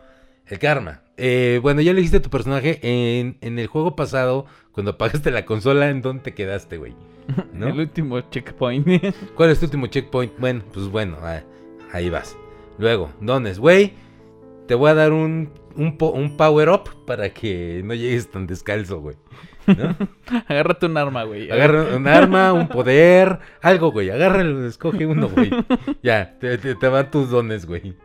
el 0.47 0.59
karma. 0.59 1.03
Eh, 1.19 1.59
bueno, 1.62 1.81
ya 1.81 1.91
elegiste 1.91 2.19
a 2.19 2.23
tu 2.23 2.31
personaje 2.31 2.79
en, 2.83 3.37
en 3.41 3.59
el 3.59 3.66
juego 3.66 3.97
pasado, 3.97 4.47
cuando 4.73 4.93
apagaste 4.93 5.31
la 5.33 5.45
consola, 5.45 5.91
¿en 5.91 6.01
dónde 6.01 6.23
te 6.23 6.35
quedaste, 6.35 6.79
güey? 6.79 6.95
¿No? 7.53 7.69
El 7.69 7.81
último 7.81 8.21
checkpoint. 8.21 8.87
¿Cuál 9.35 9.51
es 9.51 9.59
tu 9.59 9.66
último 9.66 9.89
checkpoint? 9.89 10.33
Bueno, 10.39 10.62
pues 10.73 10.87
bueno, 10.89 11.16
ah, 11.21 11.43
ahí 11.93 12.09
vas. 12.09 12.37
Luego, 12.79 13.11
dones, 13.21 13.59
güey. 13.59 13.93
Te 14.69 14.75
voy 14.75 14.91
a 14.91 14.95
dar 14.95 15.12
un, 15.12 15.51
un, 15.77 15.97
po- 15.99 16.11
un 16.12 16.37
power 16.37 16.69
up 16.69 17.05
para 17.07 17.31
que 17.31 17.83
no 17.85 17.95
llegues 17.95 18.31
tan 18.31 18.47
descalzo, 18.47 19.01
güey. 19.01 19.16
¿No? 19.66 19.97
Agárrate 20.47 20.87
un 20.87 20.97
arma, 20.97 21.25
güey. 21.25 21.51
Agarra 21.51 21.97
un 21.97 22.07
arma, 22.07 22.53
un 22.53 22.69
poder, 22.69 23.39
algo, 23.62 23.91
güey. 23.91 24.11
Agárralo, 24.11 24.66
escoge 24.66 25.05
uno, 25.07 25.29
güey. 25.29 25.51
Ya, 26.03 26.39
te, 26.39 26.57
te- 26.59 26.75
te 26.77 26.89
van 26.89 27.11
tus 27.11 27.31
dones, 27.31 27.66
güey. 27.66 27.97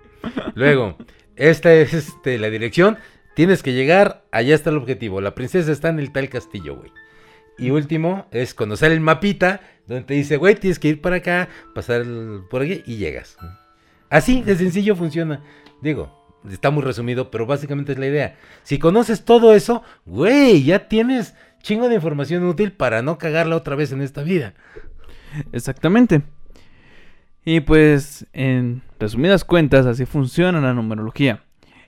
Luego, 0.55 0.97
esta 1.35 1.73
es 1.73 1.93
este, 1.93 2.37
la 2.39 2.49
dirección. 2.49 2.97
Tienes 3.35 3.63
que 3.63 3.73
llegar, 3.73 4.25
allá 4.31 4.53
está 4.53 4.69
el 4.69 4.77
objetivo. 4.77 5.21
La 5.21 5.33
princesa 5.35 5.71
está 5.71 5.89
en 5.89 5.99
el 5.99 6.11
tal 6.11 6.29
castillo, 6.29 6.75
güey. 6.77 6.91
Y 7.57 7.69
último 7.71 8.27
es 8.31 8.55
sale 8.75 8.93
el 8.95 8.99
mapita, 9.01 9.61
donde 9.87 10.03
te 10.05 10.13
dice, 10.13 10.37
güey, 10.37 10.55
tienes 10.55 10.79
que 10.79 10.89
ir 10.89 11.01
para 11.01 11.17
acá, 11.17 11.49
pasar 11.75 12.01
el- 12.01 12.41
por 12.49 12.61
aquí 12.61 12.83
y 12.85 12.97
llegas. 12.97 13.37
Así 14.09 14.41
de 14.41 14.55
sencillo 14.55 14.95
funciona. 14.95 15.41
Digo, 15.81 16.23
está 16.49 16.69
muy 16.69 16.83
resumido, 16.83 17.31
pero 17.31 17.45
básicamente 17.45 17.91
es 17.93 17.99
la 17.99 18.07
idea. 18.07 18.37
Si 18.63 18.79
conoces 18.79 19.25
todo 19.25 19.53
eso, 19.53 19.83
güey, 20.05 20.63
ya 20.63 20.87
tienes 20.87 21.35
chingo 21.61 21.89
de 21.89 21.95
información 21.95 22.43
útil 22.45 22.71
para 22.71 23.01
no 23.01 23.17
cagarla 23.17 23.55
otra 23.55 23.75
vez 23.75 23.91
en 23.91 24.01
esta 24.01 24.23
vida. 24.23 24.53
Exactamente. 25.51 26.21
Y 27.45 27.59
pues, 27.61 28.25
en 28.33 28.81
resumidas 29.03 29.43
cuentas, 29.43 29.85
así 29.85 30.05
funciona 30.05 30.59
la 30.61 30.73
numerología. 30.73 31.43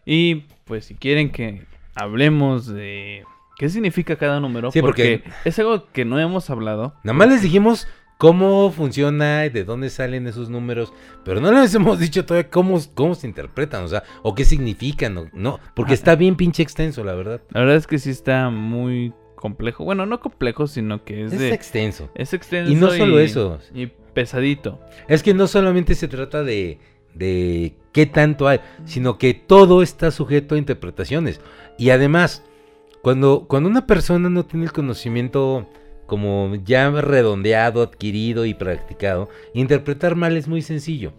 Y 0.05 0.43
pues, 0.65 0.85
si 0.85 0.95
quieren 0.95 1.31
que 1.31 1.65
hablemos 1.95 2.67
de 2.67 3.23
qué 3.57 3.69
significa 3.69 4.15
cada 4.17 4.39
número, 4.39 4.71
Sí, 4.71 4.81
porque- 4.81 5.21
porque 5.23 5.49
es 5.49 5.57
algo 5.59 5.91
que 5.91 6.05
no 6.05 6.19
hemos 6.19 6.49
hablado. 6.49 6.93
Nada 7.03 7.17
más 7.17 7.29
les 7.29 7.41
dijimos 7.41 7.87
cómo 8.17 8.71
funciona 8.71 9.45
y 9.45 9.49
de 9.49 9.63
dónde 9.65 9.89
salen 9.89 10.27
esos 10.27 10.49
números, 10.49 10.93
pero 11.23 11.41
no 11.41 11.51
les 11.51 11.73
hemos 11.75 11.99
dicho 11.99 12.25
todavía 12.25 12.49
cómo, 12.49 12.79
cómo 12.93 13.15
se 13.15 13.27
interpretan, 13.27 13.83
o 13.83 13.87
sea, 13.87 14.03
o 14.23 14.35
qué 14.35 14.45
significan, 14.45 15.17
o- 15.17 15.29
no, 15.33 15.59
porque 15.75 15.93
está 15.93 16.15
bien 16.15 16.35
pinche 16.35 16.63
extenso, 16.63 17.03
la 17.03 17.13
verdad. 17.13 17.41
La 17.49 17.61
verdad 17.61 17.75
es 17.77 17.87
que 17.87 17.97
sí 17.99 18.09
está 18.09 18.49
muy 18.49 19.13
complejo. 19.35 19.83
Bueno, 19.85 20.05
no 20.05 20.19
complejo, 20.19 20.67
sino 20.67 21.03
que 21.03 21.25
es, 21.25 21.33
Es 21.33 21.39
de... 21.39 21.53
extenso. 21.53 22.09
Es 22.15 22.33
extenso. 22.33 22.71
Y 22.71 22.75
no 22.75 22.89
solo 22.91 23.19
y- 23.21 23.25
eso. 23.25 23.59
Y 23.73 23.87
pesadito. 24.13 24.79
Es 25.07 25.23
que 25.23 25.33
no 25.33 25.45
solamente 25.47 25.93
se 25.95 26.07
trata 26.07 26.43
de, 26.43 26.79
de 27.15 27.75
qué 27.91 28.05
tanto 28.05 28.47
hay, 28.47 28.59
sino 28.85 29.17
que 29.17 29.33
todo 29.33 29.81
está 29.81 30.11
sujeto 30.11 30.55
a 30.55 30.57
interpretaciones. 30.57 31.41
Y 31.77 31.89
además, 31.89 32.43
cuando, 33.01 33.45
cuando 33.47 33.69
una 33.69 33.87
persona 33.87 34.29
no 34.29 34.45
tiene 34.45 34.65
el 34.65 34.71
conocimiento 34.71 35.67
como 36.05 36.55
ya 36.63 36.89
redondeado, 36.91 37.81
adquirido 37.81 38.45
y 38.45 38.53
practicado, 38.53 39.29
interpretar 39.53 40.15
mal 40.15 40.37
es 40.37 40.47
muy 40.47 40.61
sencillo. 40.61 41.13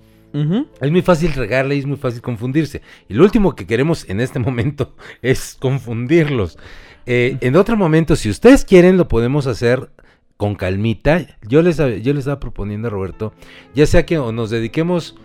Es 0.82 0.90
muy 0.90 1.00
fácil 1.00 1.32
regarle 1.32 1.76
y 1.76 1.78
es 1.78 1.86
muy 1.86 1.96
fácil 1.96 2.20
confundirse. 2.20 2.82
Y 3.08 3.14
lo 3.14 3.24
último 3.24 3.56
que 3.56 3.66
queremos 3.66 4.06
en 4.10 4.20
este 4.20 4.38
momento 4.40 4.94
es 5.22 5.56
confundirlos. 5.58 6.58
Eh, 7.06 7.38
en 7.40 7.56
otro 7.56 7.76
momento, 7.76 8.16
si 8.16 8.28
ustedes 8.28 8.64
quieren, 8.64 8.98
lo 8.98 9.08
podemos 9.08 9.46
hacer 9.46 9.90
con 10.36 10.54
calmita. 10.54 11.26
Yo 11.48 11.62
les, 11.62 11.78
yo 11.78 12.12
les 12.12 12.18
estaba 12.18 12.40
proponiendo 12.40 12.88
a 12.88 12.90
Roberto, 12.90 13.32
ya 13.74 13.86
sea 13.86 14.04
que 14.04 14.18
o 14.18 14.32
nos 14.32 14.50
dediquemos 14.50 15.16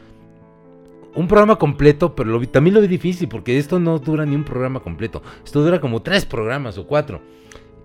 un 1.15 1.27
programa 1.27 1.57
completo, 1.57 2.15
pero 2.15 2.29
lo 2.29 2.39
vi- 2.39 2.47
también 2.47 2.73
lo 2.73 2.81
vi 2.81 2.87
difícil 2.87 3.27
porque 3.27 3.57
esto 3.57 3.79
no 3.79 3.99
dura 3.99 4.25
ni 4.25 4.35
un 4.35 4.43
programa 4.43 4.79
completo. 4.79 5.21
Esto 5.43 5.61
dura 5.63 5.79
como 5.81 6.01
tres 6.01 6.25
programas 6.25 6.77
o 6.77 6.87
cuatro. 6.87 7.21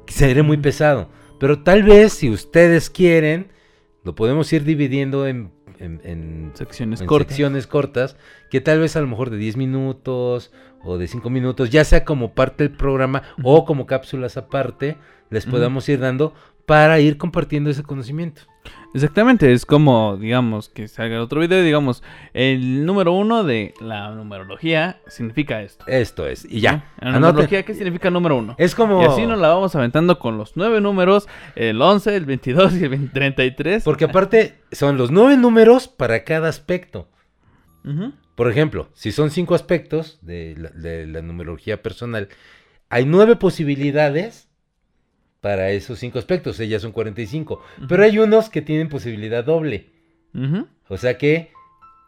Sería 0.07 0.43
muy 0.43 0.57
pesado. 0.59 1.09
Pero 1.41 1.63
tal 1.63 1.83
vez, 1.83 2.13
si 2.13 2.31
ustedes 2.31 2.89
quieren, 2.89 3.49
lo 4.05 4.15
podemos 4.15 4.53
ir 4.53 4.65
dividiendo 4.65 5.27
en, 5.27 5.51
en- 5.79 6.01
en 6.05 6.51
Secciones 6.55 7.01
en 7.01 7.07
cortas. 7.07 7.29
secciones 7.29 7.67
cortas, 7.67 8.17
que 8.51 8.61
tal 8.61 8.81
vez 8.81 8.97
a 8.97 9.01
lo 9.01 9.07
mejor 9.09 9.31
de 9.31 9.37
10 9.37 9.57
minutos 9.57 10.53
o 10.83 10.97
de 10.97 11.09
5 11.09 11.29
minutos, 11.29 11.71
ya 11.71 11.85
sea 11.85 12.05
como 12.05 12.33
parte 12.33 12.65
del 12.69 12.77
programa 12.77 13.23
o 13.43 13.65
como 13.65 13.87
cápsulas 13.87 14.37
aparte, 14.37 14.97
les 15.31 15.45
Ujú. 15.45 15.57
podamos 15.57 15.89
ir 15.89 15.99
dando 15.99 16.33
para 16.67 16.99
ir 17.01 17.17
compartiendo 17.17 17.71
ese 17.71 17.83
conocimiento. 17.83 18.43
Exactamente, 18.95 19.53
es 19.53 19.67
como, 19.67 20.17
digamos, 20.17 20.69
que 20.69 20.89
salga 20.89 21.23
otro 21.23 21.41
video 21.41 21.61
y 21.61 21.65
digamos, 21.67 22.03
el 22.33 22.87
número 22.87 23.13
uno 23.13 23.45
de 23.45 23.75
la 23.81 24.11
numerología 24.11 25.01
significa 25.07 25.61
esto. 25.63 25.85
Esto 25.87 26.27
es, 26.27 26.47
y 26.51 26.61
ya. 26.61 26.85
¿no? 27.01 27.11
La 27.11 27.21
numerología, 27.21 27.63
¿qué 27.63 27.75
significa 27.75 28.11
número 28.11 28.37
uno? 28.37 28.55
Es 28.59 28.75
como... 28.75 29.03
Y 29.03 29.05
así 29.05 29.27
nos 29.27 29.39
la 29.39 29.49
vamos 29.49 29.77
aventando 29.77 30.19
con 30.19 30.39
los 30.39 30.57
nueve 30.57 30.81
números, 30.81 31.29
el 31.57 31.81
11, 31.81 32.17
el 32.17 32.25
22 32.25 32.75
y 32.75 32.85
el 32.85 32.89
20 32.89 33.13
33. 33.13 33.85
Porque 33.85 34.07
aparte 34.07 34.55
son 34.73 34.97
los 34.97 35.11
nueve 35.11 35.37
números 35.37 35.89
para 35.89 36.25
cada 36.25 36.49
aspecto. 36.49 37.09
Por 38.35 38.51
ejemplo, 38.51 38.89
si 38.95 39.13
son 39.13 39.31
cinco 39.31 39.55
aspectos 39.55 40.19
de 40.23 40.57
la, 40.59 40.71
de 40.71 41.07
la 41.07 41.23
numerología 41.23 41.83
personal, 41.83 42.29
hay 42.89 43.05
nueve 43.05 43.37
posibilidades 43.37 44.46
para 45.41 45.71
esos 45.71 45.99
cinco 45.99 46.19
aspectos, 46.19 46.59
ellas 46.61 46.83
son 46.83 46.93
45. 46.93 47.63
Pero 47.89 48.03
hay 48.03 48.19
unos 48.19 48.51
que 48.51 48.63
tienen 48.63 48.89
posibilidad 48.89 49.45
doble. 49.45 49.91
O 50.89 50.97
sea 50.97 51.17
que 51.17 51.51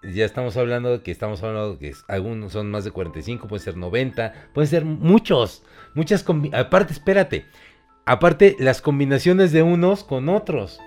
ya 0.03 0.25
estamos 0.25 0.57
hablando 0.57 0.91
de 0.91 1.03
que 1.03 1.11
estamos 1.11 1.43
hablando 1.43 1.75
de 1.75 1.79
que 1.79 1.97
algunos 2.09 2.53
son 2.53 2.71
más 2.71 2.85
de 2.85 2.91
45, 2.91 3.49
pueden 3.49 3.65
ser 3.65 3.77
90, 3.77 4.51
pueden 4.53 4.69
ser 4.69 4.85
muchos. 4.85 5.63
Muchas 5.95 6.25
aparte, 6.53 6.93
espérate. 6.93 7.47
aparte, 8.05 8.57
las 8.59 8.81
combinaciones 8.81 9.53
de 9.53 9.63
unos 9.63 10.05
con 10.05 10.29
otros. 10.29 10.81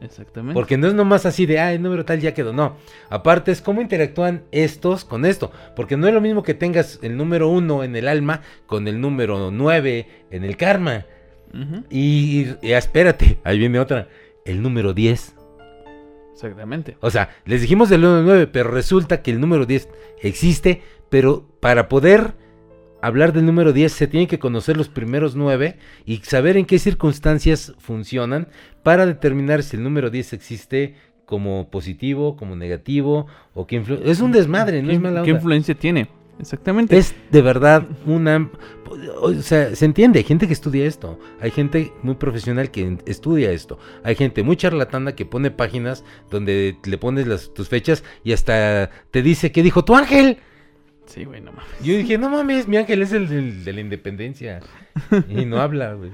Exactamente. 0.00 0.54
Porque 0.54 0.76
no 0.76 0.86
es 0.86 0.94
nomás 0.94 1.24
así 1.26 1.46
de, 1.46 1.58
ah, 1.60 1.72
el 1.72 1.82
número 1.82 2.04
tal 2.04 2.20
ya 2.20 2.34
quedó. 2.34 2.52
No. 2.52 2.76
Aparte 3.10 3.52
es 3.52 3.60
cómo 3.60 3.80
interactúan 3.80 4.42
estos 4.50 5.04
con 5.04 5.24
esto. 5.24 5.52
Porque 5.76 5.96
no 5.96 6.06
es 6.08 6.14
lo 6.14 6.20
mismo 6.20 6.42
que 6.42 6.54
tengas 6.54 6.98
el 7.02 7.16
número 7.16 7.48
1 7.48 7.84
en 7.84 7.96
el 7.96 8.08
alma 8.08 8.42
con 8.66 8.88
el 8.88 9.00
número 9.00 9.50
9 9.50 10.08
en 10.30 10.44
el 10.44 10.56
karma. 10.56 11.06
Y, 11.90 12.46
y 12.62 12.72
espérate, 12.72 13.38
ahí 13.44 13.58
viene 13.58 13.78
otra. 13.78 14.08
El 14.44 14.60
número 14.62 14.92
10. 14.94 15.34
Exactamente. 16.32 16.96
O 17.00 17.10
sea, 17.10 17.30
les 17.44 17.60
dijimos 17.60 17.90
el 17.90 18.00
número 18.00 18.22
9, 18.22 18.46
pero 18.48 18.70
resulta 18.70 19.22
que 19.22 19.30
el 19.30 19.40
número 19.40 19.66
10 19.66 19.88
existe, 20.22 20.82
pero 21.08 21.46
para 21.60 21.88
poder 21.88 22.34
hablar 23.00 23.32
del 23.32 23.46
número 23.46 23.72
10 23.72 23.92
se 23.92 24.06
tiene 24.08 24.26
que 24.26 24.38
conocer 24.38 24.76
los 24.76 24.88
primeros 24.88 25.36
9 25.36 25.76
y 26.06 26.16
saber 26.18 26.56
en 26.56 26.64
qué 26.66 26.78
circunstancias 26.78 27.74
funcionan 27.78 28.48
para 28.82 29.06
determinar 29.06 29.62
si 29.62 29.76
el 29.76 29.82
número 29.84 30.10
10 30.10 30.32
existe 30.32 30.96
como 31.24 31.70
positivo, 31.70 32.36
como 32.36 32.56
negativo 32.56 33.26
o 33.54 33.66
que 33.66 33.80
influ- 33.80 34.00
Es 34.04 34.20
un 34.20 34.32
desmadre, 34.32 34.82
no 34.82 34.88
¿Qué, 34.88 34.94
es 34.94 35.00
mala 35.00 35.22
qué 35.22 35.30
onda. 35.30 35.38
influencia 35.40 35.74
tiene? 35.74 36.08
Exactamente. 36.38 36.96
Es 36.96 37.14
de 37.30 37.42
verdad 37.42 37.86
una... 38.06 38.50
O 39.20 39.32
sea, 39.34 39.74
se 39.74 39.84
entiende, 39.84 40.18
hay 40.18 40.24
gente 40.24 40.46
que 40.46 40.52
estudia 40.52 40.86
esto, 40.86 41.18
hay 41.40 41.50
gente 41.50 41.92
muy 42.02 42.14
profesional 42.14 42.70
que 42.70 42.98
estudia 43.06 43.50
esto, 43.50 43.78
hay 44.04 44.14
gente 44.14 44.42
muy 44.42 44.56
charlatana 44.56 45.16
que 45.16 45.26
pone 45.26 45.50
páginas 45.50 46.04
donde 46.30 46.76
le 46.84 46.98
pones 46.98 47.26
las, 47.26 47.52
tus 47.54 47.68
fechas 47.68 48.04
y 48.22 48.32
hasta 48.32 48.90
te 49.10 49.22
dice, 49.22 49.50
¿qué 49.52 49.62
dijo 49.62 49.84
tu 49.84 49.96
ángel? 49.96 50.38
Sí, 51.06 51.24
güey, 51.24 51.40
no 51.40 51.52
mames. 51.52 51.68
Yo 51.82 51.94
dije, 51.96 52.16
no 52.18 52.30
mames, 52.30 52.66
mi 52.66 52.76
ángel 52.78 53.02
es 53.02 53.12
el, 53.12 53.28
del- 53.28 53.62
de 53.64 53.72
la 53.74 53.80
independencia 53.82 54.60
y 55.28 55.44
no 55.44 55.60
habla, 55.60 55.92
güey. 55.94 56.10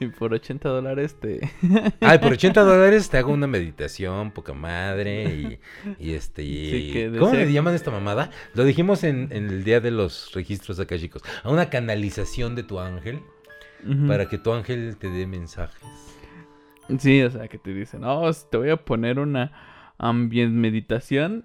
Y 0.00 0.06
por 0.06 0.32
80 0.32 0.68
dólares 0.68 1.16
te... 1.20 1.40
Ay, 2.00 2.18
por 2.18 2.32
80 2.32 2.62
dólares 2.62 3.10
te 3.10 3.18
hago 3.18 3.32
una 3.32 3.46
meditación, 3.46 4.30
poca 4.30 4.54
madre, 4.54 5.24
y, 5.34 5.58
y 5.98 6.14
este... 6.14 6.42
y- 6.42 6.70
Sí, 6.70 6.90
que 6.92 7.18
¿Cómo 7.18 7.34
le 7.34 7.52
llaman 7.52 7.74
esta 7.74 7.90
mamada? 7.90 8.30
Lo 8.54 8.64
dijimos 8.64 9.04
en, 9.04 9.28
en 9.30 9.48
el 9.50 9.62
día 9.62 9.80
de 9.80 9.90
los 9.90 10.32
registros 10.34 10.80
acá, 10.80 10.98
chicos. 10.98 11.22
A 11.42 11.50
una 11.50 11.68
canalización 11.68 12.54
de 12.54 12.62
tu 12.62 12.80
ángel 12.80 13.20
para 14.08 14.28
que 14.28 14.36
tu 14.38 14.52
ángel 14.52 14.96
te 14.98 15.08
dé 15.10 15.26
mensajes. 15.26 15.82
Sí, 16.98 17.22
o 17.22 17.30
sea, 17.30 17.46
que 17.48 17.56
te 17.58 17.72
dicen, 17.72 18.00
no, 18.00 18.22
te 18.50 18.56
voy 18.56 18.70
a 18.70 18.76
poner 18.76 19.18
una 19.18 19.52
ambient 19.98 20.52
meditación 20.52 21.44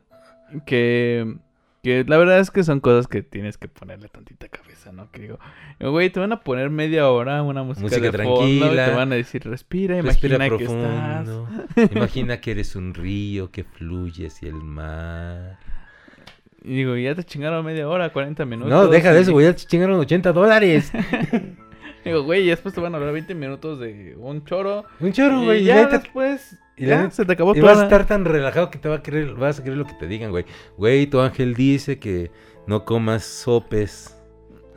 que, 0.66 1.38
que 1.86 2.04
la 2.08 2.18
verdad 2.18 2.40
es 2.40 2.50
que 2.50 2.64
son 2.64 2.80
cosas 2.80 3.08
que 3.08 3.22
tienes 3.22 3.58
que 3.60 3.68
ponerle 3.68 4.10
tantita 4.10 4.48
cabeza, 4.50 4.92
¿no? 4.92 5.12
Que 5.12 5.22
digo, 5.22 5.40
güey, 5.80 6.10
te 6.10 6.20
van 6.20 6.32
a 6.32 6.40
poner 6.40 6.72
media 6.72 7.10
hora 7.10 7.44
una 7.44 7.62
música, 7.62 7.84
Música 7.84 8.02
de 8.12 8.24
fondo 8.24 8.48
y 8.48 8.60
tranquila. 8.60 8.86
te 8.88 8.92
van 8.96 9.12
a 9.12 9.16
decir, 9.16 9.44
respira, 9.48 10.02
Respira 10.02 10.36
imagina 10.36 10.58
que 10.58 10.64
estás... 10.64 11.26
profundo. 11.26 11.48
Imagina 11.96 12.42
que 12.42 12.52
eres 12.52 12.76
un 12.76 12.94
río 12.96 13.52
que 13.52 13.64
fluye 13.64 14.28
hacia 14.28 14.50
el 14.50 14.56
mar. 14.56 15.60
Y 16.64 16.76
digo, 16.78 16.96
ya 16.98 17.14
te 17.14 17.24
chingaron 17.24 17.64
media 17.64 17.88
hora, 17.88 18.12
40 18.12 18.44
minutos. 18.46 18.72
No, 18.72 18.88
deja 18.88 19.14
de 19.14 19.22
eso, 19.22 19.32
güey. 19.32 19.46
Ya 19.46 19.54
te 19.56 19.66
chingaron 19.66 20.00
80 20.00 20.34
dólares. 20.34 20.92
Digo, 22.04 22.24
güey, 22.24 22.44
y 22.44 22.48
después 22.50 22.74
te 22.74 22.82
van 22.82 22.94
a 22.94 22.98
hablar 22.98 23.14
20 23.14 23.34
minutos 23.36 23.80
de 23.80 24.16
un 24.18 24.44
choro. 24.46 24.86
Un 25.00 25.12
chorro, 25.12 25.42
y 25.42 25.46
güey. 25.46 25.62
y 25.62 25.66
ya 25.66 25.76
neta- 25.84 26.00
después, 26.00 26.58
y 26.78 26.86
ya, 26.88 27.04
neta- 27.04 27.12
se 27.12 27.26
te 27.26 27.34
acabó 27.34 27.56
Y 27.56 27.60
toda 27.60 27.74
vas 27.74 27.82
a 27.82 27.84
estar 27.86 28.06
tan 28.08 28.26
relajado 28.26 28.70
que 28.70 28.78
te 28.80 28.90
va 28.90 28.96
a 28.96 29.02
creer, 29.04 29.34
vas 29.36 29.60
a 29.60 29.64
creer 29.64 29.78
lo 29.78 29.86
que 29.86 29.94
te 29.94 30.08
digan, 30.08 30.32
güey. 30.32 30.46
Güey, 30.78 31.08
tu 31.08 31.20
ángel 31.22 31.54
dice 31.56 31.98
que 32.00 32.32
no 32.68 32.84
comas 32.86 33.24
sopes 33.24 34.18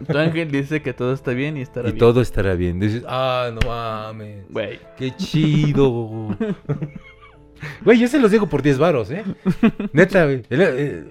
Tu 0.07 0.17
ángel 0.17 0.51
dice 0.51 0.81
que 0.83 0.93
todo 0.93 1.13
está 1.13 1.33
bien 1.33 1.57
y 1.57 1.63
estará 1.63 1.89
y 1.89 1.93
bien. 1.93 1.99
todo 1.99 2.21
estará 2.21 2.55
bien. 2.55 2.79
Dices, 2.79 3.03
ah, 3.09 3.51
no 3.53 3.61
mames. 3.69 4.45
Güey. 4.51 4.79
Qué 4.97 5.11
chido. 5.17 6.37
Güey, 7.85 7.99
yo 7.99 8.07
se 8.07 8.21
los 8.21 8.31
digo 8.31 8.47
por 8.49 8.63
10 8.63 8.79
varos, 8.79 9.11
¿eh? 9.11 9.25
Neta, 9.93 10.25
güey. 10.27 10.43
El- 10.49 10.61
el- 10.61 11.11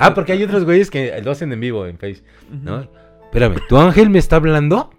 Ah, 0.00 0.12
porque 0.12 0.32
hay 0.32 0.42
otros 0.42 0.64
güeyes 0.64 0.90
que 0.90 1.22
lo 1.22 1.30
hacen 1.30 1.52
en 1.52 1.60
vivo 1.60 1.86
en 1.86 1.96
Face, 1.98 2.24
¿no? 2.50 2.88
Espérame, 3.26 3.60
tu 3.68 3.76
ángel 3.76 4.10
me 4.10 4.18
está 4.18 4.34
hablando 4.34 4.90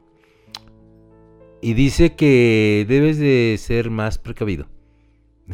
y 1.62 1.74
dice 1.74 2.16
que 2.16 2.86
debes 2.88 3.18
de 3.20 3.58
ser 3.60 3.89
más 3.89 4.18
precavido. 4.18 4.68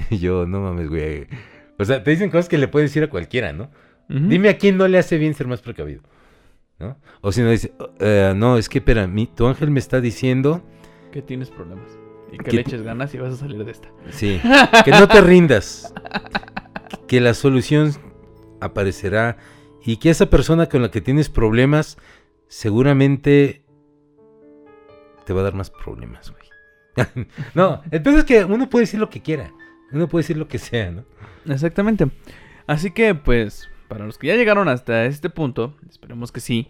Y 0.10 0.18
yo, 0.20 0.46
no 0.46 0.62
mames, 0.62 0.90
güey. 0.90 1.28
O 1.78 1.86
sea, 1.86 2.04
te 2.04 2.12
dicen 2.12 2.30
cosas 2.30 2.48
que 2.50 2.58
le 2.58 2.68
puedes 2.68 2.90
decir 2.90 3.04
a 3.04 3.10
cualquiera, 3.10 3.54
¿no? 3.54 3.70
Dime 4.08 4.50
a 4.50 4.58
quién 4.58 4.76
no 4.78 4.88
le 4.90 4.98
hace 4.98 5.18
bien 5.18 5.34
ser 5.34 5.48
más 5.48 5.62
precavido. 5.62 6.02
¿No? 6.80 6.98
O 7.22 7.32
si 7.32 7.42
no 7.42 7.50
dice, 7.50 7.72
"Eh, 8.00 8.34
no, 8.36 8.58
es 8.58 8.68
que 8.68 8.80
espera, 8.80 9.08
mi, 9.08 9.26
tu 9.28 9.48
ángel 9.48 9.72
me 9.72 9.80
está 9.80 10.02
diciendo, 10.02 10.62
Que 11.12 11.22
tienes 11.22 11.50
problemas. 11.50 11.98
Y 12.32 12.38
que 12.38 12.44
Que 12.44 12.52
le 12.58 12.62
eches 12.62 12.82
ganas 12.82 13.14
y 13.14 13.20
vas 13.20 13.34
a 13.34 13.38
salir 13.38 13.64
de 13.64 13.72
esta. 13.72 13.88
sí, 14.10 14.42
que 14.86 14.92
no 14.92 15.08
te 15.08 15.22
rindas, 15.22 15.94
que 17.08 17.22
la 17.22 17.34
solución 17.34 17.92
aparecerá 18.60 19.38
y 19.86 19.98
que 19.98 20.10
esa 20.10 20.30
persona 20.30 20.68
con 20.68 20.82
la 20.82 20.92
que 20.92 21.00
tienes 21.02 21.30
problemas 21.30 21.98
seguramente 22.48 23.64
te 25.26 25.34
va 25.34 25.42
a 25.42 25.44
dar 25.44 25.54
más 25.56 25.70
problemas, 25.70 26.32
güey. 26.32 27.28
no, 27.56 27.82
el 27.92 28.02
peor 28.02 28.20
es 28.20 28.26
que 28.26 28.44
uno 28.44 28.70
puede 28.70 28.84
decir 28.84 29.00
lo 29.00 29.10
que 29.10 29.22
quiera, 29.22 29.52
uno 29.92 30.08
puede 30.08 30.24
decir 30.24 30.38
lo 30.38 30.48
que 30.48 30.58
sea, 30.58 30.92
¿no? 30.92 31.04
Exactamente. 31.48 32.08
Así 32.68 32.92
que, 32.92 33.16
pues, 33.16 33.70
para 33.88 34.06
los 34.06 34.18
que 34.18 34.28
ya 34.28 34.36
llegaron 34.36 34.70
hasta 34.70 35.06
este 35.06 35.30
punto, 35.30 35.76
esperemos 35.90 36.32
que 36.32 36.40
sí. 36.40 36.70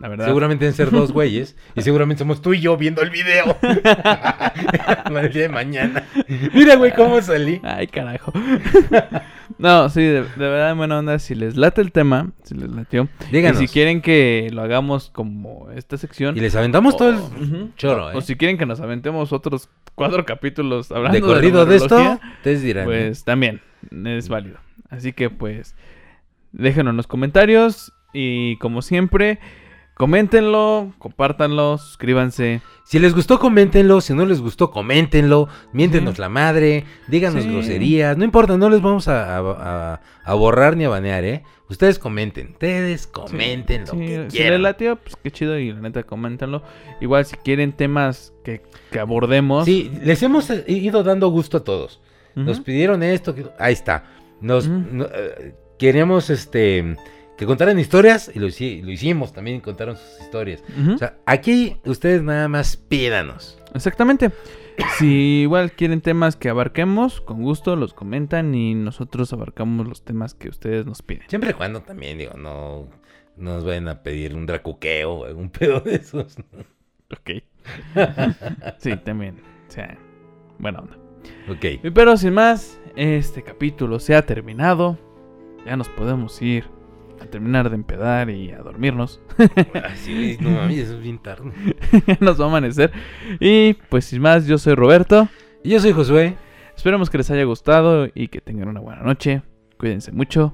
La 0.00 0.08
verdad. 0.08 0.26
Seguramente 0.26 0.64
deben 0.64 0.76
ser 0.76 0.90
dos 0.92 1.12
güeyes. 1.12 1.56
Y 1.74 1.82
seguramente 1.82 2.20
somos 2.20 2.42
tú 2.42 2.54
y 2.54 2.60
yo 2.60 2.76
viendo 2.76 3.02
el 3.02 3.10
video. 3.10 3.56
El 3.62 5.32
día 5.32 5.42
de 5.42 5.48
mañana. 5.48 6.06
Mira, 6.54 6.76
güey, 6.76 6.92
cómo 6.94 7.20
salí. 7.20 7.60
Ay, 7.62 7.86
carajo. 7.86 8.32
No, 9.60 9.88
sí, 9.90 10.00
de, 10.00 10.22
de 10.22 10.26
verdad, 10.36 10.74
buena 10.74 10.98
onda. 10.98 11.18
Si 11.18 11.34
les 11.34 11.56
late 11.56 11.80
el 11.80 11.92
tema, 11.92 12.30
si 12.44 12.54
les 12.54 12.70
latió. 12.70 13.08
Díganos. 13.30 13.60
Y 13.60 13.66
si 13.66 13.72
quieren 13.72 14.00
que 14.00 14.48
lo 14.52 14.62
hagamos 14.62 15.10
como 15.10 15.68
esta 15.74 15.96
sección. 15.96 16.36
Y 16.36 16.40
les 16.40 16.56
aventamos 16.56 16.96
todo 16.96 17.10
el 17.10 17.74
choro, 17.76 18.10
¿eh? 18.10 18.16
o 18.16 18.20
si 18.20 18.36
quieren 18.36 18.56
que 18.56 18.66
nos 18.66 18.80
aventemos 18.80 19.32
otros 19.32 19.68
cuatro 19.94 20.24
capítulos 20.24 20.90
hablando 20.90 21.14
de 21.14 21.20
corrido 21.20 21.64
la 21.64 21.70
de 21.70 21.76
esto, 21.76 22.20
ustedes 22.38 22.62
dirán. 22.62 22.84
¿no? 22.84 22.90
Pues 22.90 23.24
también 23.24 23.60
es 24.04 24.28
válido. 24.28 24.58
Así 24.88 25.12
que 25.12 25.30
pues 25.30 25.76
déjenos 26.52 26.92
en 26.92 26.96
los 26.96 27.06
comentarios 27.06 27.92
y 28.12 28.56
como 28.56 28.82
siempre, 28.82 29.38
coméntenlo, 30.00 30.92
compártanlo, 30.98 31.76
suscríbanse. 31.76 32.62
Si 32.84 32.98
les 32.98 33.14
gustó, 33.14 33.38
coméntenlo. 33.38 34.00
Si 34.00 34.14
no 34.14 34.24
les 34.24 34.40
gustó, 34.40 34.70
coméntenlo. 34.70 35.46
Miéntenos 35.74 36.14
Sí. 36.16 36.20
la 36.22 36.30
madre. 36.30 36.84
Díganos 37.06 37.44
Sí. 37.44 37.50
groserías. 37.50 38.16
No 38.16 38.24
importa, 38.24 38.56
no 38.56 38.70
les 38.70 38.80
vamos 38.80 39.08
a, 39.08 39.36
a- 40.24 40.34
borrar 40.34 40.74
ni 40.78 40.84
a 40.84 40.88
banear, 40.88 41.22
¿eh? 41.24 41.42
Ustedes 41.68 41.98
comenten. 41.98 42.52
Ustedes 42.52 43.06
comenten 43.06 43.84
lo 43.84 43.92
que 43.92 44.06
si 44.06 44.16
les 44.16 44.32
quieran. 44.32 44.62
latió, 44.62 44.96
pues 44.96 45.16
qué 45.22 45.30
chido 45.30 45.58
y 45.58 45.70
la 45.72 45.80
neta 45.80 46.02
coméntenlo. 46.02 46.62
Igual 47.02 47.26
si 47.26 47.36
quieren 47.36 47.72
temas 47.72 48.32
que, 48.42 48.62
que 48.90 48.98
abordemos. 49.00 49.66
Sí, 49.66 49.90
les 50.02 50.22
hemos 50.22 50.50
ido 50.66 51.02
dando 51.02 51.28
gusto 51.28 51.58
a 51.58 51.64
todos. 51.64 52.00
Nos 52.34 52.58
pidieron 52.60 53.02
esto, 53.02 53.34
que- 53.34 53.46
ahí 53.58 53.74
está. 53.74 54.04
Nos 54.40 54.66
no- 54.66 55.04
eh, 55.12 55.54
queríamos 55.78 56.30
este 56.30 56.96
que 57.40 57.46
contaran 57.46 57.78
historias 57.78 58.30
y 58.34 58.38
lo, 58.38 58.48
hici- 58.48 58.82
lo 58.82 58.90
hicimos 58.92 59.32
también 59.32 59.62
contaron 59.62 59.96
sus 59.96 60.20
historias. 60.20 60.62
O 60.94 60.98
sea, 60.98 61.16
aquí 61.24 61.78
ustedes 61.86 62.22
nada 62.22 62.48
más 62.48 62.76
pídanos. 62.76 63.58
Exactamente. 63.74 64.30
Si 64.98 65.40
igual 65.40 65.72
quieren 65.72 66.02
temas 66.02 66.36
que 66.36 66.50
abarquemos, 66.50 67.22
con 67.22 67.40
gusto 67.42 67.76
los 67.76 67.94
comentan 67.94 68.54
y 68.54 68.74
nosotros 68.74 69.32
abarcamos 69.32 69.88
los 69.88 70.04
temas 70.04 70.34
que 70.34 70.50
ustedes 70.50 70.84
nos 70.84 71.00
piden. 71.00 71.22
Siempre 71.28 71.52
y 71.52 71.54
cuando 71.54 71.80
también 71.80 72.18
digo, 72.18 72.34
no 72.36 72.88
nos 73.38 73.64
vayan 73.64 73.88
a 73.88 74.02
pedir 74.02 74.34
un 74.34 74.44
dracuqueo 74.44 75.10
o 75.10 75.24
algún 75.24 75.48
pedo 75.58 75.80
de 75.80 75.94
esos. 75.94 76.36
¿no? 76.38 76.44
Ok. 77.10 77.42
sí, 78.78 78.96
también. 78.98 79.36
O 79.66 79.72
sea, 79.72 79.96
buena 80.58 80.80
onda. 80.80 80.98
Ok. 81.48 81.90
Pero 81.94 82.18
sin 82.18 82.34
más, 82.34 82.78
este 82.96 83.42
capítulo 83.42 83.98
se 83.98 84.14
ha 84.14 84.26
terminado. 84.26 84.98
Ya 85.64 85.76
nos 85.78 85.88
podemos 85.88 86.40
ir 86.42 86.64
a 87.20 87.26
terminar 87.26 87.68
de 87.68 87.76
empedar 87.76 88.30
y 88.30 88.50
a 88.50 88.58
dormirnos. 88.58 89.20
Ay, 89.38 89.96
sí, 89.96 90.38
no 90.40 90.50
mames, 90.50 90.78
eso 90.78 90.94
es 90.94 91.02
bien 91.02 91.18
tarde. 91.18 91.52
Nos 92.20 92.40
va 92.40 92.44
a 92.44 92.48
amanecer. 92.48 92.92
Y 93.38 93.74
pues 93.74 94.06
sin 94.06 94.22
más, 94.22 94.46
yo 94.46 94.58
soy 94.58 94.74
Roberto. 94.74 95.28
Y 95.62 95.70
yo 95.70 95.80
soy 95.80 95.92
Josué. 95.92 96.36
Esperemos 96.76 97.10
que 97.10 97.18
les 97.18 97.30
haya 97.30 97.44
gustado 97.44 98.08
y 98.14 98.28
que 98.28 98.40
tengan 98.40 98.68
una 98.68 98.80
buena 98.80 99.02
noche. 99.02 99.42
Cuídense 99.78 100.12
mucho. 100.12 100.52